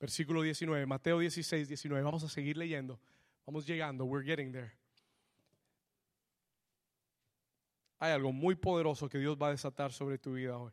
Versículo 0.00 0.42
19, 0.42 0.86
Mateo 0.86 1.18
16, 1.18 1.68
19. 1.68 2.02
Vamos 2.02 2.24
a 2.24 2.28
seguir 2.28 2.56
leyendo. 2.56 2.98
Vamos 3.46 3.66
llegando. 3.66 4.06
We're 4.06 4.24
getting 4.24 4.52
there. 4.52 4.72
Hay 7.98 8.12
algo 8.12 8.32
muy 8.32 8.54
poderoso 8.54 9.08
que 9.08 9.18
Dios 9.18 9.36
va 9.36 9.48
a 9.48 9.50
desatar 9.50 9.92
sobre 9.92 10.18
tu 10.18 10.32
vida 10.32 10.56
hoy 10.56 10.72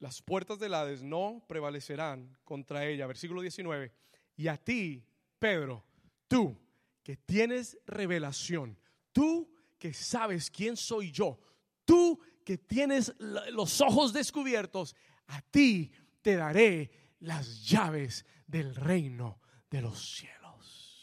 las 0.00 0.22
puertas 0.22 0.58
del 0.58 0.74
Hades 0.74 1.02
no 1.02 1.44
prevalecerán 1.46 2.36
contra 2.42 2.86
ella. 2.86 3.06
Versículo 3.06 3.42
19. 3.42 3.92
Y 4.36 4.48
a 4.48 4.56
ti, 4.56 5.06
Pedro, 5.38 5.84
tú 6.26 6.58
que 7.02 7.18
tienes 7.18 7.78
revelación, 7.86 8.78
tú 9.12 9.54
que 9.78 9.92
sabes 9.92 10.50
quién 10.50 10.76
soy 10.76 11.12
yo, 11.12 11.38
tú 11.84 12.18
que 12.44 12.56
tienes 12.56 13.14
los 13.18 13.80
ojos 13.82 14.14
descubiertos, 14.14 14.96
a 15.26 15.42
ti 15.42 15.92
te 16.22 16.34
daré 16.34 16.90
las 17.20 17.66
llaves 17.68 18.24
del 18.46 18.74
reino 18.74 19.42
de 19.68 19.82
los 19.82 20.16
cielos. 20.16 20.96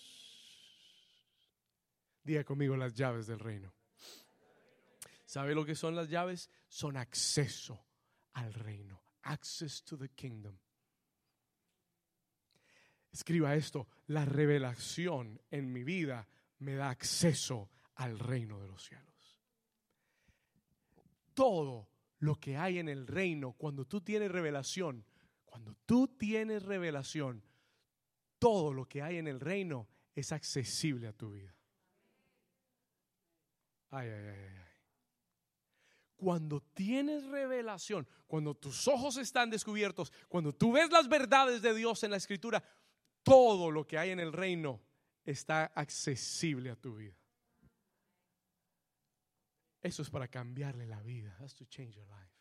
Diga 2.24 2.44
conmigo 2.44 2.76
las 2.76 2.96
llaves 2.96 3.28
del 3.28 3.40
reino. 3.40 3.74
¿Sabe 5.26 5.54
lo 5.54 5.66
que 5.66 5.76
son 5.76 5.96
las 5.96 6.10
llaves? 6.10 6.50
Son 6.68 6.98
acceso 6.98 7.87
al 8.38 8.54
reino. 8.54 9.02
Access 9.24 9.84
to 9.84 9.98
the 9.98 10.10
kingdom. 10.10 10.58
Escriba 13.12 13.56
esto, 13.56 13.88
la 14.08 14.26
revelación 14.26 15.42
en 15.50 15.72
mi 15.72 15.84
vida 15.84 16.28
me 16.60 16.76
da 16.76 16.90
acceso 16.90 17.70
al 17.96 18.20
reino 18.20 18.60
de 18.60 18.68
los 18.68 18.84
cielos. 18.84 19.40
Todo 21.34 21.90
lo 22.20 22.36
que 22.36 22.58
hay 22.58 22.80
en 22.80 22.90
el 22.90 23.08
reino, 23.08 23.54
cuando 23.54 23.86
tú 23.86 24.02
tienes 24.02 24.32
revelación, 24.32 25.04
cuando 25.46 25.74
tú 25.86 26.08
tienes 26.08 26.64
revelación, 26.64 27.44
todo 28.38 28.72
lo 28.72 28.86
que 28.86 29.02
hay 29.02 29.18
en 29.18 29.28
el 29.28 29.40
reino 29.40 29.88
es 30.14 30.32
accesible 30.32 31.08
a 31.08 31.14
tu 31.14 31.32
vida. 31.32 31.56
Ay, 33.90 34.10
ay, 34.10 34.26
ay, 34.28 34.58
ay. 34.60 34.67
Cuando 36.18 36.62
tienes 36.74 37.24
revelación, 37.26 38.08
cuando 38.26 38.56
tus 38.56 38.88
ojos 38.88 39.18
están 39.18 39.52
descubiertos, 39.52 40.12
cuando 40.28 40.54
tú 40.54 40.72
ves 40.74 40.92
las 40.92 41.08
verdades 41.08 41.62
de 41.62 41.74
Dios 41.76 42.04
en 42.04 42.12
la 42.12 42.18
escritura, 42.18 42.64
todo 43.22 43.70
lo 43.70 43.86
que 43.86 44.00
hay 44.00 44.10
en 44.10 44.20
el 44.20 44.34
reino 44.34 44.82
está 45.24 45.66
accesible 45.76 46.72
a 46.72 46.76
tu 46.76 46.96
vida. 46.96 47.16
Eso 49.82 50.02
es 50.02 50.10
para 50.10 50.28
cambiarle 50.28 50.88
la 50.88 51.02
vida. 51.02 51.36
That's 51.40 51.54
to 51.56 51.66
change 51.66 51.96
your 51.96 52.08
life. 52.08 52.34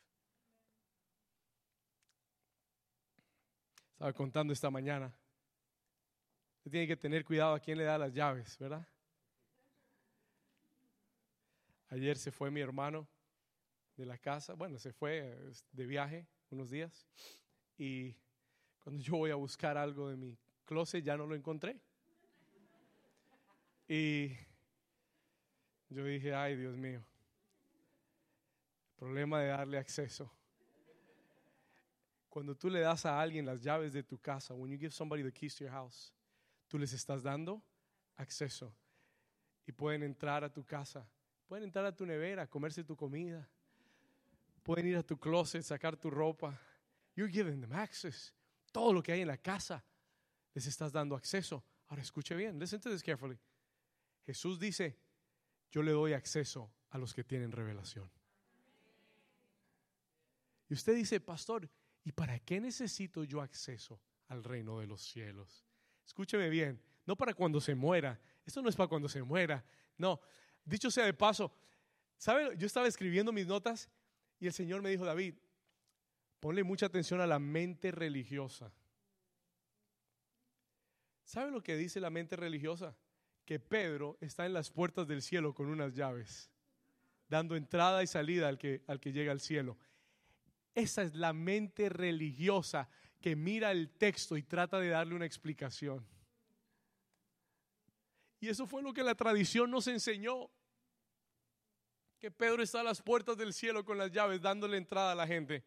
Estaba 3.92 4.12
contando 4.14 4.52
esta 4.52 4.70
mañana. 4.70 5.14
Usted 6.58 6.70
tiene 6.70 6.86
que 6.86 6.96
tener 6.96 7.24
cuidado 7.24 7.54
a 7.54 7.60
quién 7.60 7.78
le 7.78 7.84
da 7.84 7.98
las 7.98 8.12
llaves, 8.12 8.58
¿verdad? 8.58 8.86
Ayer 11.90 12.16
se 12.16 12.32
fue 12.32 12.50
mi 12.50 12.60
hermano 12.60 13.06
de 13.96 14.06
la 14.06 14.18
casa. 14.18 14.54
Bueno, 14.54 14.78
se 14.78 14.92
fue 14.92 15.52
de 15.72 15.86
viaje 15.86 16.26
unos 16.50 16.70
días 16.70 17.06
y 17.78 18.14
cuando 18.80 19.02
yo 19.02 19.16
voy 19.16 19.30
a 19.30 19.36
buscar 19.36 19.76
algo 19.76 20.08
de 20.08 20.16
mi 20.16 20.38
closet 20.64 21.02
ya 21.04 21.16
no 21.16 21.26
lo 21.26 21.34
encontré. 21.34 21.80
Y 23.88 24.28
yo 25.88 26.04
dije, 26.04 26.34
ay 26.34 26.56
Dios 26.56 26.76
mío, 26.76 27.04
problema 28.96 29.40
de 29.40 29.48
darle 29.48 29.78
acceso. 29.78 30.30
Cuando 32.28 32.54
tú 32.54 32.68
le 32.68 32.80
das 32.80 33.06
a 33.06 33.18
alguien 33.18 33.46
las 33.46 33.62
llaves 33.62 33.92
de 33.92 34.02
tu 34.02 34.18
casa, 34.18 34.54
when 34.54 34.70
you 34.70 34.78
give 34.78 34.92
somebody 34.92 35.22
the 35.22 35.32
keys 35.32 35.54
to 35.56 35.64
your 35.64 35.72
house, 35.72 36.12
tú 36.68 36.78
les 36.78 36.92
estás 36.92 37.22
dando 37.22 37.62
acceso 38.16 38.74
y 39.66 39.72
pueden 39.72 40.02
entrar 40.02 40.44
a 40.44 40.52
tu 40.52 40.64
casa, 40.64 41.08
pueden 41.46 41.64
entrar 41.64 41.86
a 41.86 41.94
tu 41.94 42.04
nevera, 42.04 42.46
comerse 42.46 42.84
tu 42.84 42.94
comida, 42.94 43.48
Pueden 44.66 44.88
ir 44.88 44.96
a 44.96 45.02
tu 45.04 45.16
closet, 45.16 45.62
sacar 45.62 45.96
tu 45.96 46.10
ropa. 46.10 46.60
You're 47.14 47.30
giving 47.30 47.60
them 47.60 47.72
access. 47.72 48.34
Todo 48.72 48.92
lo 48.92 49.00
que 49.00 49.12
hay 49.12 49.20
en 49.20 49.28
la 49.28 49.36
casa 49.36 49.84
les 50.52 50.66
estás 50.66 50.90
dando 50.90 51.14
acceso. 51.14 51.62
Ahora 51.86 52.02
escuche 52.02 52.34
bien, 52.34 52.58
listen 52.58 52.80
to 52.80 52.90
this 52.90 53.00
carefully. 53.00 53.38
Jesús 54.26 54.58
dice, 54.58 54.98
yo 55.70 55.84
le 55.84 55.92
doy 55.92 56.14
acceso 56.14 56.68
a 56.90 56.98
los 56.98 57.14
que 57.14 57.22
tienen 57.22 57.52
revelación. 57.52 58.10
Y 60.68 60.74
usted 60.74 60.96
dice, 60.96 61.20
pastor, 61.20 61.70
¿y 62.02 62.10
para 62.10 62.40
qué 62.40 62.60
necesito 62.60 63.22
yo 63.22 63.42
acceso 63.42 64.00
al 64.26 64.42
reino 64.42 64.80
de 64.80 64.88
los 64.88 65.00
cielos? 65.00 65.64
Escúcheme 66.04 66.48
bien, 66.48 66.82
no 67.04 67.14
para 67.14 67.34
cuando 67.34 67.60
se 67.60 67.76
muera. 67.76 68.20
Esto 68.44 68.62
no 68.62 68.68
es 68.68 68.74
para 68.74 68.88
cuando 68.88 69.08
se 69.08 69.22
muera. 69.22 69.64
No, 69.96 70.20
dicho 70.64 70.90
sea 70.90 71.04
de 71.04 71.14
paso, 71.14 71.52
¿sabe? 72.18 72.56
Yo 72.58 72.66
estaba 72.66 72.88
escribiendo 72.88 73.32
mis 73.32 73.46
notas 73.46 73.88
y 74.38 74.46
el 74.46 74.52
Señor 74.52 74.82
me 74.82 74.90
dijo, 74.90 75.04
David, 75.04 75.34
ponle 76.40 76.64
mucha 76.64 76.86
atención 76.86 77.20
a 77.20 77.26
la 77.26 77.38
mente 77.38 77.90
religiosa. 77.90 78.72
¿Sabe 81.24 81.50
lo 81.50 81.62
que 81.62 81.76
dice 81.76 82.00
la 82.00 82.10
mente 82.10 82.36
religiosa? 82.36 82.96
Que 83.44 83.58
Pedro 83.58 84.16
está 84.20 84.46
en 84.46 84.52
las 84.52 84.70
puertas 84.70 85.08
del 85.08 85.22
cielo 85.22 85.54
con 85.54 85.66
unas 85.66 85.94
llaves, 85.94 86.50
dando 87.28 87.56
entrada 87.56 88.02
y 88.02 88.06
salida 88.06 88.48
al 88.48 88.58
que, 88.58 88.82
al 88.86 89.00
que 89.00 89.12
llega 89.12 89.32
al 89.32 89.40
cielo. 89.40 89.78
Esa 90.74 91.02
es 91.02 91.14
la 91.14 91.32
mente 91.32 91.88
religiosa 91.88 92.88
que 93.20 93.34
mira 93.34 93.72
el 93.72 93.90
texto 93.90 94.36
y 94.36 94.42
trata 94.42 94.78
de 94.78 94.90
darle 94.90 95.14
una 95.14 95.26
explicación. 95.26 96.06
Y 98.38 98.48
eso 98.48 98.66
fue 98.66 98.82
lo 98.82 98.92
que 98.92 99.02
la 99.02 99.14
tradición 99.14 99.70
nos 99.70 99.86
enseñó. 99.86 100.50
Que 102.18 102.30
Pedro 102.30 102.62
está 102.62 102.80
a 102.80 102.84
las 102.84 103.02
puertas 103.02 103.36
del 103.36 103.52
cielo 103.52 103.84
con 103.84 103.98
las 103.98 104.10
llaves 104.10 104.40
dándole 104.40 104.76
entrada 104.76 105.12
a 105.12 105.14
la 105.14 105.26
gente. 105.26 105.64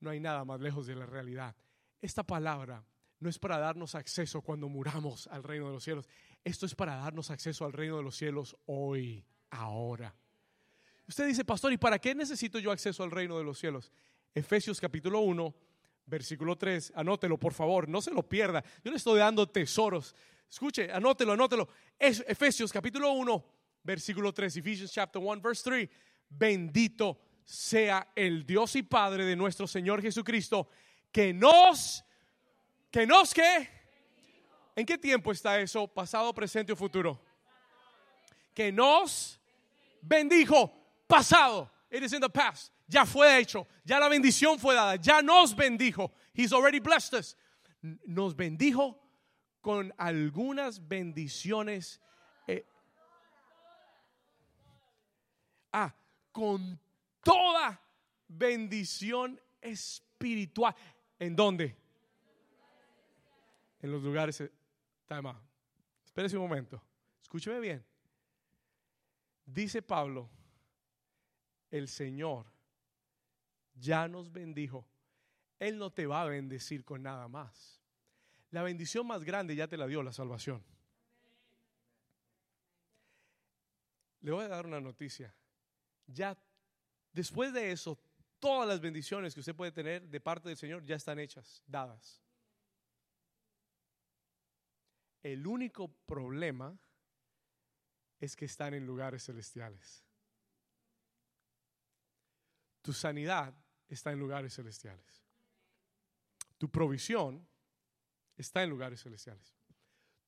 No 0.00 0.10
hay 0.10 0.20
nada 0.20 0.44
más 0.44 0.60
lejos 0.60 0.86
de 0.86 0.94
la 0.94 1.06
realidad. 1.06 1.54
Esta 2.00 2.22
palabra 2.22 2.84
no 3.18 3.28
es 3.28 3.38
para 3.38 3.58
darnos 3.58 3.94
acceso 3.94 4.40
cuando 4.40 4.68
muramos 4.68 5.26
al 5.26 5.42
reino 5.42 5.66
de 5.66 5.74
los 5.74 5.84
cielos. 5.84 6.08
Esto 6.42 6.64
es 6.64 6.74
para 6.74 6.96
darnos 6.96 7.30
acceso 7.30 7.64
al 7.66 7.72
reino 7.72 7.98
de 7.98 8.02
los 8.02 8.16
cielos 8.16 8.56
hoy, 8.66 9.24
ahora. 9.50 10.14
Usted 11.06 11.26
dice, 11.26 11.44
pastor, 11.44 11.72
¿y 11.72 11.76
para 11.76 11.98
qué 11.98 12.14
necesito 12.14 12.58
yo 12.58 12.70
acceso 12.70 13.02
al 13.02 13.10
reino 13.10 13.36
de 13.36 13.44
los 13.44 13.58
cielos? 13.58 13.92
Efesios 14.34 14.80
capítulo 14.80 15.20
1, 15.20 15.54
versículo 16.06 16.56
3. 16.56 16.92
Anótelo, 16.94 17.36
por 17.36 17.52
favor, 17.52 17.88
no 17.88 18.00
se 18.00 18.12
lo 18.12 18.22
pierda. 18.22 18.64
Yo 18.82 18.90
le 18.90 18.96
estoy 18.96 19.18
dando 19.18 19.46
tesoros. 19.46 20.14
Escuche, 20.48 20.90
anótelo, 20.90 21.32
anótelo. 21.32 21.68
Es 21.98 22.24
Efesios 22.26 22.72
capítulo 22.72 23.12
1, 23.12 23.44
versículo 23.82 24.32
3. 24.32 24.56
Ephesians 24.56 24.92
chapter 24.92 25.20
1, 25.20 25.40
verse 25.40 25.62
3. 25.62 25.88
Bendito 26.28 27.18
sea 27.44 28.06
el 28.14 28.46
Dios 28.46 28.76
y 28.76 28.82
Padre 28.82 29.24
de 29.24 29.34
nuestro 29.34 29.66
Señor 29.66 30.00
Jesucristo, 30.00 30.68
que 31.10 31.32
nos, 31.32 32.04
que 32.90 33.04
nos 33.06 33.34
que, 33.34 33.68
¿en 34.76 34.86
qué 34.86 34.96
tiempo 34.96 35.32
está 35.32 35.60
eso? 35.60 35.88
Pasado, 35.88 36.32
presente 36.32 36.72
o 36.72 36.76
futuro. 36.76 37.20
Que 38.54 38.70
nos 38.70 39.40
bendijo, 40.00 40.72
pasado. 41.08 41.68
It 41.90 42.04
is 42.04 42.12
in 42.12 42.20
the 42.20 42.28
past. 42.28 42.72
Ya 42.86 43.04
fue 43.04 43.38
hecho, 43.38 43.66
ya 43.84 43.98
la 43.98 44.08
bendición 44.08 44.58
fue 44.58 44.74
dada, 44.74 44.96
ya 44.96 45.20
nos 45.22 45.54
bendijo. 45.54 46.12
He's 46.32 46.52
already 46.52 46.78
blessed 46.78 47.14
us. 47.14 47.36
Nos 48.06 48.34
bendijo 48.34 48.96
con 49.60 49.92
algunas 49.96 50.80
bendiciones. 50.80 52.00
Eh, 52.46 52.64
ah, 55.72 55.94
con 56.32 56.78
toda 57.22 57.80
bendición 58.28 59.40
espiritual. 59.60 60.74
¿En 61.18 61.36
dónde? 61.36 61.76
En 63.80 63.92
los 63.92 64.02
lugares. 64.02 64.40
Eh, 64.40 64.50
time 65.06 65.32
Espérese 66.04 66.36
un 66.36 66.48
momento. 66.48 66.82
Escúcheme 67.22 67.60
bien. 67.60 67.84
Dice 69.44 69.82
Pablo, 69.82 70.30
el 71.70 71.88
Señor 71.88 72.46
ya 73.74 74.08
nos 74.08 74.30
bendijo. 74.30 74.86
Él 75.58 75.78
no 75.78 75.90
te 75.90 76.06
va 76.06 76.22
a 76.22 76.26
bendecir 76.26 76.84
con 76.84 77.02
nada 77.02 77.28
más. 77.28 77.80
La 78.50 78.62
bendición 78.62 79.06
más 79.06 79.24
grande 79.24 79.54
ya 79.54 79.68
te 79.68 79.76
la 79.76 79.86
dio 79.86 80.02
la 80.02 80.12
salvación. 80.12 80.64
Le 84.20 84.32
voy 84.32 84.44
a 84.44 84.48
dar 84.48 84.66
una 84.66 84.80
noticia. 84.80 85.34
Ya 86.12 86.36
después 87.12 87.52
de 87.52 87.72
eso, 87.72 87.98
todas 88.38 88.68
las 88.68 88.80
bendiciones 88.80 89.34
que 89.34 89.40
usted 89.40 89.54
puede 89.54 89.72
tener 89.72 90.08
de 90.08 90.20
parte 90.20 90.48
del 90.48 90.56
Señor 90.56 90.84
ya 90.84 90.96
están 90.96 91.18
hechas, 91.18 91.62
dadas. 91.66 92.22
El 95.22 95.46
único 95.46 95.88
problema 96.06 96.78
es 98.18 98.36
que 98.36 98.46
están 98.46 98.74
en 98.74 98.86
lugares 98.86 99.24
celestiales. 99.24 100.04
Tu 102.82 102.92
sanidad 102.92 103.54
está 103.88 104.12
en 104.12 104.18
lugares 104.18 104.54
celestiales. 104.54 105.22
Tu 106.56 106.70
provisión 106.70 107.46
está 108.36 108.62
en 108.62 108.70
lugares 108.70 109.02
celestiales. 109.02 109.54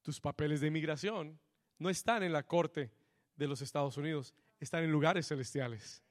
Tus 0.02 0.20
papeles 0.20 0.60
de 0.60 0.66
inmigración 0.66 1.38
no 1.78 1.88
están 1.88 2.22
en 2.22 2.32
la 2.32 2.46
corte 2.46 2.92
de 3.36 3.48
los 3.48 3.62
Estados 3.62 3.96
Unidos, 3.96 4.34
están 4.64 4.84
en 4.84 4.92
lugares 4.92 5.26
celestiales. 5.26 6.02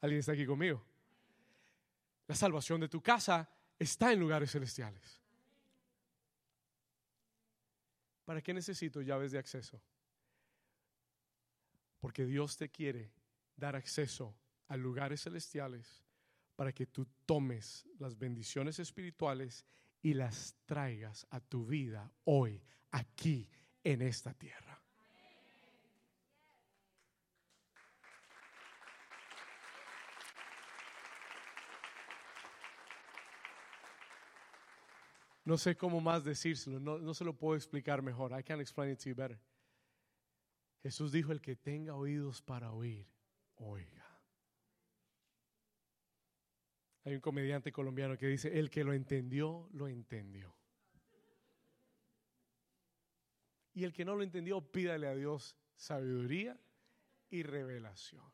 ¿Alguien 0.00 0.20
está 0.20 0.32
aquí 0.32 0.46
conmigo? 0.46 0.82
La 2.26 2.34
salvación 2.34 2.80
de 2.80 2.88
tu 2.88 3.02
casa 3.02 3.48
está 3.78 4.10
en 4.10 4.20
lugares 4.20 4.50
celestiales. 4.50 5.20
¿Para 8.24 8.40
qué 8.40 8.54
necesito 8.54 9.02
llaves 9.02 9.32
de 9.32 9.38
acceso? 9.38 9.82
Porque 12.00 12.24
Dios 12.24 12.56
te 12.56 12.70
quiere 12.70 13.12
dar 13.54 13.76
acceso 13.76 14.34
a 14.68 14.76
lugares 14.76 15.22
celestiales 15.22 16.02
para 16.56 16.72
que 16.72 16.86
tú 16.86 17.06
tomes 17.26 17.86
las 17.98 18.18
bendiciones 18.18 18.78
espirituales 18.78 19.66
y 20.00 20.14
las 20.14 20.54
traigas 20.64 21.26
a 21.30 21.40
tu 21.40 21.66
vida 21.66 22.10
hoy, 22.24 22.62
aquí, 22.92 23.48
en 23.84 24.00
esta 24.00 24.32
tierra. 24.32 24.71
No 35.44 35.58
sé 35.58 35.76
cómo 35.76 36.00
más 36.00 36.24
decírselo, 36.24 36.78
no, 36.78 36.98
no, 36.98 37.14
se 37.14 37.24
lo 37.24 37.34
puedo 37.34 37.56
explicar 37.56 38.00
mejor. 38.00 38.38
I 38.38 38.42
can't 38.44 38.60
explain 38.60 38.92
it 38.92 38.98
to 39.00 39.08
you 39.08 39.16
better. 39.16 39.38
Jesús 40.82 41.12
dijo, 41.12 41.32
el 41.32 41.40
que 41.40 41.56
tenga 41.56 41.94
oídos 41.94 42.42
para 42.42 42.72
oír, 42.72 43.06
oiga. 43.56 44.06
Hay 47.04 47.14
un 47.14 47.20
comediante 47.20 47.72
colombiano 47.72 48.16
que 48.16 48.26
dice, 48.28 48.56
el 48.58 48.70
que 48.70 48.84
lo 48.84 48.92
entendió, 48.92 49.68
lo 49.72 49.88
entendió. 49.88 50.54
Y 53.74 53.84
el 53.84 53.92
que 53.92 54.04
no 54.04 54.14
lo 54.14 54.22
entendió, 54.22 54.60
pídale 54.60 55.08
a 55.08 55.14
Dios 55.14 55.56
sabiduría 55.74 56.56
y 57.30 57.42
revelación. 57.42 58.24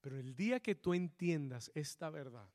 Pero 0.00 0.18
el 0.18 0.34
día 0.34 0.60
que 0.60 0.74
tú 0.74 0.94
entiendas 0.94 1.70
esta 1.74 2.10
verdad, 2.10 2.50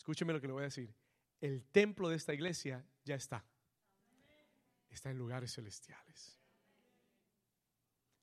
escúcheme 0.00 0.32
lo 0.32 0.40
que 0.40 0.46
le 0.46 0.54
voy 0.54 0.62
a 0.62 0.72
decir, 0.72 0.94
el 1.42 1.62
templo 1.66 2.08
de 2.08 2.16
esta 2.16 2.32
iglesia 2.32 2.82
ya 3.04 3.16
está. 3.16 3.44
Está 4.88 5.10
en 5.10 5.18
lugares 5.18 5.52
celestiales. 5.52 6.38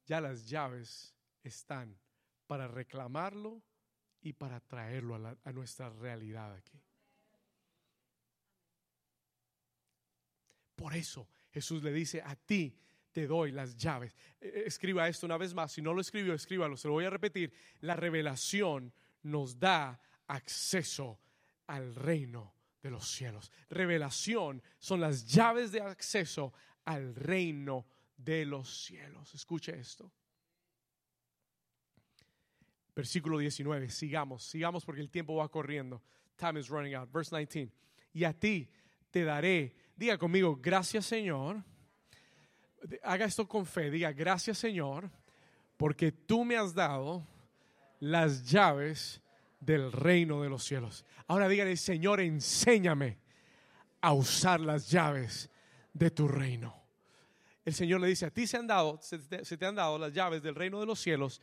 Ya 0.08 0.20
las 0.20 0.50
llaves 0.50 1.14
están 1.44 1.96
para 2.48 2.68
reclamarlo 2.68 3.62
y 4.22 4.34
para 4.34 4.60
traerlo 4.60 5.38
a, 5.44 5.52
nuestra 5.52 5.92
realidad 5.92 6.52
aquí. 6.56 6.82
Por 10.76 10.96
eso 10.96 11.30
Jesús 11.52 11.84
le 11.84 11.94
dice, 11.94 12.24
a 12.24 12.36
ti 12.36 12.76
te 13.12 13.28
doy 13.28 13.52
las 13.52 13.78
llaves. 13.78 14.16
E, 14.42 14.48
e, 14.48 14.64
escriba 14.66 15.08
esto 15.08 15.28
una 15.28 15.38
vez 15.38 15.54
más, 15.54 15.74
si 15.74 15.84
no 15.84 15.94
lo 15.94 16.02
escribió, 16.02 16.34
escríbalo, 16.34 16.76
se 16.76 16.88
lo 16.88 16.96
voy 16.96 17.06
a 17.06 17.12
repetir. 17.12 17.54
La 17.82 17.96
revelación 17.96 18.92
nos 19.22 19.60
da 19.60 20.02
acceso 20.26 21.20
al 21.68 21.96
reino 21.96 22.54
de 22.82 22.92
los 22.92 23.08
cielos. 23.08 23.52
Revelación 23.70 24.62
son 24.80 25.02
las 25.02 25.26
llaves 25.26 25.72
de 25.72 25.82
acceso 25.82 26.54
al 26.86 27.16
reino 27.16 27.86
de 28.16 28.46
los 28.46 28.86
cielos. 28.86 29.34
Escuche 29.36 29.78
esto. 29.78 30.12
Versículo 32.96 33.38
19, 33.38 33.90
sigamos, 33.90 34.44
sigamos 34.44 34.84
porque 34.84 35.02
el 35.02 35.12
tiempo 35.12 35.36
va 35.36 35.50
corriendo. 35.50 36.02
Time 36.36 36.60
is 36.60 36.68
running 36.68 36.96
out. 36.96 37.12
Verse 37.12 37.36
19. 37.36 37.72
Y 38.14 38.24
a 38.24 38.34
ti 38.34 38.72
te 39.12 39.24
daré, 39.24 39.76
diga 39.96 40.18
conmigo, 40.18 40.58
gracias 40.60 41.06
Señor. 41.06 41.64
Haga 43.04 43.26
esto 43.26 43.48
con 43.48 43.66
fe, 43.66 43.92
diga, 43.92 44.12
gracias 44.12 44.58
Señor, 44.58 45.12
porque 45.78 46.12
tú 46.12 46.44
me 46.44 46.56
has 46.56 46.74
dado 46.74 47.28
las 48.00 48.50
llaves 48.50 49.22
del 49.60 49.92
reino 49.92 50.42
de 50.42 50.50
los 50.50 50.64
cielos. 50.64 51.06
Ahora 51.28 51.48
dígale, 51.48 51.76
Señor, 51.78 52.20
enséñame 52.20 53.20
a 54.02 54.14
usar 54.14 54.60
las 54.60 54.90
llaves 54.90 55.50
de 55.94 56.12
tu 56.12 56.28
reino. 56.28 56.76
El 57.66 57.74
Señor 57.74 58.00
le 58.00 58.08
dice, 58.08 58.26
a 58.26 58.32
ti 58.32 58.48
se 58.48 58.58
han 58.58 58.68
dado, 58.68 59.00
se 59.02 59.58
te 59.58 59.66
han 59.66 59.76
dado 59.76 59.98
las 59.98 60.14
llaves 60.14 60.42
del 60.42 60.56
reino 60.56 60.80
de 60.80 60.86
los 60.86 61.00
cielos 61.00 61.42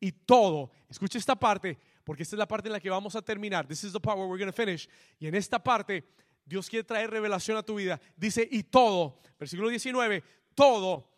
y 0.00 0.12
todo, 0.12 0.70
escucha 0.88 1.18
esta 1.18 1.36
parte, 1.36 1.78
porque 2.04 2.22
esta 2.22 2.36
es 2.36 2.38
la 2.38 2.48
parte 2.48 2.68
en 2.68 2.72
la 2.72 2.80
que 2.80 2.90
vamos 2.90 3.14
a 3.16 3.22
terminar. 3.22 3.66
This 3.66 3.84
is 3.84 3.92
the 3.92 4.00
part 4.00 4.16
where 4.16 4.28
we're 4.28 4.38
going 4.38 4.52
to 4.52 4.56
finish. 4.56 4.88
Y 5.18 5.26
en 5.26 5.34
esta 5.34 5.62
parte, 5.62 6.08
Dios 6.44 6.68
quiere 6.68 6.84
traer 6.84 7.10
revelación 7.10 7.56
a 7.56 7.62
tu 7.62 7.74
vida. 7.74 8.00
Dice, 8.16 8.46
y 8.50 8.62
todo, 8.62 9.18
versículo 9.38 9.68
19, 9.68 10.22
todo, 10.54 11.10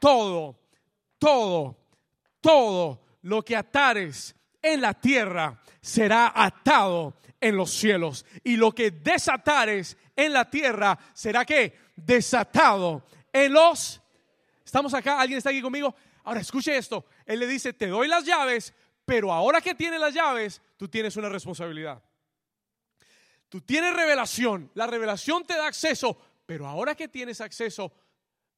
todo, 0.00 0.58
todo, 1.18 1.78
todo 2.40 3.02
lo 3.22 3.44
que 3.44 3.56
atares 3.56 4.34
en 4.62 4.80
la 4.80 4.94
tierra 4.94 5.60
será 5.80 6.32
atado 6.34 7.16
en 7.40 7.56
los 7.56 7.70
cielos. 7.70 8.24
Y 8.44 8.56
lo 8.56 8.72
que 8.72 8.90
desatares 8.90 9.96
en 10.14 10.32
la 10.32 10.48
tierra 10.48 10.98
será 11.14 11.44
que 11.44 11.78
desatado 11.96 13.04
en 13.32 13.52
los... 13.52 14.00
¿Estamos 14.64 14.94
acá? 14.94 15.20
¿Alguien 15.20 15.38
está 15.38 15.50
aquí 15.50 15.62
conmigo? 15.62 15.94
Ahora 16.24 16.40
escuche 16.40 16.76
esto. 16.76 17.06
Él 17.26 17.40
le 17.40 17.46
dice, 17.46 17.72
te 17.72 17.88
doy 17.88 18.08
las 18.08 18.24
llaves, 18.24 18.74
pero 19.04 19.32
ahora 19.32 19.60
que 19.60 19.74
tienes 19.74 20.00
las 20.00 20.14
llaves, 20.14 20.60
tú 20.76 20.88
tienes 20.88 21.16
una 21.16 21.28
responsabilidad. 21.28 22.02
Tú 23.48 23.60
tienes 23.62 23.94
revelación. 23.94 24.70
La 24.74 24.86
revelación 24.86 25.44
te 25.44 25.54
da 25.54 25.66
acceso, 25.66 26.18
Pero 26.46 26.66
ahora 26.66 26.96
que 26.96 27.06
tienes 27.08 27.40
acceso, 27.40 27.92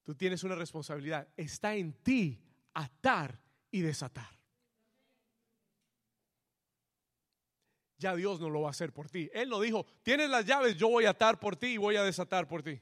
tú 0.03 0.15
tienes 0.15 0.45
una 0.45 0.55
responsabilidad. 0.55 1.29
Está 1.37 1.75
en 1.75 1.93
ti 2.03 2.41
atar 2.73 3.39
y 3.71 3.81
desatar. 3.81 4.42
Ya 8.03 8.17
Dios 8.17 8.41
no 8.41 8.51
lo 8.51 8.63
va 8.63 8.67
a 8.67 8.71
hacer 8.73 8.93
por 8.93 9.09
ti. 9.09 9.31
Él 9.33 9.49
no 9.49 9.61
dijo, 9.61 9.87
tienes 10.03 10.29
las 10.29 10.45
llaves, 10.45 10.77
yo 10.77 10.89
voy 10.89 11.05
a 11.05 11.11
atar 11.11 11.39
por 11.39 11.55
ti 11.55 11.69
y 11.69 11.77
voy 11.77 11.95
a 11.95 12.03
desatar 12.03 12.49
por 12.49 12.61
ti. 12.61 12.81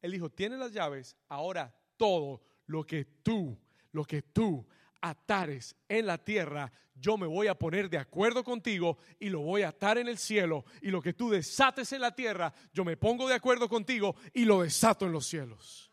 Él 0.00 0.10
dijo, 0.10 0.30
tienes 0.30 0.58
las 0.58 0.72
llaves, 0.72 1.16
ahora 1.28 1.72
todo 1.96 2.42
lo 2.66 2.84
que 2.84 3.04
tú, 3.04 3.56
lo 3.92 4.04
que 4.04 4.22
tú 4.22 4.66
atares 5.00 5.76
en 5.88 6.06
la 6.06 6.18
tierra, 6.18 6.72
yo 6.96 7.16
me 7.16 7.28
voy 7.28 7.46
a 7.46 7.56
poner 7.56 7.88
de 7.88 7.98
acuerdo 7.98 8.42
contigo 8.42 8.98
y 9.20 9.28
lo 9.28 9.42
voy 9.42 9.62
a 9.62 9.68
atar 9.68 9.96
en 9.96 10.08
el 10.08 10.18
cielo. 10.18 10.64
Y 10.80 10.90
lo 10.90 11.00
que 11.00 11.12
tú 11.12 11.30
desates 11.30 11.92
en 11.92 12.00
la 12.00 12.12
tierra, 12.12 12.52
yo 12.72 12.84
me 12.84 12.96
pongo 12.96 13.28
de 13.28 13.36
acuerdo 13.36 13.68
contigo 13.68 14.16
y 14.34 14.44
lo 14.44 14.62
desato 14.62 15.06
en 15.06 15.12
los 15.12 15.24
cielos. 15.24 15.92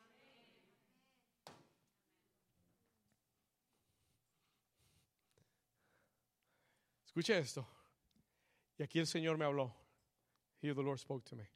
Escuche 7.06 7.38
esto. 7.38 7.78
Y 8.80 8.84
aquí 8.84 8.97
el 8.97 9.07
Señor 9.07 9.38
me 9.38 9.43
habló. 9.43 9.75
Here 10.61 10.73
the 10.73 10.82
Lord 10.82 10.99
spoke 10.99 11.25
to 11.30 11.36
me. 11.36 11.49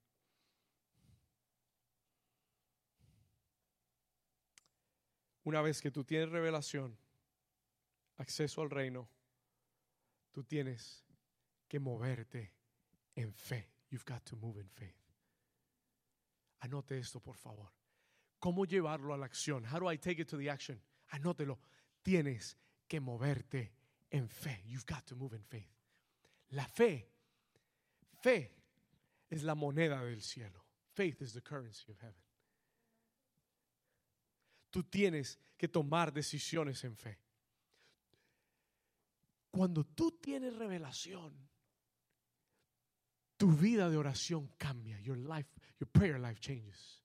Una 5.45 5.61
vez 5.61 5.81
que 5.81 5.89
tú 5.89 6.03
tienes 6.03 6.29
revelación, 6.29 6.97
acceso 8.17 8.61
al 8.61 8.69
reino, 8.69 9.09
tú 10.31 10.43
tienes 10.43 11.05
que 11.67 11.79
moverte 11.79 12.53
en 13.15 13.33
fe. 13.33 13.69
You've 13.89 14.05
got 14.05 14.23
to 14.25 14.35
move 14.35 14.59
in 14.59 14.69
faith. 14.69 14.95
Anote 16.61 16.97
esto, 16.97 17.19
por 17.19 17.35
favor. 17.35 17.71
¿Cómo 18.39 18.65
llevarlo 18.65 19.13
a 19.13 19.17
la 19.17 19.25
acción? 19.25 19.65
How 19.65 19.79
do 19.79 19.89
I 19.89 19.97
take 19.97 20.21
it 20.21 20.29
to 20.29 20.37
the 20.37 20.49
action? 20.49 20.81
Anótelo. 21.11 21.59
Tienes 22.01 22.57
que 22.87 22.99
moverte 22.99 23.71
en 24.11 24.27
fe. 24.27 24.61
You've 24.65 24.85
got 24.85 25.05
to 25.05 25.15
move 25.15 25.33
in 25.33 25.43
faith. 25.43 25.69
La 26.51 26.65
fe, 26.65 27.12
fe 28.23 28.51
es 29.29 29.43
la 29.43 29.53
moneda 29.53 30.01
del 30.03 30.21
cielo. 30.21 30.63
Faith 30.93 31.21
is 31.21 31.33
the 31.33 31.41
currency 31.41 31.91
of 31.91 31.99
heaven. 31.99 32.23
Tú 34.71 34.83
tienes 34.83 35.37
que 35.57 35.67
tomar 35.67 36.13
decisiones 36.13 36.83
en 36.83 36.95
fe. 36.95 37.19
Cuando 39.51 39.83
tú 39.83 40.11
tienes 40.11 40.55
revelación, 40.55 41.33
tu 43.37 43.51
vida 43.51 43.89
de 43.89 43.97
oración 43.97 44.47
cambia. 44.57 44.99
Your 45.01 45.17
life, 45.17 45.49
your 45.79 45.89
prayer 45.91 46.19
life 46.19 46.39
changes. 46.39 47.03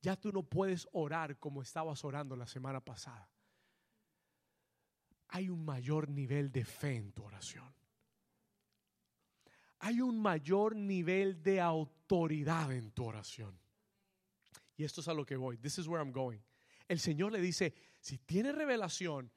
Ya 0.00 0.16
tú 0.16 0.32
no 0.32 0.42
puedes 0.42 0.88
orar 0.92 1.38
como 1.38 1.60
estabas 1.60 2.02
orando 2.04 2.36
la 2.36 2.46
semana 2.46 2.80
pasada. 2.80 3.28
Hay 5.28 5.50
un 5.50 5.64
mayor 5.64 6.08
nivel 6.08 6.50
de 6.50 6.64
fe 6.64 6.96
en 6.96 7.12
tu 7.12 7.24
oración. 7.24 7.79
Hay 9.80 10.00
un 10.00 10.20
mayor 10.20 10.76
nivel 10.76 11.42
de 11.42 11.60
autoridad 11.60 12.72
en 12.72 12.92
tu 12.92 13.04
oración. 13.04 13.58
Y 14.76 14.84
esto 14.84 15.00
es 15.00 15.08
a 15.08 15.14
lo 15.14 15.24
que 15.24 15.36
voy. 15.36 15.58
This 15.58 15.78
is 15.78 15.86
where 15.86 16.02
I'm 16.02 16.12
going. 16.12 16.40
El 16.88 16.98
Señor 16.98 17.32
le 17.32 17.40
dice, 17.40 17.74
si 18.00 18.18
tienes 18.18 18.54
revelación, 18.54 19.30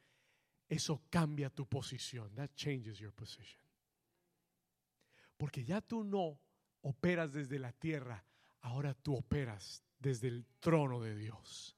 eso 0.68 1.04
cambia 1.10 1.50
tu 1.50 1.68
posición. 1.68 2.34
That 2.36 2.52
changes 2.56 2.98
your 2.98 3.14
position. 3.14 3.62
Porque 5.38 5.64
ya 5.64 5.82
tú 5.82 6.04
no 6.04 6.40
operas 6.82 7.32
desde 7.32 7.60
la 7.60 7.72
tierra, 7.72 8.24
ahora 8.62 8.94
tú 8.94 9.16
operas 9.16 9.84
desde 10.00 10.28
el 10.28 10.46
trono 10.60 11.00
de 11.00 11.16
Dios. 11.16 11.76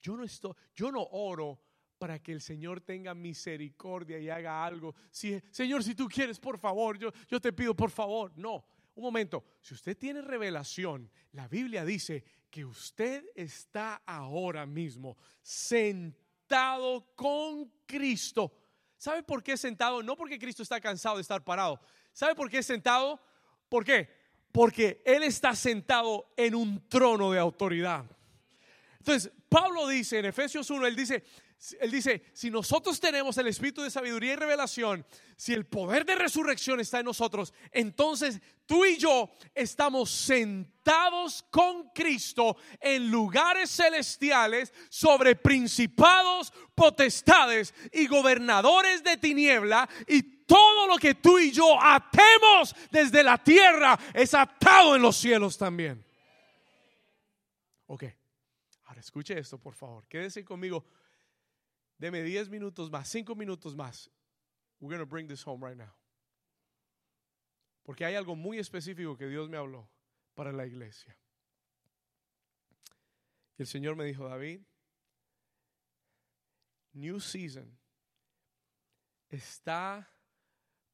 Yo 0.00 0.16
no 0.16 0.24
estoy, 0.24 0.54
yo 0.74 0.90
no 0.90 1.02
oro 1.02 1.60
para 2.00 2.18
que 2.18 2.32
el 2.32 2.40
Señor 2.40 2.80
tenga 2.80 3.14
misericordia 3.14 4.18
y 4.18 4.30
haga 4.30 4.64
algo. 4.64 4.94
Si, 5.10 5.38
Señor, 5.50 5.84
si 5.84 5.94
tú 5.94 6.08
quieres, 6.08 6.40
por 6.40 6.58
favor, 6.58 6.98
yo, 6.98 7.12
yo 7.28 7.38
te 7.38 7.52
pido, 7.52 7.76
por 7.76 7.90
favor. 7.90 8.32
No, 8.36 8.64
un 8.94 9.02
momento. 9.04 9.44
Si 9.60 9.74
usted 9.74 9.98
tiene 9.98 10.22
revelación, 10.22 11.10
la 11.32 11.46
Biblia 11.46 11.84
dice 11.84 12.24
que 12.48 12.64
usted 12.64 13.26
está 13.34 13.96
ahora 14.06 14.64
mismo 14.64 15.18
sentado 15.42 17.14
con 17.14 17.70
Cristo. 17.84 18.50
¿Sabe 18.96 19.22
por 19.22 19.42
qué 19.42 19.58
sentado? 19.58 20.02
No 20.02 20.16
porque 20.16 20.38
Cristo 20.38 20.62
está 20.62 20.80
cansado 20.80 21.16
de 21.16 21.22
estar 21.22 21.44
parado. 21.44 21.82
¿Sabe 22.14 22.34
por 22.34 22.48
qué 22.48 22.62
sentado? 22.62 23.20
¿Por 23.68 23.84
qué? 23.84 24.08
Porque 24.52 25.02
Él 25.04 25.22
está 25.22 25.54
sentado 25.54 26.32
en 26.34 26.54
un 26.54 26.88
trono 26.88 27.30
de 27.30 27.38
autoridad. 27.38 28.06
Entonces, 29.00 29.30
Pablo 29.50 29.86
dice 29.86 30.18
en 30.18 30.24
Efesios 30.24 30.70
1, 30.70 30.86
él 30.86 30.94
dice, 30.94 31.24
él 31.78 31.90
dice, 31.90 32.22
si 32.32 32.50
nosotros 32.50 32.98
tenemos 32.98 33.36
el 33.36 33.46
espíritu 33.46 33.82
de 33.82 33.90
sabiduría 33.90 34.32
y 34.32 34.36
revelación, 34.36 35.04
si 35.36 35.52
el 35.52 35.66
poder 35.66 36.06
de 36.06 36.14
resurrección 36.14 36.80
está 36.80 37.00
en 37.00 37.04
nosotros, 37.04 37.52
entonces 37.70 38.40
tú 38.64 38.86
y 38.86 38.96
yo 38.96 39.30
estamos 39.54 40.10
sentados 40.10 41.44
con 41.50 41.90
Cristo 41.90 42.56
en 42.80 43.10
lugares 43.10 43.70
celestiales 43.70 44.72
sobre 44.88 45.36
principados, 45.36 46.50
potestades 46.74 47.74
y 47.92 48.06
gobernadores 48.06 49.04
de 49.04 49.18
tiniebla 49.18 49.86
y 50.08 50.22
todo 50.46 50.86
lo 50.86 50.96
que 50.96 51.14
tú 51.14 51.38
y 51.38 51.52
yo 51.52 51.78
atemos 51.78 52.74
desde 52.90 53.22
la 53.22 53.36
tierra 53.36 53.98
es 54.14 54.32
atado 54.32 54.96
en 54.96 55.02
los 55.02 55.16
cielos 55.16 55.58
también. 55.58 56.02
Ok, 57.86 58.04
ahora 58.84 59.00
escuche 59.00 59.38
esto 59.38 59.58
por 59.58 59.74
favor, 59.74 60.08
quédese 60.08 60.42
conmigo 60.42 60.86
Deme 62.00 62.22
10 62.22 62.48
minutos 62.48 62.90
más, 62.90 63.08
5 63.08 63.34
minutos 63.34 63.76
más. 63.76 64.10
We're 64.80 64.96
going 64.96 65.06
to 65.06 65.06
bring 65.06 65.28
this 65.28 65.46
home 65.46 65.62
right 65.62 65.76
now. 65.76 65.94
Porque 67.82 68.06
hay 68.06 68.14
algo 68.14 68.34
muy 68.34 68.58
específico 68.58 69.18
que 69.18 69.26
Dios 69.26 69.50
me 69.50 69.58
habló 69.58 69.86
para 70.34 70.50
la 70.50 70.66
iglesia. 70.66 71.14
Y 73.58 73.62
el 73.62 73.66
Señor 73.66 73.96
me 73.96 74.06
dijo, 74.06 74.26
David, 74.26 74.62
New 76.94 77.20
Season 77.20 77.78
está 79.28 80.10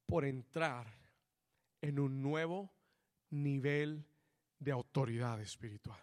por 0.06 0.24
entrar 0.24 0.92
en 1.80 2.00
un 2.00 2.20
nuevo 2.20 2.72
nivel 3.30 4.04
de 4.58 4.72
autoridad 4.72 5.40
espiritual. 5.40 6.02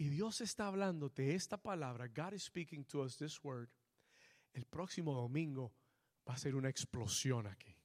Y 0.00 0.08
Dios 0.08 0.40
está 0.40 0.66
hablándote 0.66 1.34
esta 1.34 1.58
palabra. 1.58 2.08
God 2.08 2.32
is 2.32 2.44
speaking 2.44 2.86
to 2.86 3.02
us 3.02 3.18
this 3.18 3.38
word. 3.44 3.68
El 4.54 4.64
próximo 4.64 5.12
domingo 5.12 5.74
va 6.26 6.32
a 6.32 6.38
ser 6.38 6.54
una 6.54 6.70
explosión 6.70 7.46
aquí. 7.46 7.76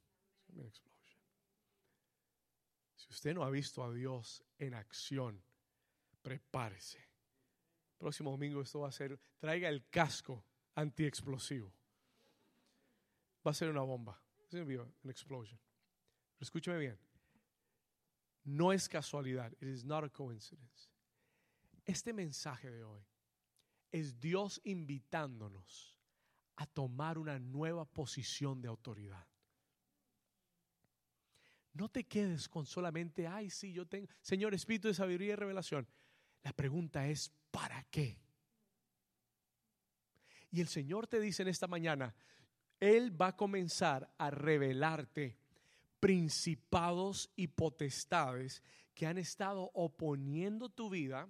Si 2.95 3.09
usted 3.09 3.34
no 3.34 3.43
ha 3.43 3.49
visto 3.49 3.84
a 3.84 3.91
Dios 3.91 4.45
en 4.57 4.76
acción, 4.76 5.43
prepárese. 6.22 6.99
El 6.99 7.97
próximo 7.97 8.32
domingo 8.32 8.61
esto 8.61 8.80
va 8.80 8.88
a 8.88 8.93
ser, 8.93 9.20
traiga 9.38 9.68
el 9.68 9.86
casco 9.89 10.45
antiexplosivo. 10.76 11.70
Va 13.45 13.51
a 13.51 13.53
ser 13.53 13.70
una 13.70 13.82
bomba. 13.82 14.18
Una 14.53 15.11
explosión. 15.11 15.59
Pero 16.38 16.43
escúcheme 16.45 16.78
bien. 16.78 16.97
No 18.45 18.72
es 18.72 18.88
casualidad. 18.88 19.51
It 19.59 19.68
is 19.68 19.84
not 19.84 20.05
a 20.05 20.09
coincidence. 20.09 20.94
Este 21.86 22.13
mensaje 22.13 22.71
de 22.71 22.83
hoy 22.83 23.03
es 23.91 24.19
Dios 24.19 24.59
invitándonos 24.63 25.95
a 26.55 26.65
tomar 26.65 27.17
una 27.17 27.38
nueva 27.38 27.86
posición 27.86 28.61
de 28.61 28.67
autoridad. 28.67 29.25
No 31.73 31.89
te 31.89 32.05
quedes 32.05 32.49
con 32.49 32.65
solamente, 32.65 33.27
ay, 33.27 33.49
sí, 33.49 33.71
yo 33.73 33.86
tengo, 33.86 34.07
Señor 34.21 34.53
Espíritu 34.53 34.88
de 34.88 34.93
Sabiduría 34.93 35.33
y 35.33 35.36
Revelación. 35.36 35.88
La 36.41 36.53
pregunta 36.53 37.05
es, 37.07 37.31
¿para 37.51 37.83
qué? 37.83 38.17
Y 40.51 40.61
el 40.61 40.67
Señor 40.67 41.05
te 41.05 41.19
dice 41.19 41.43
en 41.43 41.49
esta 41.49 41.67
mañana, 41.67 42.15
Él 42.79 43.19
va 43.19 43.27
a 43.27 43.36
comenzar 43.36 44.09
a 44.17 44.31
revelarte 44.31 45.38
principados 45.99 47.29
y 47.36 47.47
potestades 47.47 48.63
que 48.93 49.05
han 49.05 49.17
estado 49.17 49.69
oponiendo 49.73 50.69
tu 50.69 50.89
vida 50.89 51.29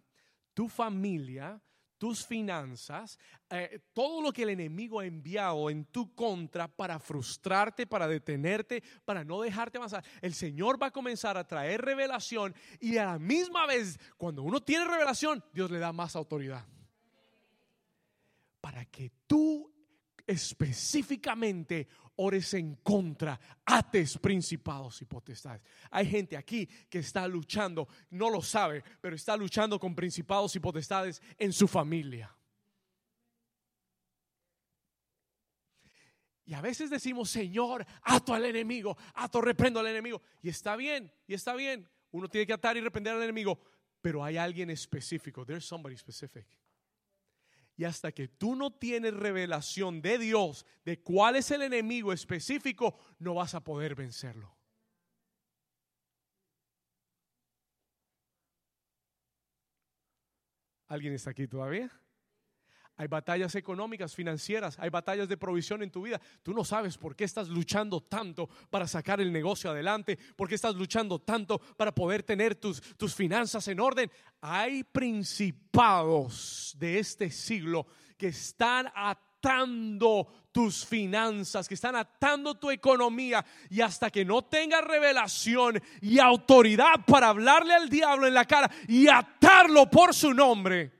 tu 0.56 0.68
familia, 0.68 1.62
tus 1.98 2.26
finanzas, 2.26 3.20
eh, 3.50 3.80
todo 3.94 4.22
lo 4.22 4.34
que 4.34 4.44
el 4.44 4.50
enemigo 4.50 5.00
ha 5.00 5.06
enviado 5.06 5.70
en 5.70 5.86
tu 5.86 6.16
contra 6.16 6.68
para 6.68 7.00
frustrarte, 7.00 7.86
para 7.86 8.08
detenerte, 8.08 8.82
para 9.06 9.24
no 9.24 9.42
dejarte 9.42 9.78
avanzar. 9.78 10.04
El 10.22 10.34
Señor 10.34 10.82
va 10.82 10.88
a 10.88 10.92
comenzar 10.92 11.38
a 11.38 11.48
traer 11.48 11.82
revelación 11.82 12.56
y 12.80 12.98
a 12.98 13.06
la 13.06 13.20
misma 13.20 13.68
vez, 13.68 14.00
cuando 14.18 14.44
uno 14.44 14.62
tiene 14.62 14.86
revelación, 14.86 15.44
Dios 15.54 15.70
le 15.70 15.80
da 15.80 15.94
más 15.94 16.16
autoridad. 16.16 16.66
Para 18.62 18.86
que 18.86 19.12
tú 19.28 19.72
específicamente 20.28 21.88
ores 22.18 22.54
en 22.54 22.76
contra, 22.76 23.40
ates 23.66 24.18
principados 24.18 25.02
y 25.02 25.06
potestades. 25.06 25.62
Hay 25.92 26.08
gente 26.08 26.38
aquí 26.38 26.68
que 26.90 27.00
está 27.00 27.28
luchando, 27.28 27.88
no 28.12 28.30
lo 28.30 28.42
sabe, 28.42 28.84
pero 29.02 29.16
está 29.16 29.36
luchando 29.36 29.80
con 29.80 29.96
principados 29.96 30.56
y 30.56 30.60
potestades 30.60 31.22
en 31.38 31.52
su 31.52 31.68
familia. 31.68 32.36
Y 36.46 36.54
a 36.54 36.62
veces 36.62 36.90
decimos, 36.90 37.30
Señor, 37.30 37.86
ato 38.04 38.34
al 38.34 38.46
enemigo, 38.46 38.96
ato, 39.16 39.42
reprendo 39.42 39.80
al 39.80 39.88
enemigo. 39.88 40.22
Y 40.44 40.50
está 40.50 40.76
bien, 40.76 41.12
y 41.28 41.34
está 41.34 41.56
bien. 41.56 41.90
Uno 42.12 42.30
tiene 42.30 42.46
que 42.46 42.54
atar 42.54 42.78
y 42.78 42.82
reprender 42.82 43.16
al 43.16 43.24
enemigo, 43.24 43.60
pero 44.00 44.24
hay 44.24 44.38
alguien 44.38 44.70
específico. 44.70 45.44
There's 45.44 45.66
somebody 45.66 45.98
specific. 45.98 46.46
Y 47.78 47.84
hasta 47.84 48.12
que 48.12 48.28
tú 48.28 48.56
no 48.56 48.72
tienes 48.72 49.14
revelación 49.14 50.02
de 50.02 50.18
Dios 50.18 50.66
de 50.86 51.02
cuál 51.02 51.36
es 51.36 51.52
el 51.52 51.62
enemigo 51.62 52.14
específico, 52.14 52.98
no 53.20 53.34
vas 53.34 53.54
a 53.54 53.64
poder 53.64 53.96
vencerlo. 53.96 54.56
¿Alguien 60.88 61.14
está 61.14 61.32
aquí 61.32 61.48
todavía? 61.48 61.92
Hay 62.98 63.08
batallas 63.08 63.56
económicas, 63.56 64.16
financieras, 64.16 64.80
hay 64.80 64.90
batallas 64.90 65.28
de 65.28 65.36
provisión 65.36 65.84
en 65.84 65.92
tu 65.92 66.04
vida. 66.04 66.22
Tú 66.42 66.54
no 66.54 66.64
sabes 66.64 66.98
por 66.98 67.14
qué 67.14 67.26
estás 67.26 67.50
luchando 67.50 68.00
tanto 68.00 68.48
para 68.70 68.88
sacar 68.88 69.20
el 69.20 69.34
negocio 69.34 69.70
adelante, 69.70 70.18
por 70.36 70.48
qué 70.48 70.56
estás 70.56 70.76
luchando 70.76 71.20
tanto 71.20 71.60
para 71.60 71.94
poder 71.94 72.24
tener 72.24 72.56
tus, 72.56 72.82
tus 72.96 73.14
finanzas 73.14 73.68
en 73.68 73.82
orden. 73.82 74.10
Hay 74.40 74.86
principados 74.86 76.74
de 76.80 77.00
este 77.00 77.30
siglo 77.30 77.86
que 78.18 78.28
están 78.28 78.90
atando 78.96 80.46
tus 80.54 80.86
finanzas, 80.86 81.68
que 81.68 81.74
están 81.74 81.98
atando 81.98 82.56
tu 82.56 82.72
economía 82.72 83.46
y 83.70 83.82
hasta 83.82 84.10
que 84.10 84.24
no 84.24 84.44
tengas 84.44 84.86
revelación 84.86 85.82
y 86.00 86.18
autoridad 86.20 87.04
para 87.06 87.28
hablarle 87.28 87.74
al 87.74 87.90
diablo 87.90 88.26
en 88.26 88.34
la 88.34 88.46
cara 88.46 88.72
y 88.88 89.10
atarlo 89.10 89.90
por 89.90 90.14
su 90.14 90.34
nombre 90.34 90.95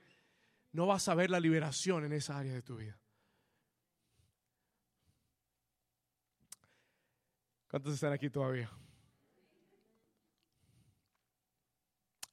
no 0.76 0.86
vas 0.86 1.08
a 1.08 1.14
ver 1.14 1.30
la 1.30 1.40
liberación 1.40 2.04
en 2.04 2.12
esa 2.12 2.36
área 2.36 2.52
de 2.52 2.60
tu 2.60 2.76
vida. 2.76 3.00
¿Cuántos 7.66 7.94
están 7.94 8.12
aquí 8.12 8.28
todavía? 8.28 8.70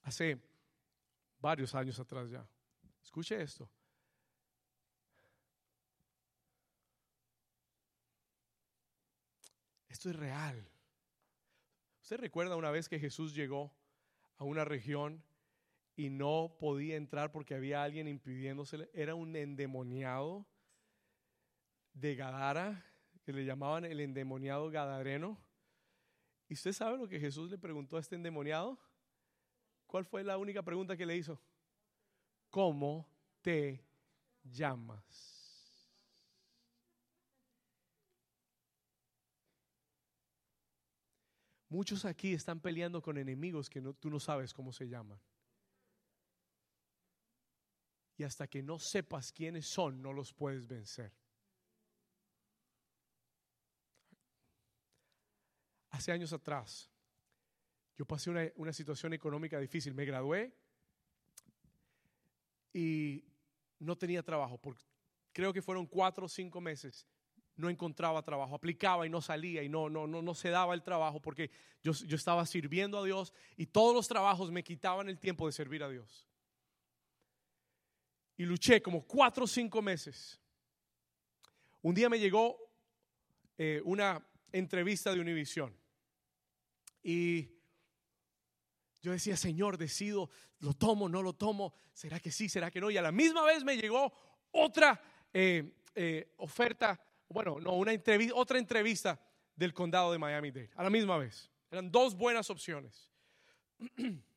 Hace 0.02 0.38
varios 1.38 1.74
años 1.74 1.98
atrás 1.98 2.28
ya. 2.28 2.46
Escuche 3.02 3.40
esto. 3.40 3.70
Esto 9.88 10.10
es 10.10 10.16
real. 10.16 10.70
¿Usted 12.02 12.18
recuerda 12.18 12.56
una 12.56 12.70
vez 12.70 12.90
que 12.90 13.00
Jesús 13.00 13.34
llegó 13.34 13.74
a 14.36 14.44
una 14.44 14.66
región 14.66 15.24
y 15.96 16.10
no 16.10 16.56
podía 16.58 16.96
entrar 16.96 17.30
porque 17.30 17.54
había 17.54 17.82
alguien 17.82 18.08
impidiéndosele. 18.08 18.90
Era 18.92 19.14
un 19.14 19.36
endemoniado 19.36 20.46
de 21.92 22.16
Gadara, 22.16 22.84
que 23.24 23.32
le 23.32 23.44
llamaban 23.44 23.84
el 23.84 24.00
endemoniado 24.00 24.70
gadareno. 24.70 25.38
¿Y 26.48 26.54
usted 26.54 26.72
sabe 26.72 26.98
lo 26.98 27.08
que 27.08 27.20
Jesús 27.20 27.50
le 27.50 27.58
preguntó 27.58 27.96
a 27.96 28.00
este 28.00 28.16
endemoniado? 28.16 28.78
¿Cuál 29.86 30.04
fue 30.04 30.24
la 30.24 30.36
única 30.36 30.62
pregunta 30.62 30.96
que 30.96 31.06
le 31.06 31.16
hizo? 31.16 31.40
¿Cómo 32.50 33.08
te 33.40 33.82
llamas? 34.42 35.34
Muchos 41.68 42.04
aquí 42.04 42.32
están 42.32 42.60
peleando 42.60 43.02
con 43.02 43.18
enemigos 43.18 43.68
que 43.68 43.80
no, 43.80 43.94
tú 43.94 44.10
no 44.10 44.20
sabes 44.20 44.52
cómo 44.52 44.72
se 44.72 44.88
llaman. 44.88 45.18
Y 48.16 48.22
hasta 48.22 48.46
que 48.46 48.62
no 48.62 48.78
sepas 48.78 49.32
quiénes 49.32 49.66
son, 49.66 50.00
no 50.00 50.12
los 50.12 50.32
puedes 50.32 50.66
vencer. 50.66 51.12
Hace 55.90 56.12
años 56.12 56.32
atrás, 56.32 56.90
yo 57.96 58.04
pasé 58.04 58.30
una, 58.56 58.72
situación 58.72 59.12
económica 59.14 59.58
difícil. 59.58 59.94
Me 59.94 60.04
gradué 60.04 60.52
y 62.72 63.24
no 63.78 63.96
tenía 63.96 64.22
trabajo. 64.22 64.60
Creo 65.32 65.52
que 65.52 65.62
fueron 65.62 65.86
cuatro 65.86 66.26
o 66.26 66.28
cinco 66.28 66.60
meses. 66.60 67.06
No 67.56 67.70
encontraba 67.70 68.22
trabajo, 68.22 68.56
aplicaba 68.56 69.06
y 69.06 69.10
no 69.10 69.22
salía 69.22 69.62
y 69.62 69.68
no, 69.68 69.88
no, 69.88 70.08
no, 70.08 70.22
no 70.22 70.34
se 70.34 70.50
daba 70.50 70.74
el 70.74 70.82
trabajo 70.82 71.22
porque 71.22 71.52
yo, 71.84 71.92
yo 71.92 72.16
estaba 72.16 72.44
sirviendo 72.46 72.98
a 72.98 73.04
Dios 73.04 73.32
y 73.56 73.66
todos 73.66 73.94
los 73.94 74.08
trabajos 74.08 74.50
me 74.50 74.64
quitaban 74.64 75.08
el 75.08 75.20
tiempo 75.20 75.46
de 75.46 75.52
servir 75.52 75.84
a 75.84 75.88
Dios 75.88 76.26
y 78.36 78.44
luché 78.44 78.80
como 78.82 79.06
cuatro 79.06 79.44
o 79.44 79.46
cinco 79.46 79.80
meses. 79.82 80.40
Un 81.82 81.94
día 81.94 82.08
me 82.08 82.18
llegó 82.18 82.56
eh, 83.58 83.80
una 83.84 84.26
entrevista 84.52 85.12
de 85.12 85.20
Univisión 85.20 85.76
y 87.02 87.50
yo 89.02 89.12
decía, 89.12 89.36
Señor, 89.36 89.76
decido, 89.76 90.30
lo 90.60 90.72
tomo, 90.72 91.08
no 91.08 91.22
lo 91.22 91.34
tomo, 91.34 91.74
será 91.92 92.18
que 92.18 92.30
sí, 92.30 92.48
será 92.48 92.70
que 92.70 92.80
no. 92.80 92.90
Y 92.90 92.96
a 92.96 93.02
la 93.02 93.12
misma 93.12 93.42
vez 93.44 93.62
me 93.62 93.76
llegó 93.76 94.12
otra 94.50 95.00
eh, 95.32 95.74
eh, 95.94 96.32
oferta, 96.38 96.98
bueno, 97.28 97.60
no, 97.60 97.74
una 97.74 97.92
otra 98.34 98.58
entrevista 98.58 99.20
del 99.54 99.74
condado 99.74 100.10
de 100.10 100.18
Miami-Dade, 100.18 100.70
a 100.74 100.82
la 100.82 100.90
misma 100.90 101.18
vez. 101.18 101.50
Eran 101.70 101.90
dos 101.90 102.16
buenas 102.16 102.48
opciones. 102.48 103.10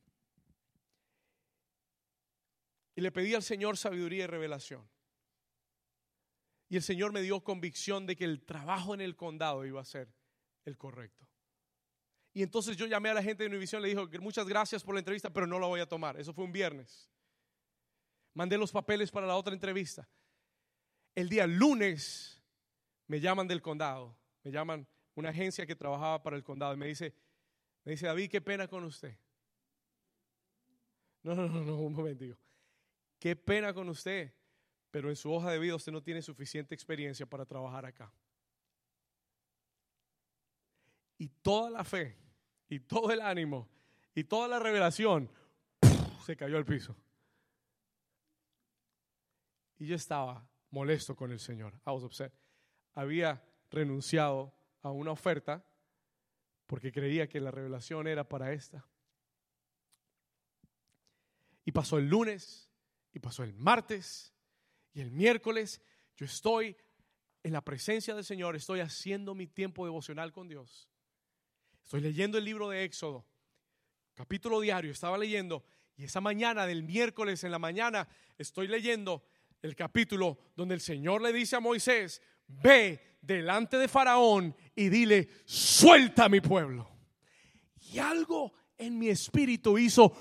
Y 2.98 3.00
le 3.00 3.12
pedí 3.12 3.32
al 3.32 3.44
Señor 3.44 3.76
sabiduría 3.76 4.24
y 4.24 4.26
revelación. 4.26 4.84
Y 6.68 6.74
el 6.74 6.82
Señor 6.82 7.12
me 7.12 7.22
dio 7.22 7.44
convicción 7.44 8.06
de 8.06 8.16
que 8.16 8.24
el 8.24 8.44
trabajo 8.44 8.92
en 8.92 9.00
el 9.00 9.14
condado 9.14 9.64
iba 9.64 9.80
a 9.80 9.84
ser 9.84 10.12
el 10.64 10.76
correcto. 10.76 11.24
Y 12.32 12.42
entonces 12.42 12.76
yo 12.76 12.86
llamé 12.86 13.10
a 13.10 13.14
la 13.14 13.22
gente 13.22 13.44
de 13.44 13.50
Univisión, 13.50 13.82
le 13.82 13.88
dijo, 13.90 14.08
muchas 14.20 14.48
gracias 14.48 14.82
por 14.82 14.96
la 14.96 14.98
entrevista, 14.98 15.30
pero 15.30 15.46
no 15.46 15.60
la 15.60 15.68
voy 15.68 15.78
a 15.78 15.86
tomar. 15.86 16.18
Eso 16.18 16.34
fue 16.34 16.42
un 16.42 16.50
viernes. 16.50 17.08
Mandé 18.34 18.58
los 18.58 18.72
papeles 18.72 19.12
para 19.12 19.28
la 19.28 19.36
otra 19.36 19.54
entrevista. 19.54 20.08
El 21.14 21.28
día 21.28 21.46
lunes 21.46 22.42
me 23.06 23.20
llaman 23.20 23.46
del 23.46 23.62
condado, 23.62 24.18
me 24.42 24.50
llaman 24.50 24.88
una 25.14 25.28
agencia 25.28 25.64
que 25.64 25.76
trabajaba 25.76 26.20
para 26.20 26.34
el 26.34 26.42
condado 26.42 26.74
y 26.74 26.76
me 26.76 26.88
dice, 26.88 27.14
me 27.84 27.92
dice, 27.92 28.06
David, 28.06 28.28
qué 28.28 28.40
pena 28.40 28.66
con 28.66 28.82
usted. 28.82 29.16
No, 31.22 31.36
no, 31.36 31.46
no, 31.48 31.62
no, 31.62 31.76
un 31.76 31.92
momento. 31.92 32.36
Qué 33.18 33.34
pena 33.34 33.74
con 33.74 33.88
usted, 33.88 34.32
pero 34.90 35.08
en 35.08 35.16
su 35.16 35.32
hoja 35.32 35.50
de 35.50 35.58
vida 35.58 35.74
usted 35.74 35.92
no 35.92 36.02
tiene 36.02 36.22
suficiente 36.22 36.74
experiencia 36.74 37.26
para 37.26 37.44
trabajar 37.44 37.84
acá. 37.84 38.12
Y 41.18 41.28
toda 41.28 41.70
la 41.70 41.84
fe, 41.84 42.16
y 42.68 42.78
todo 42.80 43.10
el 43.10 43.20
ánimo, 43.20 43.68
y 44.14 44.24
toda 44.24 44.46
la 44.48 44.58
revelación 44.58 45.30
se 46.24 46.36
cayó 46.36 46.56
al 46.56 46.64
piso. 46.64 46.94
Y 49.78 49.86
yo 49.86 49.96
estaba 49.96 50.48
molesto 50.70 51.16
con 51.16 51.32
el 51.32 51.40
Señor. 51.40 51.80
Había 52.94 53.42
renunciado 53.70 54.52
a 54.82 54.90
una 54.90 55.12
oferta 55.12 55.64
porque 56.66 56.92
creía 56.92 57.28
que 57.28 57.40
la 57.40 57.50
revelación 57.50 58.06
era 58.06 58.28
para 58.28 58.52
esta. 58.52 58.86
Y 61.64 61.72
pasó 61.72 61.98
el 61.98 62.08
lunes, 62.08 62.67
y 63.12 63.18
pasó 63.18 63.42
el 63.42 63.54
martes 63.54 64.32
y 64.92 65.00
el 65.00 65.10
miércoles. 65.10 65.80
Yo 66.16 66.26
estoy 66.26 66.76
en 67.42 67.52
la 67.52 67.64
presencia 67.64 68.14
del 68.14 68.24
Señor, 68.24 68.56
estoy 68.56 68.80
haciendo 68.80 69.34
mi 69.34 69.46
tiempo 69.46 69.84
devocional 69.84 70.32
con 70.32 70.48
Dios. 70.48 70.88
Estoy 71.82 72.00
leyendo 72.00 72.36
el 72.38 72.44
libro 72.44 72.68
de 72.68 72.84
Éxodo, 72.84 73.26
capítulo 74.14 74.60
diario, 74.60 74.92
estaba 74.92 75.16
leyendo 75.16 75.64
y 75.98 76.04
esa 76.04 76.20
mañana 76.20 76.64
del 76.64 76.84
miércoles 76.84 77.42
en 77.42 77.50
la 77.50 77.58
mañana 77.58 78.08
estoy 78.38 78.68
leyendo 78.68 79.24
el 79.60 79.74
capítulo 79.74 80.38
donde 80.54 80.74
el 80.74 80.80
Señor 80.80 81.20
le 81.20 81.32
dice 81.32 81.56
a 81.56 81.60
Moisés, 81.60 82.22
ve 82.46 83.16
delante 83.20 83.76
de 83.78 83.88
Faraón 83.88 84.54
y 84.76 84.88
dile, 84.90 85.28
suelta 85.44 86.26
a 86.26 86.28
mi 86.28 86.40
pueblo. 86.40 86.88
Y 87.90 87.98
algo 87.98 88.52
en 88.76 88.96
mi 88.96 89.08
espíritu 89.08 89.76
hizo 89.76 90.16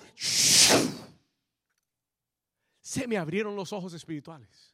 se 2.88 3.06
me 3.06 3.18
abrieron 3.18 3.54
los 3.54 3.74
ojos 3.74 3.94
espirituales. 3.94 4.74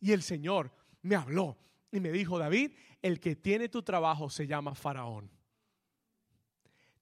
Y 0.00 0.10
el 0.10 0.20
Señor 0.20 0.72
me 1.02 1.14
habló 1.14 1.56
y 1.92 2.00
me 2.00 2.10
dijo, 2.10 2.40
David, 2.40 2.72
el 3.00 3.20
que 3.20 3.36
tiene 3.36 3.68
tu 3.68 3.84
trabajo 3.84 4.28
se 4.28 4.48
llama 4.48 4.74
Faraón. 4.74 5.30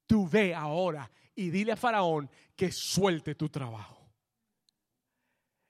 Tú 0.06 0.28
ve 0.28 0.54
ahora 0.54 1.10
y 1.34 1.48
dile 1.48 1.72
a 1.72 1.76
Faraón 1.76 2.30
que 2.54 2.70
suelte 2.70 3.36
tu 3.36 3.48
trabajo. 3.48 4.12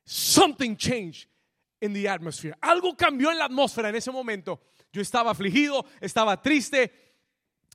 Something 0.04 0.74
changed 0.74 1.28
in 1.80 1.94
the 1.94 2.08
atmosphere. 2.08 2.56
Algo 2.60 2.96
cambió 2.96 3.30
en 3.30 3.38
la 3.38 3.44
atmósfera 3.44 3.90
en 3.90 3.94
ese 3.94 4.10
momento. 4.10 4.60
Yo 4.92 5.00
estaba 5.00 5.30
afligido, 5.30 5.86
estaba 6.00 6.42
triste, 6.42 7.14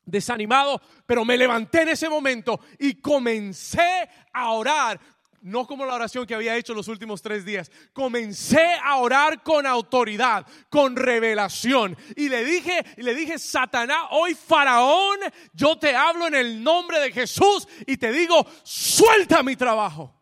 desanimado, 0.04 0.82
pero 1.06 1.24
me 1.24 1.38
levanté 1.38 1.84
en 1.84 1.90
ese 1.90 2.10
momento 2.10 2.60
y 2.78 2.96
comencé 2.96 4.10
a 4.34 4.52
orar 4.52 5.00
no 5.44 5.68
como 5.68 5.86
la 5.86 5.96
oración 5.96 6.26
que 6.26 6.34
había 6.34 6.56
hecho 6.56 6.74
los 6.74 6.88
últimos 6.88 7.22
tres 7.22 7.46
días. 7.46 7.70
Comencé 7.91 8.66
a 8.82 8.98
orar 8.98 9.44
con 9.44 9.68
autoridad, 9.68 10.48
con 10.70 10.96
revelación. 10.96 11.98
Y 12.16 12.30
le 12.30 12.44
dije, 12.44 12.84
y 12.98 13.04
le 13.04 13.14
dije, 13.14 13.38
Satanás, 13.38 14.08
hoy 14.12 14.36
Faraón, 14.36 15.20
yo 15.54 15.78
te 15.78 15.96
hablo 15.96 16.28
en 16.28 16.36
el 16.36 16.64
nombre 16.64 17.00
de 17.00 17.12
Jesús 17.12 17.68
y 17.86 17.98
te 17.98 18.12
digo, 18.12 18.46
suelta 18.64 19.44
mi 19.44 19.56
trabajo. 19.56 20.22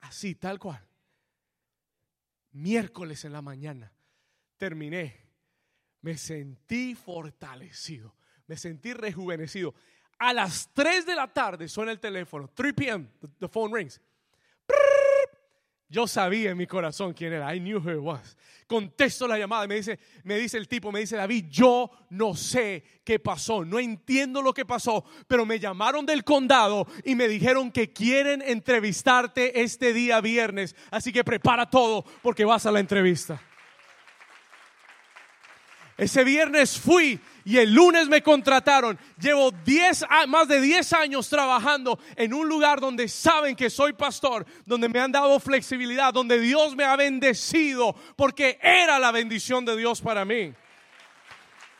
Así, 0.00 0.36
tal 0.36 0.58
cual. 0.58 0.86
Miércoles 2.52 3.24
en 3.24 3.32
la 3.32 3.42
mañana 3.42 3.92
terminé. 4.56 5.26
Me 6.02 6.16
sentí 6.16 6.94
fortalecido, 6.94 8.14
me 8.46 8.56
sentí 8.56 8.92
rejuvenecido. 8.92 9.74
A 10.18 10.32
las 10.32 10.70
3 10.72 11.04
de 11.04 11.14
la 11.14 11.26
tarde 11.26 11.68
suena 11.68 11.92
el 11.92 12.00
teléfono. 12.00 12.48
3 12.54 12.72
p.m. 12.72 13.06
The, 13.38 13.48
phone 13.48 13.72
rings. 13.72 14.00
Yo 15.88 16.06
sabía 16.08 16.50
en 16.50 16.56
mi 16.56 16.66
corazón 16.66 17.12
quién 17.12 17.32
era. 17.32 17.54
I 17.54 17.60
knew 17.60 17.78
who 17.78 17.90
it 17.90 18.00
was. 18.00 18.36
Contesto 18.66 19.28
la 19.28 19.38
llamada 19.38 19.66
y 19.66 19.68
me 19.68 19.76
dice, 19.76 20.00
me 20.24 20.36
dice 20.36 20.58
el 20.58 20.66
tipo, 20.66 20.90
me 20.90 20.98
dice 20.98 21.16
David, 21.16 21.44
yo 21.48 21.90
no 22.10 22.34
sé 22.34 22.82
qué 23.04 23.20
pasó, 23.20 23.64
no 23.64 23.78
entiendo 23.78 24.42
lo 24.42 24.52
que 24.52 24.66
pasó, 24.66 25.04
pero 25.28 25.46
me 25.46 25.60
llamaron 25.60 26.04
del 26.04 26.24
condado 26.24 26.88
y 27.04 27.14
me 27.14 27.28
dijeron 27.28 27.70
que 27.70 27.92
quieren 27.92 28.42
entrevistarte 28.42 29.62
este 29.62 29.92
día 29.92 30.20
viernes, 30.20 30.74
así 30.90 31.12
que 31.12 31.22
prepara 31.22 31.70
todo 31.70 32.04
porque 32.22 32.44
vas 32.44 32.66
a 32.66 32.72
la 32.72 32.80
entrevista. 32.80 33.40
Ese 35.96 36.24
viernes 36.24 36.78
fui 36.78 37.18
y 37.44 37.56
el 37.56 37.72
lunes 37.72 38.08
me 38.08 38.22
contrataron. 38.22 38.98
Llevo 39.18 39.50
10, 39.50 40.04
más 40.28 40.46
de 40.46 40.60
10 40.60 40.92
años 40.92 41.28
trabajando 41.28 41.98
en 42.16 42.34
un 42.34 42.46
lugar 42.48 42.80
donde 42.80 43.08
saben 43.08 43.56
que 43.56 43.70
soy 43.70 43.94
pastor, 43.94 44.44
donde 44.66 44.90
me 44.90 45.00
han 45.00 45.10
dado 45.10 45.40
flexibilidad, 45.40 46.12
donde 46.12 46.38
Dios 46.38 46.76
me 46.76 46.84
ha 46.84 46.96
bendecido, 46.96 47.96
porque 48.14 48.58
era 48.60 48.98
la 48.98 49.10
bendición 49.10 49.64
de 49.64 49.76
Dios 49.76 50.02
para 50.02 50.26
mí. 50.26 50.52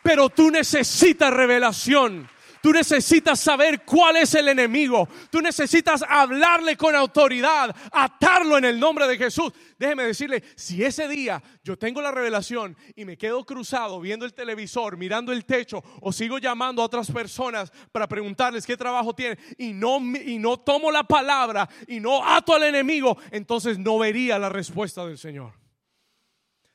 Pero 0.02 0.30
tú 0.30 0.50
necesitas 0.50 1.32
revelación. 1.32 2.26
Tú 2.66 2.72
necesitas 2.72 3.38
saber 3.38 3.84
cuál 3.84 4.16
es 4.16 4.34
el 4.34 4.48
enemigo. 4.48 5.08
Tú 5.30 5.40
necesitas 5.40 6.02
hablarle 6.02 6.76
con 6.76 6.96
autoridad, 6.96 7.72
atarlo 7.92 8.58
en 8.58 8.64
el 8.64 8.80
nombre 8.80 9.06
de 9.06 9.16
Jesús. 9.16 9.52
Déjeme 9.78 10.02
decirle, 10.02 10.42
si 10.56 10.82
ese 10.82 11.06
día 11.06 11.40
yo 11.62 11.78
tengo 11.78 12.02
la 12.02 12.10
revelación 12.10 12.76
y 12.96 13.04
me 13.04 13.16
quedo 13.16 13.46
cruzado 13.46 14.00
viendo 14.00 14.26
el 14.26 14.34
televisor, 14.34 14.96
mirando 14.96 15.32
el 15.32 15.44
techo 15.44 15.80
o 16.00 16.12
sigo 16.12 16.38
llamando 16.38 16.82
a 16.82 16.86
otras 16.86 17.08
personas 17.08 17.70
para 17.92 18.08
preguntarles 18.08 18.66
qué 18.66 18.76
trabajo 18.76 19.14
tienen 19.14 19.38
y 19.56 19.72
no, 19.72 19.98
y 20.00 20.36
no 20.40 20.58
tomo 20.58 20.90
la 20.90 21.04
palabra 21.04 21.68
y 21.86 22.00
no 22.00 22.26
ato 22.26 22.52
al 22.52 22.64
enemigo, 22.64 23.16
entonces 23.30 23.78
no 23.78 23.96
vería 23.96 24.40
la 24.40 24.48
respuesta 24.48 25.06
del 25.06 25.18
Señor. 25.18 25.52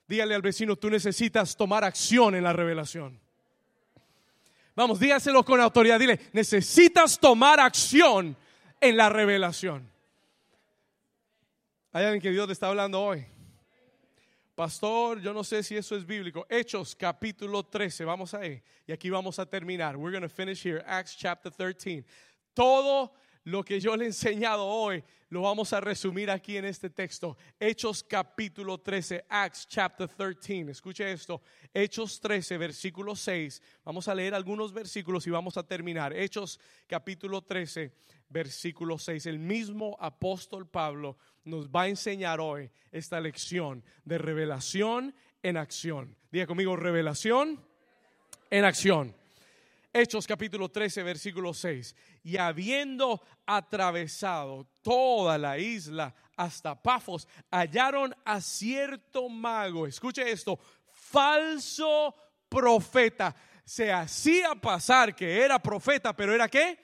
Dígale 0.08 0.36
al 0.36 0.42
vecino, 0.42 0.78
tú 0.78 0.89
necesitas 0.89 1.58
tomar 1.58 1.84
acción 1.84 2.34
en 2.36 2.46
la 2.46 2.54
revelación. 2.54 3.21
Vamos, 4.82 5.00
dígaselo 5.00 5.46
con 5.46 5.62
autoridad. 5.62 6.00
Dile, 6.00 6.20
necesitas 6.34 7.20
tomar 7.20 7.60
acción 7.60 8.36
en 8.80 8.98
la 8.98 9.10
revelación. 9.10 9.88
Hay 11.92 12.06
alguien 12.06 12.20
que 12.20 12.32
Dios 12.32 12.48
te 12.48 12.54
está 12.54 12.68
hablando 12.68 13.00
hoy. 13.00 13.24
Pastor, 14.56 15.22
yo 15.22 15.36
no 15.36 15.44
sé 15.44 15.62
si 15.62 15.78
eso 15.78 15.96
es 15.96 16.04
bíblico. 16.04 16.48
Hechos 16.50 16.96
capítulo 16.96 17.62
13, 17.62 18.06
vamos 18.06 18.34
ahí. 18.34 18.60
Y 18.88 18.92
aquí 18.92 19.12
vamos 19.12 19.38
a 19.38 19.46
terminar. 19.46 19.96
We're 19.96 20.18
going 20.18 20.28
to 20.28 20.36
finish 20.36 20.66
here. 20.66 20.84
Acts 20.88 21.16
chapter 21.16 21.52
13. 21.52 22.04
Todo 22.56 23.14
lo 23.44 23.64
que 23.64 23.80
yo 23.80 23.96
le 23.96 24.06
he 24.06 24.08
enseñado 24.08 24.66
hoy 24.66 25.04
lo 25.32 25.42
vamos 25.44 25.72
a 25.72 25.80
resumir 25.80 26.30
aquí 26.30 26.58
en 26.58 26.66
este 26.66 26.89
texto. 26.89 27.38
Hechos 27.58 28.04
capítulo 28.04 28.78
13, 28.78 29.26
Acts 29.30 29.66
chapter 29.66 30.10
13. 30.10 30.72
Escuche 30.72 31.10
esto. 31.10 31.42
Hechos 31.74 32.20
13, 32.20 32.58
versículo 32.58 33.16
6. 33.16 33.62
Vamos 33.86 34.10
a 34.10 34.16
leer 34.16 34.36
algunos 34.36 34.74
versículos 34.74 35.26
y 35.26 35.30
vamos 35.30 35.56
a 35.56 35.64
terminar. 35.64 36.12
Hechos 36.14 36.60
capítulo 36.86 37.42
13, 37.42 37.94
versículo 38.28 38.98
6. 38.98 39.26
El 39.28 39.39
mismo 39.39 39.96
apóstol 40.02 40.68
Pablo 40.68 41.18
nos 41.46 41.70
va 41.70 41.84
a 41.84 41.88
enseñar 41.88 42.42
hoy 42.42 42.70
esta 42.92 43.22
lección 43.22 43.86
de 44.04 44.18
revelación 44.18 45.16
en 45.42 45.56
acción. 45.56 46.18
Diga 46.30 46.46
conmigo, 46.46 46.76
revelación 46.76 47.64
en 48.50 48.66
acción. 48.66 49.16
Hechos 49.94 50.26
capítulo 50.26 50.70
13, 50.70 51.04
versículo 51.04 51.54
6. 51.54 51.96
Y 52.24 52.38
habiendo 52.38 53.22
atravesado 53.46 54.66
toda 54.82 55.38
la 55.38 55.58
isla 55.58 56.16
hasta 56.38 56.82
Pafos, 56.82 57.28
hallaron 57.52 58.16
a 58.24 58.39
cierto 58.39 59.28
mago. 59.28 59.86
Escuche 59.86 60.32
esto, 60.32 60.58
falso 60.94 62.16
profeta. 62.48 63.36
Se 63.66 63.92
hacía 63.92 64.56
pasar 64.56 65.14
que 65.14 65.42
era 65.42 65.60
profeta, 65.60 66.16
pero 66.16 66.34
era 66.34 66.48
qué? 66.48 66.80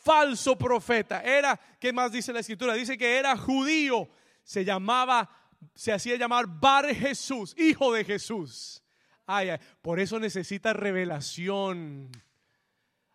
Falso 0.00 0.56
profeta. 0.56 1.22
Era, 1.22 1.58
¿qué 1.80 1.94
más 1.94 2.12
dice 2.12 2.30
la 2.30 2.40
escritura? 2.40 2.74
Dice 2.74 2.98
que 2.98 3.16
era 3.16 3.38
judío. 3.38 4.06
Se 4.42 4.66
llamaba, 4.66 5.30
se 5.74 5.92
hacía 5.92 6.16
llamar 6.16 6.44
Bar 6.46 6.94
Jesús, 6.94 7.54
hijo 7.56 7.90
de 7.90 8.04
Jesús. 8.04 8.82
Ay, 9.26 9.48
ay, 9.48 9.58
por 9.80 9.98
eso 9.98 10.20
necesita 10.20 10.74
revelación. 10.74 12.10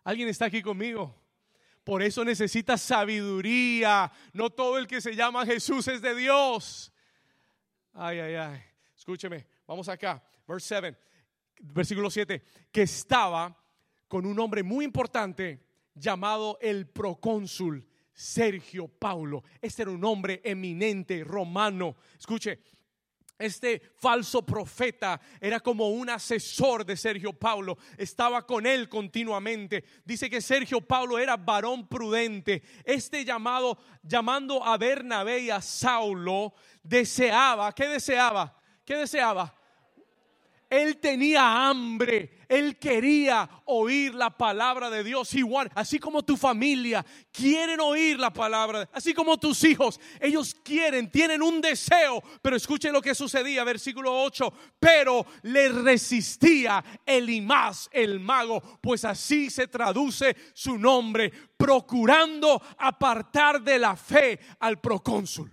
¿Alguien 0.04 0.28
está 0.28 0.46
aquí 0.46 0.62
conmigo? 0.62 1.14
Por 1.84 2.02
eso 2.02 2.24
necesita 2.24 2.76
sabiduría. 2.78 4.10
No 4.32 4.50
todo 4.50 4.78
el 4.78 4.86
que 4.86 5.00
se 5.00 5.14
llama 5.14 5.46
Jesús 5.46 5.88
es 5.88 6.00
de 6.02 6.14
Dios. 6.14 6.92
Ay, 7.92 8.18
ay, 8.20 8.34
ay. 8.34 8.62
Escúcheme, 8.96 9.46
vamos 9.66 9.88
acá. 9.88 10.22
Verse 10.46 10.80
7, 10.80 10.96
versículo 11.60 12.10
7. 12.10 12.42
Que 12.70 12.82
estaba 12.82 13.56
con 14.08 14.26
un 14.26 14.38
hombre 14.38 14.62
muy 14.62 14.84
importante 14.84 15.64
llamado 15.94 16.58
el 16.60 16.86
procónsul 16.86 17.86
Sergio 18.12 18.88
Paulo. 18.88 19.44
Este 19.62 19.82
era 19.82 19.90
un 19.90 20.04
hombre 20.04 20.40
eminente 20.44 21.24
romano. 21.24 21.96
Escuche, 22.18 22.60
este 23.40 23.80
falso 23.96 24.44
profeta 24.44 25.20
era 25.40 25.60
como 25.60 25.88
un 25.88 26.10
asesor 26.10 26.84
de 26.84 26.96
Sergio 26.96 27.32
Paulo, 27.32 27.78
estaba 27.96 28.46
con 28.46 28.66
él 28.66 28.88
continuamente. 28.88 29.84
Dice 30.04 30.30
que 30.30 30.40
Sergio 30.40 30.80
Paulo 30.80 31.18
era 31.18 31.36
varón 31.36 31.88
prudente. 31.88 32.62
Este 32.84 33.24
llamado, 33.24 33.78
llamando 34.02 34.64
a 34.64 34.76
Bernabé 34.76 35.40
y 35.40 35.50
a 35.50 35.60
Saulo, 35.60 36.54
deseaba, 36.82 37.74
¿qué 37.74 37.88
deseaba? 37.88 38.56
¿Qué 38.84 38.96
deseaba? 38.96 39.59
Él 40.70 40.98
tenía 40.98 41.68
hambre, 41.68 42.38
él 42.48 42.78
quería 42.78 43.50
oír 43.64 44.14
la 44.14 44.30
palabra 44.30 44.88
de 44.88 45.02
Dios 45.02 45.34
igual, 45.34 45.68
así 45.74 45.98
como 45.98 46.22
tu 46.22 46.36
familia 46.36 47.04
quieren 47.32 47.80
oír 47.80 48.20
la 48.20 48.32
palabra, 48.32 48.88
así 48.92 49.12
como 49.12 49.36
tus 49.36 49.64
hijos, 49.64 49.98
ellos 50.20 50.54
quieren, 50.62 51.10
tienen 51.10 51.42
un 51.42 51.60
deseo, 51.60 52.22
pero 52.40 52.54
escuchen 52.54 52.92
lo 52.92 53.02
que 53.02 53.16
sucedía, 53.16 53.64
versículo 53.64 54.22
8, 54.22 54.52
pero 54.78 55.26
le 55.42 55.70
resistía 55.70 56.84
Elimás, 57.04 57.90
el 57.92 58.20
mago, 58.20 58.78
pues 58.80 59.04
así 59.04 59.50
se 59.50 59.66
traduce 59.66 60.36
su 60.54 60.78
nombre, 60.78 61.32
procurando 61.56 62.62
apartar 62.78 63.60
de 63.60 63.76
la 63.76 63.96
fe 63.96 64.38
al 64.60 64.80
procónsul. 64.80 65.50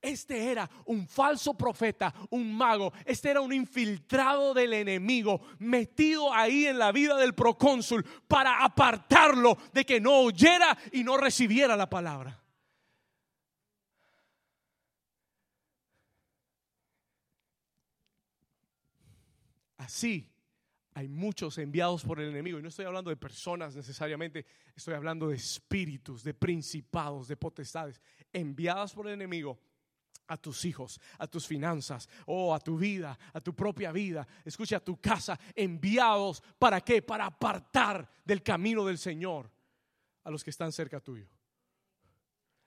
Este 0.00 0.50
era 0.50 0.70
un 0.86 1.08
falso 1.08 1.54
profeta, 1.54 2.14
un 2.30 2.54
mago. 2.54 2.92
Este 3.04 3.30
era 3.30 3.40
un 3.40 3.52
infiltrado 3.52 4.54
del 4.54 4.72
enemigo, 4.72 5.40
metido 5.58 6.32
ahí 6.32 6.66
en 6.66 6.78
la 6.78 6.92
vida 6.92 7.16
del 7.16 7.34
procónsul 7.34 8.04
para 8.28 8.64
apartarlo 8.64 9.58
de 9.72 9.84
que 9.84 10.00
no 10.00 10.20
oyera 10.20 10.78
y 10.92 11.02
no 11.02 11.16
recibiera 11.16 11.76
la 11.76 11.90
palabra. 11.90 12.40
Así 19.78 20.30
hay 20.94 21.08
muchos 21.08 21.58
enviados 21.58 22.04
por 22.04 22.20
el 22.20 22.30
enemigo. 22.30 22.58
Y 22.58 22.62
no 22.62 22.68
estoy 22.68 22.84
hablando 22.84 23.10
de 23.10 23.16
personas 23.16 23.74
necesariamente, 23.74 24.46
estoy 24.76 24.94
hablando 24.94 25.28
de 25.28 25.36
espíritus, 25.36 26.22
de 26.22 26.34
principados, 26.34 27.26
de 27.26 27.36
potestades, 27.36 28.00
enviadas 28.32 28.92
por 28.92 29.08
el 29.08 29.14
enemigo 29.14 29.58
a 30.28 30.36
tus 30.36 30.64
hijos, 30.64 31.00
a 31.18 31.26
tus 31.26 31.46
finanzas, 31.46 32.08
o 32.26 32.54
a 32.54 32.60
tu 32.60 32.78
vida, 32.78 33.18
a 33.32 33.40
tu 33.40 33.54
propia 33.54 33.90
vida, 33.90 34.26
escucha, 34.44 34.76
a 34.76 34.80
tu 34.80 35.00
casa, 35.00 35.38
enviados 35.54 36.42
para 36.58 36.80
qué? 36.80 37.02
Para 37.02 37.26
apartar 37.26 38.08
del 38.24 38.42
camino 38.42 38.84
del 38.84 38.98
Señor 38.98 39.50
a 40.24 40.30
los 40.30 40.44
que 40.44 40.50
están 40.50 40.70
cerca 40.72 41.00
tuyo. 41.00 41.26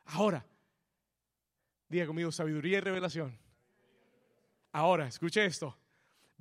Ahora, 0.06 0.46
diga 1.88 2.08
conmigo 2.08 2.32
sabiduría 2.32 2.80
y 2.80 2.82
revelación. 2.82 3.38
Ahora, 4.72 5.08
escuche 5.08 5.46
esto. 5.46 5.78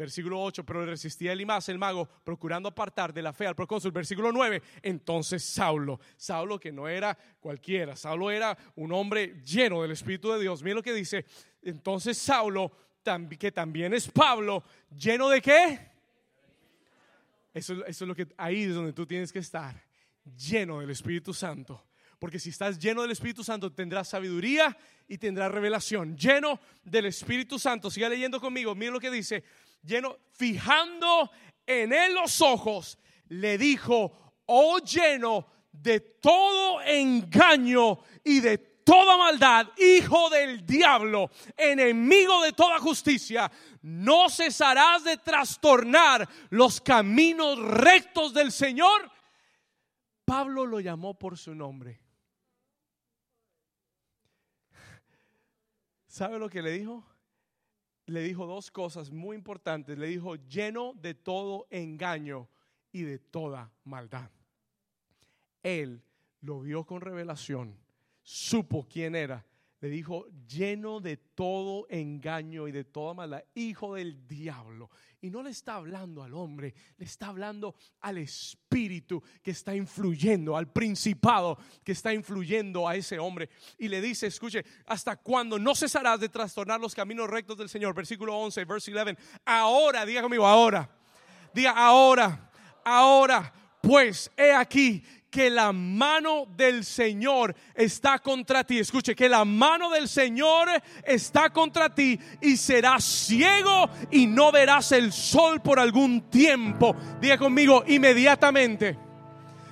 Versículo 0.01 0.40
8, 0.40 0.64
pero 0.64 0.86
resistía 0.86 1.32
Elimas 1.32 1.68
el 1.68 1.78
mago, 1.78 2.09
procurando 2.24 2.70
apartar 2.70 3.12
de 3.12 3.20
la 3.20 3.34
fe 3.34 3.46
al 3.46 3.55
procónsul. 3.55 3.92
Versículo 3.92 4.32
9, 4.32 4.62
entonces 4.80 5.44
Saulo, 5.44 6.01
Saulo 6.16 6.59
que 6.59 6.72
no 6.72 6.88
era 6.88 7.14
cualquiera, 7.38 7.94
Saulo 7.94 8.30
era 8.30 8.57
un 8.76 8.92
hombre 8.92 9.42
lleno 9.44 9.82
del 9.82 9.90
Espíritu 9.90 10.32
de 10.32 10.40
Dios. 10.40 10.62
Mira 10.62 10.76
lo 10.76 10.82
que 10.82 10.94
dice, 10.94 11.26
entonces 11.61 12.16
Saulo, 12.16 12.72
que 13.38 13.53
también 13.53 13.92
es 13.92 14.09
Pablo, 14.09 14.64
lleno 14.90 15.28
de 15.28 15.42
qué? 15.42 15.90
Eso, 17.53 17.84
eso 17.84 18.05
es 18.05 18.09
lo 18.09 18.14
que 18.14 18.26
ahí 18.38 18.62
es 18.62 18.74
donde 18.74 18.94
tú 18.94 19.05
tienes 19.05 19.30
que 19.30 19.40
estar, 19.40 19.84
lleno 20.34 20.80
del 20.80 20.88
Espíritu 20.88 21.34
Santo. 21.34 21.84
Porque 22.18 22.38
si 22.38 22.48
estás 22.48 22.78
lleno 22.78 23.03
del 23.03 23.11
Espíritu 23.11 23.44
Santo, 23.44 23.70
tendrás 23.70 24.09
sabiduría 24.09 24.74
y 25.09 25.18
tendrás 25.18 25.51
revelación. 25.53 26.16
Lleno 26.16 26.59
del 26.84 27.07
Espíritu 27.07 27.59
Santo. 27.59 27.90
Siga 27.90 28.11
leyendo 28.11 28.38
conmigo. 28.38 28.74
Mira 28.74 28.92
lo 28.92 29.01
que 29.01 29.11
dice 29.11 29.42
fijando 30.33 31.31
en 31.66 31.93
él 31.93 32.14
los 32.14 32.41
ojos, 32.41 32.99
le 33.28 33.59
dijo, 33.59 34.12
oh 34.47 34.78
lleno 34.78 35.47
de 35.72 36.01
todo 36.01 36.83
engaño 36.83 37.99
y 38.24 38.41
de 38.41 38.59
toda 38.59 39.16
maldad, 39.16 39.68
hijo 39.78 40.28
del 40.31 40.66
diablo, 40.66 41.31
enemigo 41.57 42.43
de 42.43 42.53
toda 42.53 42.81
justicia, 42.81 43.51
no 43.83 44.28
cesarás 44.28 45.05
de 45.05 45.16
trastornar 45.16 46.28
los 46.51 46.81
caminos 46.81 47.59
rectos 47.59 48.35
del 48.35 48.51
Señor. 48.51 49.11
Pablo 50.24 50.66
lo 50.66 50.81
llamó 50.81 51.14
por 51.16 51.39
su 51.39 51.55
nombre. 51.55 52.01
¿Sabe 56.07 56.39
lo 56.39 56.49
que 56.49 56.62
le 56.62 56.72
dijo? 56.72 57.05
Le 58.11 58.22
dijo 58.22 58.46
dos 58.46 58.70
cosas 58.70 59.11
muy 59.11 59.36
importantes. 59.36 59.96
Le 59.96 60.08
dijo, 60.08 60.36
lleno 60.36 60.94
de 60.94 61.14
todo 61.14 61.66
engaño 61.70 62.48
y 62.92 63.02
de 63.02 63.18
toda 63.18 63.72
maldad. 63.84 64.30
Él 65.62 66.02
lo 66.40 66.61
vio 66.61 66.84
con 66.84 67.00
revelación, 67.00 67.76
supo 68.22 68.86
quién 68.88 69.14
era 69.14 69.44
le 69.81 69.89
dijo, 69.89 70.26
lleno 70.47 71.01
de 71.01 71.16
todo 71.16 71.87
engaño 71.89 72.68
y 72.68 72.72
de 72.72 72.85
toda 72.85 73.14
maldad, 73.14 73.43
hijo 73.55 73.95
del 73.95 74.26
diablo. 74.26 74.91
Y 75.22 75.31
no 75.31 75.43
le 75.43 75.51
está 75.51 75.76
hablando 75.76 76.22
al 76.22 76.35
hombre, 76.35 76.74
le 76.99 77.07
está 77.07 77.28
hablando 77.28 77.74
al 78.01 78.18
espíritu 78.18 79.22
que 79.43 79.53
está 79.53 79.74
influyendo, 79.74 80.55
al 80.55 80.70
principado 80.70 81.59
que 81.83 81.93
está 81.93 82.12
influyendo 82.12 82.87
a 82.87 82.95
ese 82.95 83.18
hombre. 83.18 83.49
Y 83.78 83.89
le 83.89 84.03
dice, 84.03 84.26
escuche, 84.26 84.64
¿hasta 84.87 85.16
cuándo 85.16 85.59
no 85.59 85.74
cesarás 85.74 86.20
de 86.20 86.28
trastornar 86.28 86.78
los 86.78 86.95
caminos 86.95 87.31
rectos 87.31 87.57
del 87.57 87.70
Señor? 87.70 87.95
Versículo 87.95 88.37
11, 88.37 88.64
versículo 88.66 89.01
11. 89.03 89.16
Ahora, 89.47 90.05
diga 90.05 90.20
conmigo, 90.20 90.47
ahora. 90.47 90.91
Diga, 91.55 91.72
ahora, 91.72 92.51
ahora. 92.85 93.53
Pues 93.83 94.31
he 94.37 94.53
aquí 94.53 95.03
que 95.31 95.49
la 95.49 95.72
mano 95.72 96.47
del 96.57 96.85
Señor 96.85 97.55
está 97.74 98.18
contra 98.18 98.64
ti. 98.64 98.81
Escuche, 98.81 99.14
que 99.14 99.28
la 99.28 99.45
mano 99.45 99.91
del 99.91 100.09
Señor 100.09 100.68
está 101.05 101.51
contra 101.51 101.95
ti 101.95 102.18
y 102.41 102.57
serás 102.57 103.05
ciego 103.05 103.89
y 104.11 104.26
no 104.26 104.51
verás 104.51 104.93
el 104.93 105.12
sol 105.12 105.61
por 105.61 105.78
algún 105.78 106.22
tiempo. 106.22 106.97
Diga 107.20 107.39
conmigo, 107.39 107.85
inmediatamente. 107.87 108.99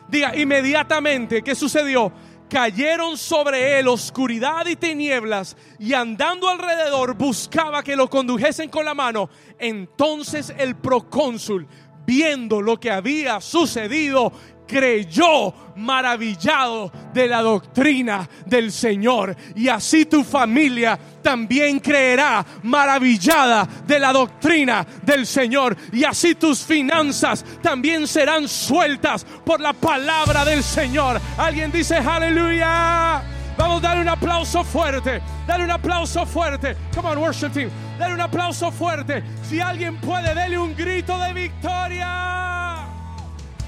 Diga, 0.09 0.35
inmediatamente, 0.37 1.43
¿qué 1.43 1.55
sucedió? 1.55 2.13
Cayeron 2.49 3.19
sobre 3.19 3.79
él 3.79 3.89
oscuridad 3.89 4.67
y 4.67 4.77
tinieblas 4.77 5.55
y 5.79 5.93
andando 5.93 6.49
alrededor 6.49 7.15
buscaba 7.15 7.83
que 7.83 7.95
lo 7.95 8.09
condujesen 8.09 8.71
con 8.71 8.87
la 8.87 8.95
mano. 8.95 9.29
Entonces 9.59 10.55
el 10.57 10.77
procónsul 10.77 11.69
viendo 12.09 12.63
lo 12.63 12.81
que 12.81 12.91
había 12.91 13.39
sucedido, 13.43 14.33
creyó 14.69 15.53
maravillado 15.77 16.93
de 17.13 17.27
la 17.27 17.41
doctrina 17.41 18.29
del 18.47 18.71
Señor. 18.71 19.35
Y 19.57 19.69
así 19.69 20.05
tu 20.05 20.23
familia 20.23 20.99
también 21.23 21.81
creerá 21.81 22.45
maravillada 22.63 23.67
de 23.87 23.99
la 23.99 24.13
doctrina 24.13 24.87
del 25.03 25.27
Señor. 25.27 25.77
Y 25.93 26.05
así 26.05 26.35
tus 26.35 26.63
finanzas 26.63 27.45
también 27.63 28.07
serán 28.07 28.47
sueltas 28.47 29.25
por 29.45 29.61
la 29.61 29.73
palabra 29.73 30.45
del 30.45 30.63
Señor. 30.63 31.21
Alguien 31.37 31.73
dice 31.73 31.97
aleluya. 31.97 33.23
Vamos 33.57 33.79
a 33.79 33.89
darle 33.89 34.03
un 34.03 34.09
aplauso 34.09 34.63
fuerte. 34.63 35.21
Dale 35.45 35.65
un 35.65 35.71
aplauso 35.73 36.25
fuerte. 36.25 36.77
Come 36.95 37.09
on, 37.09 37.19
worship 37.19 37.51
team. 37.51 37.71
Dale 37.99 38.15
un 38.15 38.21
aplauso 38.21 38.71
fuerte. 38.71 39.25
Si 39.43 39.61
alguien 39.61 39.97
puede, 39.97 40.33
dale 40.33 40.57
un 40.57 40.77
grito 40.77 41.19
de 41.19 41.33
victoria. 41.33 42.88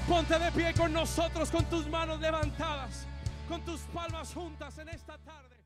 Ponte 0.07 0.37
de 0.37 0.51
pie 0.51 0.73
con 0.73 0.91
nosotros, 0.91 1.49
con 1.51 1.63
tus 1.65 1.87
manos 1.87 2.19
levantadas, 2.19 3.05
con 3.47 3.61
tus 3.61 3.81
palmas 3.93 4.33
juntas 4.33 4.77
en 4.77 4.89
esta 4.89 5.17
tarde. 5.19 5.40